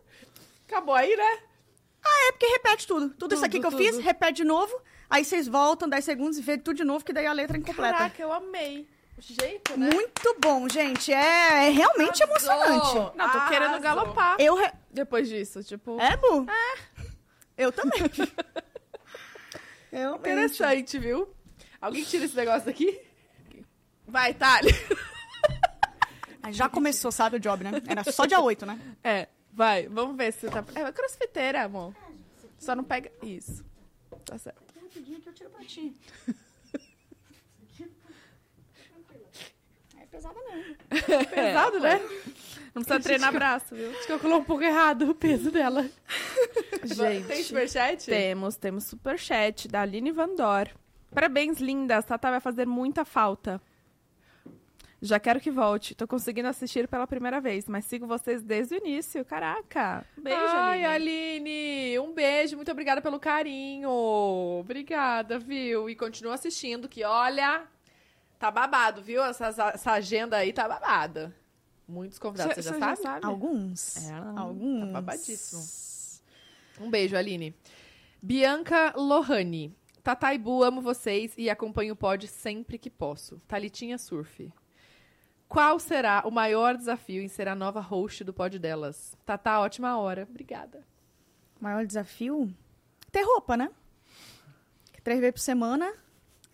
[0.67, 1.39] Acabou aí, né?
[2.27, 3.09] É porque repete tudo.
[3.09, 4.03] Tudo, isso aqui que eu Tudo, fiz, tudo.
[4.03, 4.73] repete de novo.
[5.09, 7.59] Aí vocês voltam 10 segundos e vê tudo de novo, que daí a letra é
[7.59, 7.97] incompleta.
[7.97, 8.87] Caraca, eu amei.
[9.17, 9.89] O jeito, né?
[9.93, 11.11] Muito bom, gente.
[11.11, 13.17] É, é realmente emocionante.
[13.17, 14.55] Não, tô querendo galopar Eu.
[14.55, 15.63] re- depois disso.
[15.63, 16.45] Tipo, É, Bu?
[16.49, 16.77] É.
[17.57, 17.99] Eu também.
[19.91, 21.27] Eu Interessante, viu?
[21.81, 22.99] Alguém tira esse negócio daqui?
[24.07, 24.69] vai, Thali.
[26.51, 27.71] Já começou, sabe, o job, né?
[27.87, 28.79] Era só dia 8, né?
[29.03, 29.87] É, vai.
[29.87, 30.63] Vamos ver se tá...
[30.75, 31.93] É crossfiteira, amor.
[32.57, 33.11] Só não pega...
[33.21, 33.65] Isso.
[34.25, 34.61] Tá certo.
[34.81, 35.93] Rapidinho que eu tiro pra ti.
[39.99, 41.25] É pesada não.
[41.25, 41.99] Pesado, né?
[42.73, 43.89] Não precisa treinar braço, viu?
[43.91, 45.89] Acho que eu coloquei um pouco errado o peso dela.
[46.83, 48.05] Gente, Tem superchat?
[48.05, 50.69] Temos, temos superchat da Aline Vandor.
[51.13, 52.05] Parabéns, lindas.
[52.05, 53.61] Tata vai fazer muita falta.
[55.01, 55.93] Já quero que volte.
[55.93, 59.23] Tô conseguindo assistir pela primeira vez, mas sigo vocês desde o início.
[59.23, 60.03] Caraca.
[60.17, 61.37] Beijo, Ai, Aline.
[61.37, 63.89] Aline, um beijo, muito obrigada pelo carinho.
[64.59, 65.87] Obrigada, viu?
[65.87, 67.63] E continua assistindo, que olha,
[68.39, 69.23] tá babado, viu?
[69.23, 71.35] Essa, essa agenda aí tá babada.
[71.87, 73.25] Muitos convidados, você, já sabe?
[73.25, 74.09] Alguns.
[74.09, 74.79] É, Alguns.
[74.79, 75.61] tá babadíssimo.
[76.81, 77.55] Um beijo, Aline.
[78.21, 79.75] Bianca Lohane.
[80.07, 83.41] Tataibu, amo vocês e acompanho o pod sempre que posso.
[83.45, 84.53] Talitinha Surf.
[85.49, 89.17] Qual será o maior desafio em ser a nova host do pod delas?
[89.25, 90.25] Tatá, ótima hora.
[90.29, 90.81] Obrigada.
[91.59, 92.49] Maior desafio?
[93.11, 93.69] Ter roupa, né?
[95.03, 95.93] Três vezes por semana.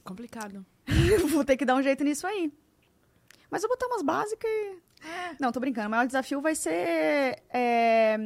[0.03, 0.65] Complicado.
[1.29, 2.51] Vou ter que dar um jeito nisso aí.
[3.51, 4.79] Mas eu vou botar umas básicas e.
[5.39, 5.89] Não, tô brincando.
[5.89, 7.43] O maior desafio vai ser.
[7.51, 8.17] é,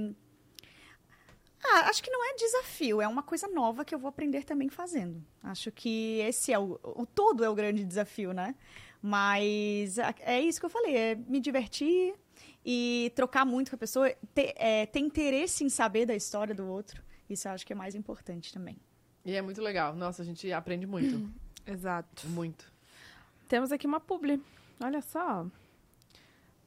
[1.69, 4.69] Ah, acho que não é desafio, é uma coisa nova que eu vou aprender também
[4.69, 5.21] fazendo.
[5.43, 6.79] Acho que esse é o.
[6.83, 8.55] O todo é o grande desafio, né?
[9.01, 12.15] Mas é isso que eu falei, é me divertir
[12.65, 16.67] e trocar muito com a pessoa, ter, é, ter interesse em saber da história do
[16.67, 17.01] outro.
[17.29, 18.77] Isso eu acho que é mais importante também.
[19.23, 19.95] E é muito legal.
[19.95, 21.29] Nossa, a gente aprende muito.
[21.67, 22.27] Exato.
[22.29, 22.71] muito.
[23.47, 24.41] Temos aqui uma publi.
[24.81, 25.45] Olha só.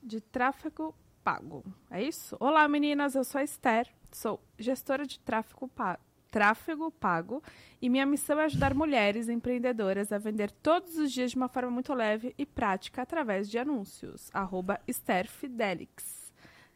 [0.02, 0.94] De tráfego
[1.24, 1.64] pago.
[1.90, 2.36] É isso?
[2.38, 3.14] Olá, meninas.
[3.14, 3.88] Eu sou a Esther.
[4.12, 5.98] Sou gestora de tráfego, pa
[6.30, 7.42] tráfego pago.
[7.82, 11.70] E minha missão é ajudar mulheres empreendedoras a vender todos os dias de uma forma
[11.70, 14.30] muito leve e prática através de anúncios.
[14.32, 16.32] Arroba Esther Fidelix.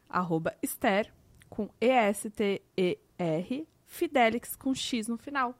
[0.08, 1.12] Arroba Esther
[1.48, 3.68] com E-S-T-E-R.
[3.86, 5.54] Fidelix com X no final.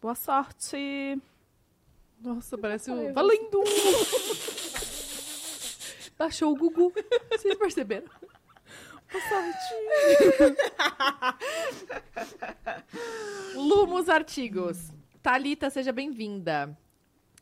[0.00, 1.18] Boa sorte!
[2.20, 3.62] Nossa, parece eu Valendo!
[6.18, 6.92] Baixou o Gugu.
[7.30, 8.08] Vocês perceberam?
[13.54, 14.92] Lumos Artigos.
[15.20, 16.76] Talita, seja bem-vinda.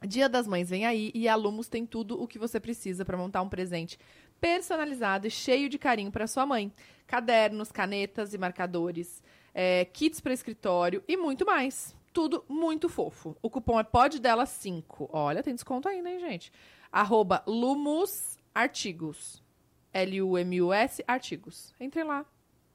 [0.07, 3.19] Dia das Mães vem aí e a Lumos tem tudo o que você precisa para
[3.19, 3.99] montar um presente
[4.40, 6.73] personalizado e cheio de carinho para sua mãe.
[7.07, 9.23] Cadernos, canetas e marcadores,
[9.55, 11.95] é, kits para escritório e muito mais.
[12.12, 13.36] Tudo muito fofo.
[13.43, 15.11] O cupom é PODDELA5.
[15.12, 16.51] Olha, tem desconto ainda, hein, gente?
[16.90, 19.43] Arroba Lumus Artigos.
[20.04, 21.74] L-U-M-U-S Artigos.
[21.80, 22.24] Entrem lá.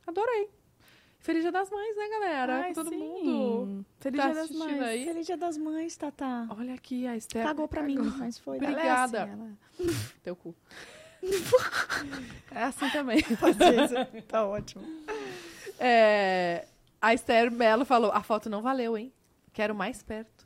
[0.05, 0.49] Adorei.
[1.19, 2.55] Feliz Dia das Mães, né, galera?
[2.63, 2.97] Ai, Todo sim.
[2.97, 3.85] mundo.
[3.99, 4.81] Feliz tá Dia das Mães.
[4.81, 5.05] aí.
[5.05, 6.47] Feliz Dia das Mães, Tata.
[6.49, 7.43] Olha aqui a Esther.
[7.45, 8.57] Pagou pra mim, mas foi.
[8.57, 9.19] Obrigada.
[9.19, 9.53] Ela é assim,
[9.85, 10.53] ela- Teu cu.
[12.51, 13.19] É assim também.
[14.27, 14.83] Tá ótimo.
[15.79, 16.65] É,
[17.01, 19.11] a Esther Mello falou: a foto não valeu, hein?
[19.53, 20.45] Quero mais perto.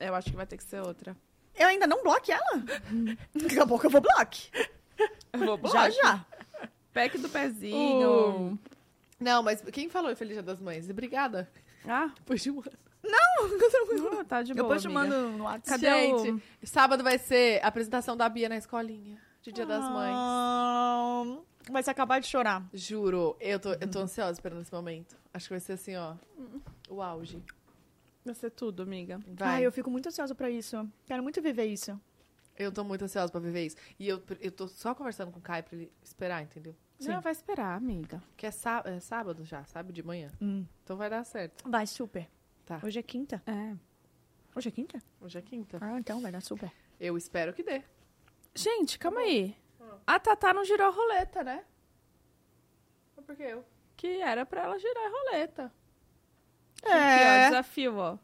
[0.00, 1.14] Eu acho que vai ter que ser outra.
[1.56, 2.62] Eu ainda não bloque ela.
[3.34, 4.50] Daqui a pouco eu vou bloque.
[5.38, 6.24] Vou Já, já.
[6.92, 8.58] Pack do pezinho.
[9.20, 10.88] Não, mas quem falou Feliz Dia das Mães?
[10.88, 11.50] Obrigada.
[11.86, 12.70] Ah, Depois de um ano.
[13.02, 15.80] não, tá de boa, Depois te mando no WhatsApp.
[15.80, 19.18] Gente, o- sábado vai ser a apresentação da Bia na escolinha.
[19.42, 20.14] De Dia das Mães.
[20.16, 21.24] Ah,
[21.70, 22.62] Vai se acabar de chorar.
[22.72, 25.16] Juro, eu tô, eu tô ansiosa esperando esse momento.
[25.32, 26.14] Acho que vai ser assim, ó.
[26.88, 27.42] O auge.
[28.24, 29.18] Vai ser tudo, amiga.
[29.28, 29.48] Vai.
[29.56, 30.88] Ai, eu fico muito ansiosa pra isso.
[31.06, 31.98] Quero muito viver isso.
[32.56, 33.76] Eu tô muito ansiosa pra viver isso.
[33.98, 36.74] E eu, eu tô só conversando com o Caio pra ele esperar, entendeu?
[37.00, 38.22] Não, vai esperar, amiga.
[38.36, 39.92] Que é, sá- é sábado já, sabe?
[39.92, 40.30] De manhã.
[40.40, 40.64] Hum.
[40.84, 41.68] Então vai dar certo.
[41.68, 42.28] Vai, super.
[42.64, 42.80] Tá.
[42.82, 43.42] Hoje é quinta.
[43.46, 43.74] É.
[44.56, 45.02] Hoje é quinta?
[45.20, 45.78] Hoje é quinta.
[45.80, 46.70] Ah, então vai dar super.
[47.00, 47.82] Eu espero que dê.
[48.54, 49.56] Gente, calma aí.
[50.06, 51.64] A Tatá não girou a roleta, né?
[53.16, 53.64] Mas por que eu?
[53.96, 55.72] Que era pra ela girar a roleta.
[56.84, 56.88] É.
[56.92, 58.18] Aqui, ó, desafio, ó.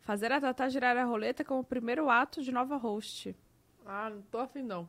[0.00, 3.36] Fazer a Tatá girar a roleta como o primeiro ato de nova host.
[3.86, 4.88] Ah, não tô afim, não.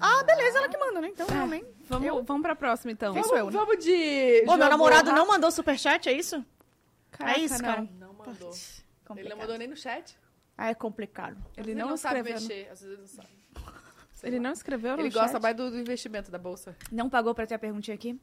[0.00, 1.08] Ah, beleza, ela que manda, né?
[1.08, 1.66] Então, realmente.
[1.88, 2.22] Vamos, Eu?
[2.22, 3.12] vamos pra próxima, então.
[3.12, 3.52] Vamos, eu, né?
[3.52, 4.44] vamos de.
[4.46, 6.44] Ô, meu namorado não mandou superchat, é isso?
[7.10, 7.68] Caraca, é isso, não.
[7.68, 7.88] cara.
[7.98, 8.50] Não mandou.
[8.50, 8.60] Ele
[9.04, 9.30] Complicado.
[9.30, 10.16] não mandou nem no chat.
[10.56, 11.36] Ah, é complicado.
[11.56, 13.28] Ele Ele não, não sabe mexer, às vezes não sabe.
[14.14, 14.42] Sei Ele lá.
[14.42, 15.42] não escreveu no Ele gosta chat?
[15.42, 16.76] mais do, do investimento da bolsa.
[16.90, 18.20] Não pagou pra ter a perguntinha aqui?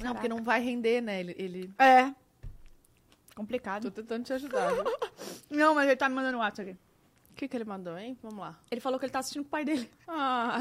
[0.00, 1.20] Não, porque não vai render, né?
[1.20, 1.74] Ele, ele...
[1.78, 2.12] É.
[3.34, 3.90] Complicado.
[3.90, 4.70] Tô tentando te ajudar.
[5.50, 6.78] Não, mas ele tá me mandando um WhatsApp aqui.
[7.34, 8.16] O que, que ele mandou, hein?
[8.22, 8.56] Vamos lá.
[8.70, 9.90] Ele falou que ele tá assistindo com o pai dele.
[10.06, 10.56] Ah,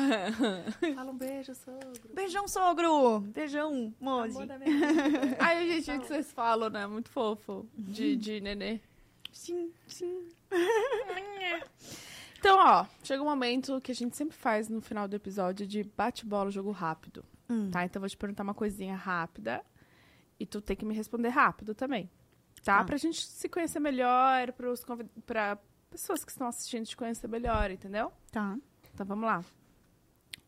[0.96, 2.16] Fala um beijo, sogro.
[2.16, 3.20] Beijão, sogro!
[3.20, 4.40] Beijão, Mozi.
[5.40, 6.88] Ai, gente, o que vocês falam, né?
[6.88, 7.68] Muito fofo.
[7.78, 8.80] De, de nenê.
[9.32, 10.28] Sim, sim.
[12.40, 15.82] Então, ó, chega um momento que a gente sempre faz no final do episódio de
[15.82, 17.24] bate-bola, jogo rápido.
[17.50, 17.72] Hum.
[17.72, 17.86] Tá?
[17.86, 19.64] Então eu vou te perguntar uma coisinha rápida.
[20.38, 22.10] E tu tem que me responder rápido também.
[22.62, 22.80] Tá?
[22.80, 22.84] Tá.
[22.84, 25.10] Pra gente se conhecer melhor, pros convid...
[25.26, 25.58] pra
[25.94, 28.12] pessoas que estão assistindo te conhecer melhor, entendeu?
[28.32, 28.58] Tá.
[28.92, 29.46] Então vamos lá.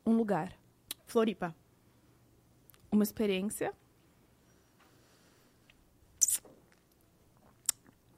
[0.04, 0.52] Um lugar.
[1.06, 1.56] Floripa.
[2.92, 3.72] Uma experiência.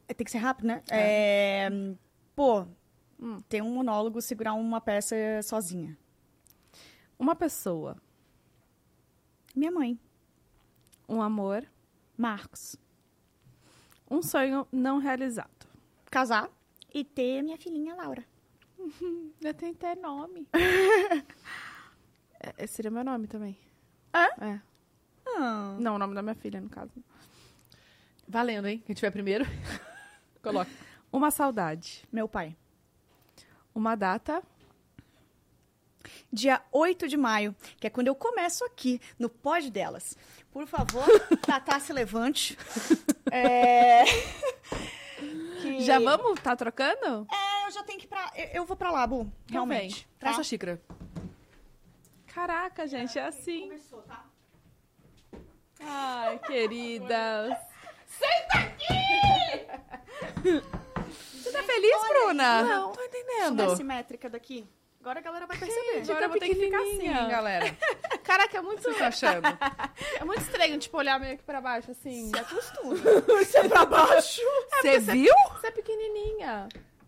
[0.08, 0.82] É, Tem que ser rápido, né?
[0.90, 1.68] É,
[2.34, 2.66] Pô,
[3.20, 3.40] Hum.
[3.50, 5.98] tem um monólogo segurar uma peça sozinha.
[7.20, 7.98] Uma pessoa.
[9.56, 10.00] Minha mãe,
[11.10, 11.66] Um amor.
[12.18, 12.76] Marcos.
[14.10, 15.68] Um sonho não realizado.
[16.10, 16.50] Casar
[17.00, 18.26] e ter minha filhinha Laura.
[19.40, 20.48] Já tem até nome.
[22.40, 23.58] É, seria meu nome também.
[24.12, 24.46] É?
[24.46, 24.62] É.
[25.28, 25.76] Ah.
[25.80, 26.92] Não, o nome da minha filha, no caso.
[28.28, 28.82] Valendo, hein?
[28.86, 29.46] Quem tiver primeiro,
[30.42, 30.72] coloca.
[31.12, 32.04] Uma saudade.
[32.12, 32.56] Meu pai.
[33.76, 34.42] Uma data.
[36.32, 40.18] Dia 8 de maio, que é quando eu começo aqui, no pod delas.
[40.52, 41.06] Por favor,
[41.46, 42.58] Tatá, se levante.
[43.32, 44.04] É...
[45.62, 46.40] que- Já vamos?
[46.42, 47.28] Tá trocando?
[47.32, 48.32] É, eu já tenho que ir pra...
[48.36, 49.32] Eu, eu vou pra lá, Bu.
[49.50, 49.96] Realmente.
[49.96, 50.08] vem.
[50.20, 50.42] Traz Tá?
[50.42, 50.82] a xícara.
[52.28, 53.62] Caraca, gente, é assim.
[53.64, 54.26] Começou, tá?
[55.80, 57.58] Ai, queridas.
[61.34, 62.64] Você tá feliz, Bruna?
[62.64, 62.92] Não.
[62.92, 63.56] tô entendendo.
[63.66, 64.68] mais simétrica daqui.
[65.00, 65.94] Agora a galera vai perceber.
[66.00, 67.78] Gente, Agora eu vou ter que ficar assim, galera.
[68.24, 69.48] Caraca, é muito, O que você tá achando?
[70.20, 72.30] é muito estranho, tipo, olhar meio aqui pra baixo, assim.
[72.30, 72.96] Se acostuma.
[73.28, 74.42] Você é pra baixo.
[74.82, 75.34] Você viu?
[75.54, 76.68] Você é pequenininha.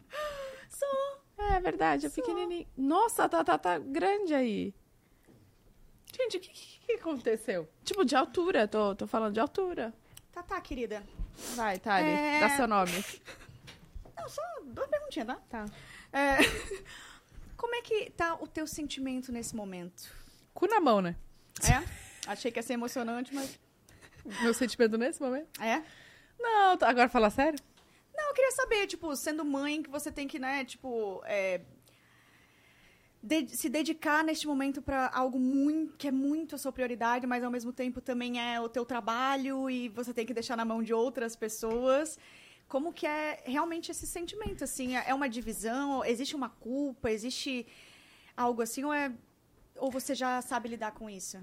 [0.70, 1.20] Sou.
[1.52, 2.68] É verdade, é pequenininha.
[2.78, 4.74] Nossa, tá, tá, tá grande aí.
[6.16, 7.70] Gente, o que, que, que aconteceu?
[7.84, 9.94] Tipo, de altura, tô, tô falando de altura.
[10.32, 11.04] Tatá, querida.
[11.56, 12.40] Vai, Thali, É.
[12.40, 12.92] dá seu nome.
[14.18, 15.40] Não, só duas perguntinhas, tá?
[15.50, 15.66] Tá.
[16.12, 16.38] É,
[17.60, 20.10] Como é que tá o teu sentimento nesse momento?
[20.54, 21.18] Cu na mão, né?
[21.62, 21.84] É?
[22.26, 23.60] Achei que ia ser emocionante, mas...
[24.42, 25.62] Meu sentimento nesse momento.
[25.62, 25.84] É?
[26.40, 27.60] Não, agora fala sério?
[28.16, 31.60] Não, eu queria saber, tipo, sendo mãe, que você tem que, né, tipo, é,
[33.22, 37.44] de- se dedicar neste momento pra algo muito, que é muito a sua prioridade, mas
[37.44, 40.82] ao mesmo tempo também é o teu trabalho e você tem que deixar na mão
[40.82, 42.18] de outras pessoas.
[42.70, 44.96] Como que é realmente esse sentimento, assim?
[44.96, 46.06] É é uma divisão?
[46.06, 47.12] Existe uma culpa?
[47.12, 47.66] Existe
[48.38, 48.84] algo assim?
[48.86, 49.12] Ou, é,
[49.76, 51.38] ou você já sabe lidar com isso?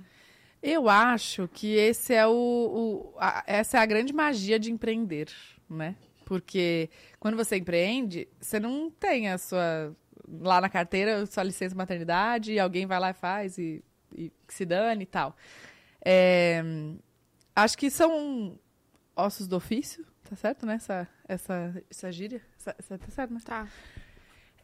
[0.62, 5.28] Eu acho que esse é o, o- a- essa é a grande magia de empreender,
[5.68, 5.94] né?
[6.24, 6.88] Porque
[7.20, 9.94] quando você empreende, você não tem a sua
[10.28, 13.82] lá na carteira sua licença maternidade e alguém vai lá e faz e,
[14.12, 15.36] e se dane e tal.
[16.04, 16.62] É,
[17.54, 18.58] acho que são
[19.14, 20.74] ossos do ofício, tá certo, né?
[20.74, 23.40] Essa, essa, essa gíria, essa, essa- tá certo, né?
[23.44, 23.66] Tá.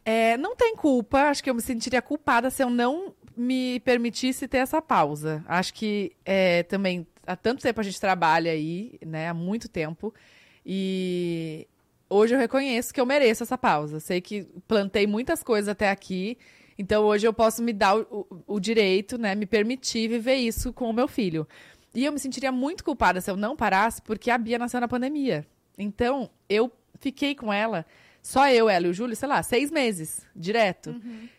[0.05, 4.47] É, não tem culpa, acho que eu me sentiria culpada se eu não me permitisse
[4.47, 5.43] ter essa pausa.
[5.47, 9.29] Acho que é, também há tanto tempo a gente trabalha aí, né?
[9.29, 10.13] Há muito tempo.
[10.65, 11.67] E
[12.09, 13.99] hoje eu reconheço que eu mereço essa pausa.
[13.99, 16.37] Sei que plantei muitas coisas até aqui,
[16.77, 19.35] então hoje eu posso me dar o, o- o direito, né?
[19.35, 21.47] Me permitir viver isso com o meu filho.
[21.95, 24.87] E eu me sentiria muito culpada se eu não parasse, porque a Bia nasceu na
[24.87, 25.45] pandemia.
[25.77, 27.85] Então, eu fiquei com ela,
[28.21, 30.91] só eu, ela e o Júlio, sei lá, seis meses, direto.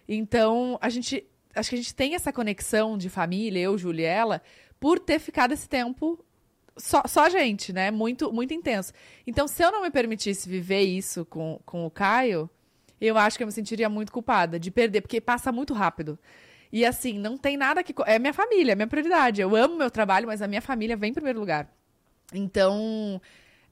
[0.09, 1.25] Então, a gente.
[1.55, 4.43] Acho que a gente tem essa conexão de família, eu, Júlio e ela,
[4.81, 6.25] por ter ficado esse tempo
[6.77, 7.91] só, só a gente, né?
[7.91, 8.93] Muito, muito intenso.
[9.27, 12.51] Então, se eu não me permitisse viver isso com, com o Caio,
[13.01, 16.19] eu acho que eu me sentiria muito culpada de perder, porque passa muito rápido.
[16.73, 17.95] E assim, não tem nada que.
[18.05, 19.41] É minha família, é minha prioridade.
[19.41, 21.73] Eu amo meu trabalho, mas a minha família vem em primeiro lugar.
[22.33, 23.21] Então.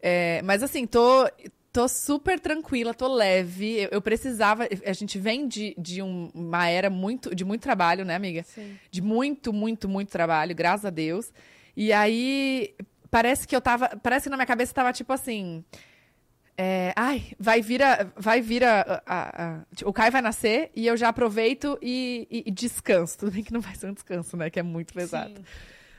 [0.02, 1.28] É, mas assim, tô,
[1.72, 3.82] tô super tranquila, tô leve.
[3.84, 4.66] Eu, eu precisava.
[4.84, 8.42] A gente vem de, de um- uma era muito, de muito trabalho, né, amiga?
[8.42, 8.76] Sim.
[8.90, 11.32] de muito, muito, muito trabalho, graças a Deus.
[11.76, 12.74] E aí,
[13.10, 13.88] parece que eu tava.
[14.02, 15.64] Parece que na minha cabeça tava tipo assim.
[16.58, 18.06] é, ai, vai vir a.
[18.16, 22.26] Vai vir a, a- a- tipo, o Caio vai nascer e eu já aproveito e,
[22.30, 23.16] e- e descanso.
[23.20, 24.50] Tudo bem que não vai ser um descanso, né?
[24.50, 25.34] Que é muito pesado.
[25.36, 25.44] Sim.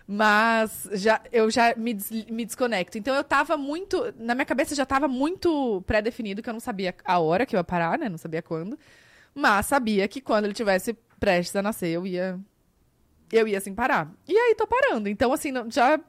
[0.06, 2.98] Mas já, eu já me, des- me desconecto.
[2.98, 4.14] Então eu tava muito.
[4.18, 7.60] Na minha cabeça já tava muito pré-definido que eu não sabia a hora que eu
[7.60, 8.10] ia parar, né?
[8.10, 8.78] Não sabia quando.
[9.34, 12.38] Mas sabia que quando ele tivesse prestes a nascer, eu ia.
[13.32, 14.12] Eu ia sem parar.
[14.28, 15.08] E aí tô parando.
[15.10, 16.00] Então, assim, já.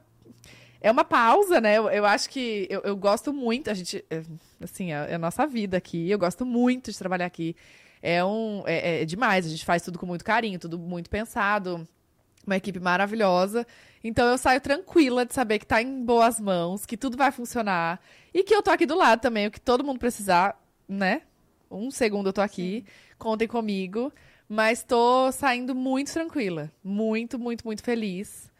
[0.81, 1.77] É uma pausa, né?
[1.77, 3.71] Eu, eu acho que eu, eu gosto muito.
[3.71, 4.03] A gente.
[4.09, 4.21] é,
[4.61, 6.09] Assim, é, é a nossa vida aqui.
[6.09, 7.55] Eu gosto muito de trabalhar aqui.
[8.01, 9.45] É, um, é, é demais.
[9.45, 11.87] A gente faz tudo com muito carinho, tudo muito pensado.
[12.45, 13.65] Uma equipe maravilhosa.
[14.03, 17.99] Então eu saio tranquila de saber que tá em boas mãos, que tudo vai funcionar.
[18.33, 21.23] E que eu tô aqui do lado também, o que todo mundo precisar, né?
[21.71, 22.85] Um segundo eu tô aqui.
[23.17, 24.13] Contem comigo.
[24.47, 26.71] Mas tô saindo muito tranquila.
[26.83, 28.51] Muito, muito, muito feliz.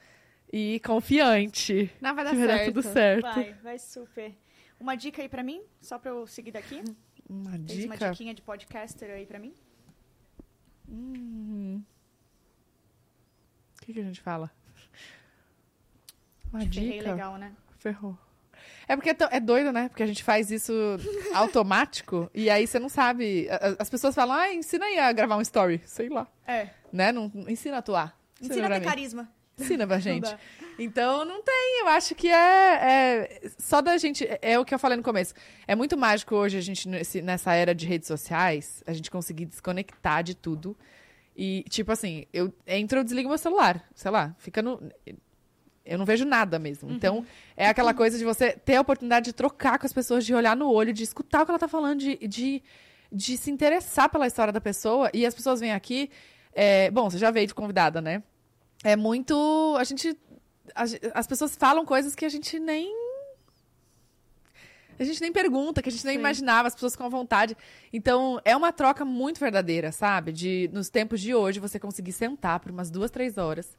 [0.51, 1.91] E confiante.
[2.01, 2.73] Não, vai dar que vai dar certo.
[2.73, 3.21] tudo certo.
[3.21, 4.33] Vai, vai super.
[4.79, 6.81] Uma dica aí pra mim, só pra eu seguir daqui.
[7.29, 8.11] Uma Tem uma dica.
[8.11, 9.53] diquinha de podcaster aí pra mim?
[10.89, 11.83] Hum.
[13.85, 14.49] O que, que a gente fala?
[16.51, 17.11] Uma Ferrei dica.
[17.11, 17.51] legal, né?
[17.77, 18.17] Ferrou.
[18.87, 19.89] É porque é é doido, né?
[19.89, 20.73] Porque a gente faz isso
[21.35, 23.47] automático e aí você não sabe.
[23.49, 25.81] a- a- As pessoas falam, ah, ensina aí a gravar um story.
[25.85, 26.27] Sei lá.
[26.47, 26.69] É.
[26.91, 27.11] Né?
[27.11, 28.17] Não, não- ensina a atuar.
[28.41, 28.89] Ensina a pra ter mim.
[28.89, 29.29] carisma.
[29.59, 30.23] Ensina pra Não gente.
[30.23, 30.39] dá.
[30.77, 34.73] Então não tem, eu acho que é, é só da gente, é, é o que
[34.73, 35.33] eu falei no começo.
[35.67, 36.89] É muito mágico hoje a gente
[37.21, 40.75] nessa era de redes sociais, a gente conseguir desconectar de tudo.
[41.35, 44.79] E tipo assim, eu entro, eu desligo meu celular, sei lá, fica no
[45.85, 46.91] eu não vejo nada mesmo.
[46.91, 47.23] Então,
[47.55, 50.55] é aquela coisa de você ter a oportunidade de trocar com as pessoas, de olhar
[50.55, 52.63] no olho, de escutar o que ela tá falando, de, de,
[53.11, 55.11] de se interessar pela história da pessoa.
[55.13, 56.09] E as pessoas vêm aqui.
[56.53, 58.23] é, bom, você já veio de convidada, né?
[58.83, 59.75] É muito.
[59.77, 60.17] A gente.
[60.73, 60.83] a
[61.13, 62.91] as pessoas falam coisas que a gente nem.
[64.97, 66.19] A gente nem pergunta, que a gente nem Sim.
[66.19, 67.55] imaginava, as pessoas ficam à vontade.
[67.91, 70.31] Então, é uma troca muito verdadeira, sabe?
[70.31, 73.75] De, nos tempos de hoje, você conseguir sentar por umas duas, três horas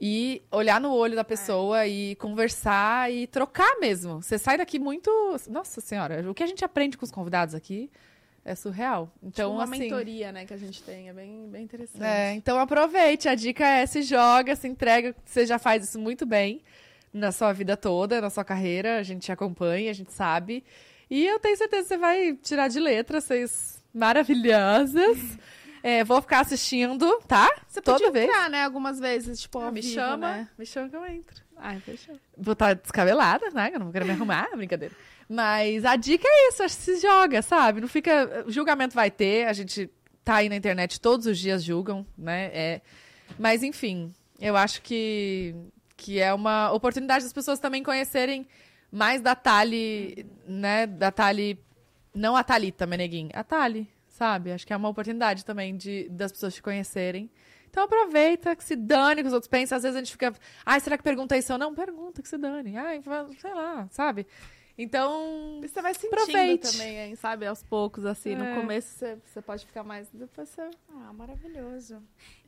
[0.00, 4.22] e olhar no olho da pessoa e conversar e trocar mesmo.
[4.22, 5.10] Você sai daqui muito.
[5.48, 7.90] Nossa Senhora, o que a gente aprende com os convidados aqui
[8.44, 9.10] é surreal.
[9.22, 9.78] Então, Tipo uma assim.
[9.78, 11.08] mentoria, né, que a gente tem.
[11.08, 12.04] É bem, bem interessante.
[12.04, 13.28] É, então aproveite.
[13.28, 15.14] A dica é se joga, se entrega.
[15.24, 16.62] Você já faz isso muito bem
[17.16, 18.98] na sua vida toda, na sua carreira.
[18.98, 20.64] A gente te acompanha, a gente sabe.
[21.10, 25.18] E eu tenho certeza que você vai tirar de letra, vocês maravilhosas.
[25.82, 27.48] É, vou ficar assistindo, tá?
[27.68, 28.28] Você Toda podia vez.
[28.28, 30.48] entrar, né, algumas vezes, tipo, ao me vivo, chama, né?
[30.58, 31.44] me chama que eu entro.
[31.56, 32.18] Ai, fechou.
[32.36, 33.70] Vou estar descabelada, né?
[33.72, 34.94] Eu não vou querer me arrumar, brincadeira.
[35.28, 37.80] Mas a dica é isso, acho que se joga, sabe?
[37.80, 38.44] Não fica.
[38.48, 39.88] Julgamento vai ter, a gente
[40.24, 42.50] tá aí na internet todos os dias julgam, né?
[42.52, 42.80] É...
[43.38, 45.54] Mas enfim, eu acho que,
[45.96, 48.46] que é uma oportunidade das pessoas também conhecerem
[48.90, 50.86] mais da Tali, né?
[50.86, 51.58] Da Tali.
[52.14, 54.52] Não a Thalita Meneguin, a Tali, sabe?
[54.52, 57.30] Acho que é uma oportunidade também de, das pessoas te conhecerem.
[57.68, 59.76] Então aproveita, que se dane que os outros pensam.
[59.76, 60.32] Às vezes a gente fica,
[60.64, 61.74] ai, será que pergunta isso não?
[61.74, 62.76] Pergunta, que se dane.
[62.76, 63.02] Ai,
[63.38, 64.26] sei lá, sabe?
[64.78, 66.70] Então, você vai sentindo Aproveite.
[66.72, 67.46] também, hein, sabe?
[67.46, 68.32] Aos poucos, assim.
[68.32, 68.36] É.
[68.36, 70.08] No começo você, você pode ficar mais...
[70.12, 70.68] Depois você...
[70.90, 72.02] Ah, maravilhoso.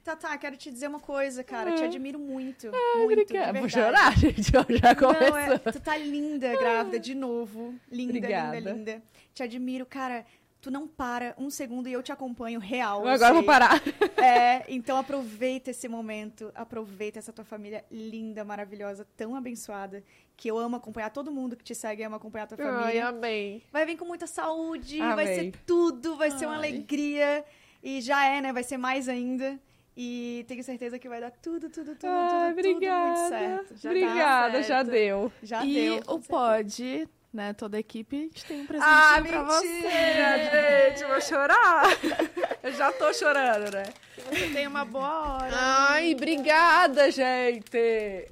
[0.08, 1.72] Tatá, quero te dizer uma coisa, cara.
[1.74, 2.68] Te admiro muito.
[2.96, 3.58] muito, obrigada.
[3.60, 4.38] Vou chorar, gente.
[4.54, 5.36] Eu já Não, começou.
[5.38, 7.74] é, tu tá linda, grávida, de novo.
[7.92, 8.58] Linda, Obrigada.
[8.58, 9.02] linda, linda.
[9.34, 10.24] Te admiro, cara.
[10.62, 13.02] Tu não para um segundo e eu te acompanho real.
[13.02, 13.46] eu Agora eu vou sei.
[13.46, 13.80] parar.
[14.16, 20.02] É, então aproveita esse momento, aproveita essa tua família linda, maravilhosa, tão abençoada,
[20.36, 23.06] que eu amo acompanhar todo mundo que te segue, ama acompanhar a tua Ai, família.
[23.08, 23.62] amei.
[23.70, 25.34] Vai vir com muita saúde, vai Amei.
[25.34, 26.58] ser tudo, vai ser uma Ai.
[26.58, 27.44] alegria.
[27.82, 28.52] E já é, né?
[28.52, 29.60] Vai ser mais ainda.
[30.00, 33.08] E tenho certeza que vai dar tudo, tudo, tudo, Ai, tudo, tudo obrigada.
[33.08, 33.76] muito certo.
[33.82, 34.90] Já obrigada, tá já certo.
[34.92, 35.32] deu.
[35.42, 35.96] Já e deu.
[35.96, 36.28] o com certeza.
[36.28, 41.04] Pod, né, toda a equipe, a gente tem um presentinho Ah, pra mentira, gente.
[41.04, 41.84] Vou chorar.
[42.62, 43.82] Eu já tô chorando, né?
[44.16, 44.36] você.
[44.36, 45.50] Você tem uma boa hora.
[45.52, 47.76] Ai, obrigada, gente.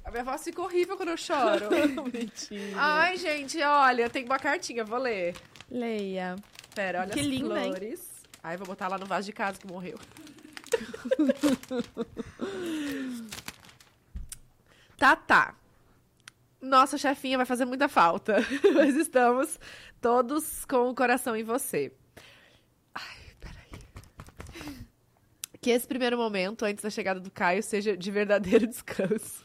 [0.05, 1.67] A minha voz fica horrível quando eu choro.
[2.13, 2.77] Mentira.
[2.77, 5.35] Ai, gente, olha, tem uma cartinha, vou ler.
[5.69, 6.35] Leia.
[6.73, 7.71] Pera, olha Que as linda, hein?
[7.71, 8.07] flores.
[8.43, 9.97] Ai, vou botar lá no vaso de casa que morreu.
[14.97, 15.55] tá, tá.
[16.61, 18.37] Nossa chefinha vai fazer muita falta.
[18.75, 19.59] Mas estamos
[20.01, 21.91] todos com o coração em você.
[22.93, 23.81] Ai, peraí.
[25.61, 29.43] Que esse primeiro momento, antes da chegada do Caio, seja de verdadeiro descanso.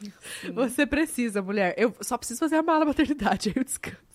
[0.55, 1.75] Você precisa, mulher.
[1.77, 4.12] Eu só preciso fazer a mala maternidade, aí eu descanso.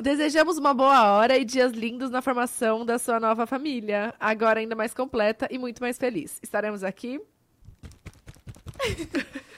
[0.00, 4.14] Desejamos uma boa hora e dias lindos na formação da sua nova família.
[4.18, 6.38] Agora ainda mais completa e muito mais feliz.
[6.42, 7.20] Estaremos aqui.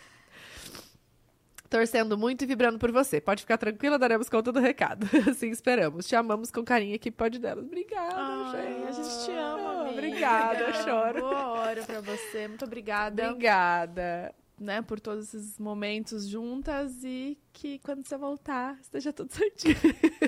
[1.71, 3.21] Torcendo muito e vibrando por você.
[3.21, 5.07] Pode ficar tranquila, daremos conta do recado.
[5.31, 6.07] Assim esperamos.
[6.09, 7.65] Te amamos com carinho aqui, pode delas.
[7.65, 8.89] Obrigada, Ai, gente.
[8.89, 9.93] a gente te ama, amiga.
[9.93, 11.21] Obrigada, eu choro.
[11.21, 12.49] Boa hora pra você.
[12.49, 13.29] Muito obrigada.
[13.31, 14.35] Obrigada.
[14.59, 19.77] Né, por todos esses momentos juntas e que quando você voltar esteja tudo certinho.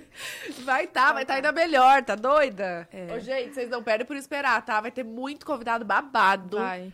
[0.64, 2.88] Vai tá, vai tá ainda melhor, tá doida?
[2.92, 3.12] É.
[3.14, 4.80] Ô, gente, vocês não perdem por esperar, tá?
[4.80, 6.58] Vai ter muito convidado babado.
[6.58, 6.92] Vai.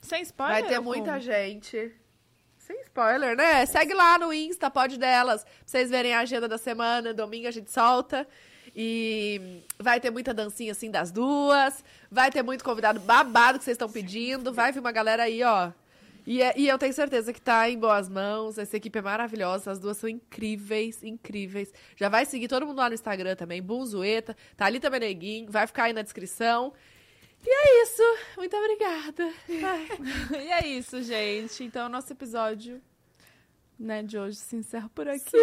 [0.00, 0.60] Sem spoiler?
[0.60, 1.20] Vai ter muita como?
[1.20, 1.92] gente.
[2.58, 3.64] Sem spoiler, né?
[3.66, 7.12] Segue lá no Insta, pode delas, pra vocês verem a agenda da semana.
[7.12, 8.26] Domingo a gente solta.
[8.74, 11.84] E vai ter muita dancinha assim das duas.
[12.10, 14.52] Vai ter muito convidado babado que vocês estão pedindo.
[14.52, 15.70] Vai vir uma galera aí, ó.
[16.26, 18.58] E, é- e eu tenho certeza que tá em boas mãos.
[18.58, 19.70] Essa equipe é maravilhosa.
[19.70, 21.72] As duas são incríveis, incríveis.
[21.96, 23.62] Já vai seguir todo mundo lá no Instagram também.
[23.62, 25.46] Bunzueta, Thalita Meneguin.
[25.48, 26.72] Vai ficar aí na descrição.
[27.44, 28.02] E é isso.
[28.36, 29.32] Muito obrigada.
[30.42, 31.62] E é isso, gente.
[31.62, 32.82] Então, nosso episódio
[33.78, 35.36] né, de hoje se encerra por aqui.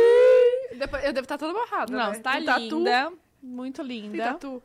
[0.78, 1.96] Depois- eu devo estar toda borrada.
[1.96, 2.20] Não, né?
[2.20, 2.62] tá Tem tatu?
[2.62, 3.14] linda.
[3.42, 4.24] Muito Tem linda.
[4.34, 4.62] tatu?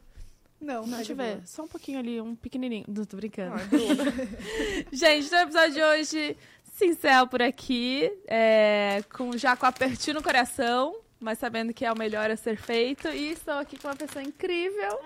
[0.61, 1.41] Não, Não, tá deixa eu ver.
[1.47, 2.85] Só um pouquinho ali, um pequenininho.
[2.89, 3.55] Não, tô brincando.
[3.57, 4.05] Ai, Bruna.
[4.93, 6.37] Gente, então o episódio de hoje
[6.83, 8.11] encerra por aqui.
[8.27, 12.57] é, com, já com apertinho no coração, mas sabendo que é o melhor a ser
[12.57, 13.09] feito.
[13.09, 14.99] E estou aqui com uma pessoa incrível.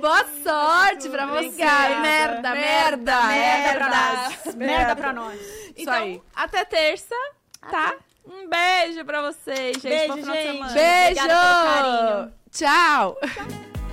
[0.00, 1.56] Boa sorte pra você.
[1.64, 4.54] Merda, merda, Merda, merda pra nós.
[4.54, 5.40] Merda pra nós.
[5.76, 6.22] então, aí.
[6.34, 7.14] até terça,
[7.70, 7.94] tá?
[8.26, 9.88] Um beijo pra vocês, gente.
[9.88, 10.52] Beijo, Bom final de gente.
[10.52, 10.74] semana.
[10.74, 11.26] Beijo!
[11.28, 12.32] Carinho.
[12.50, 13.85] Tchau!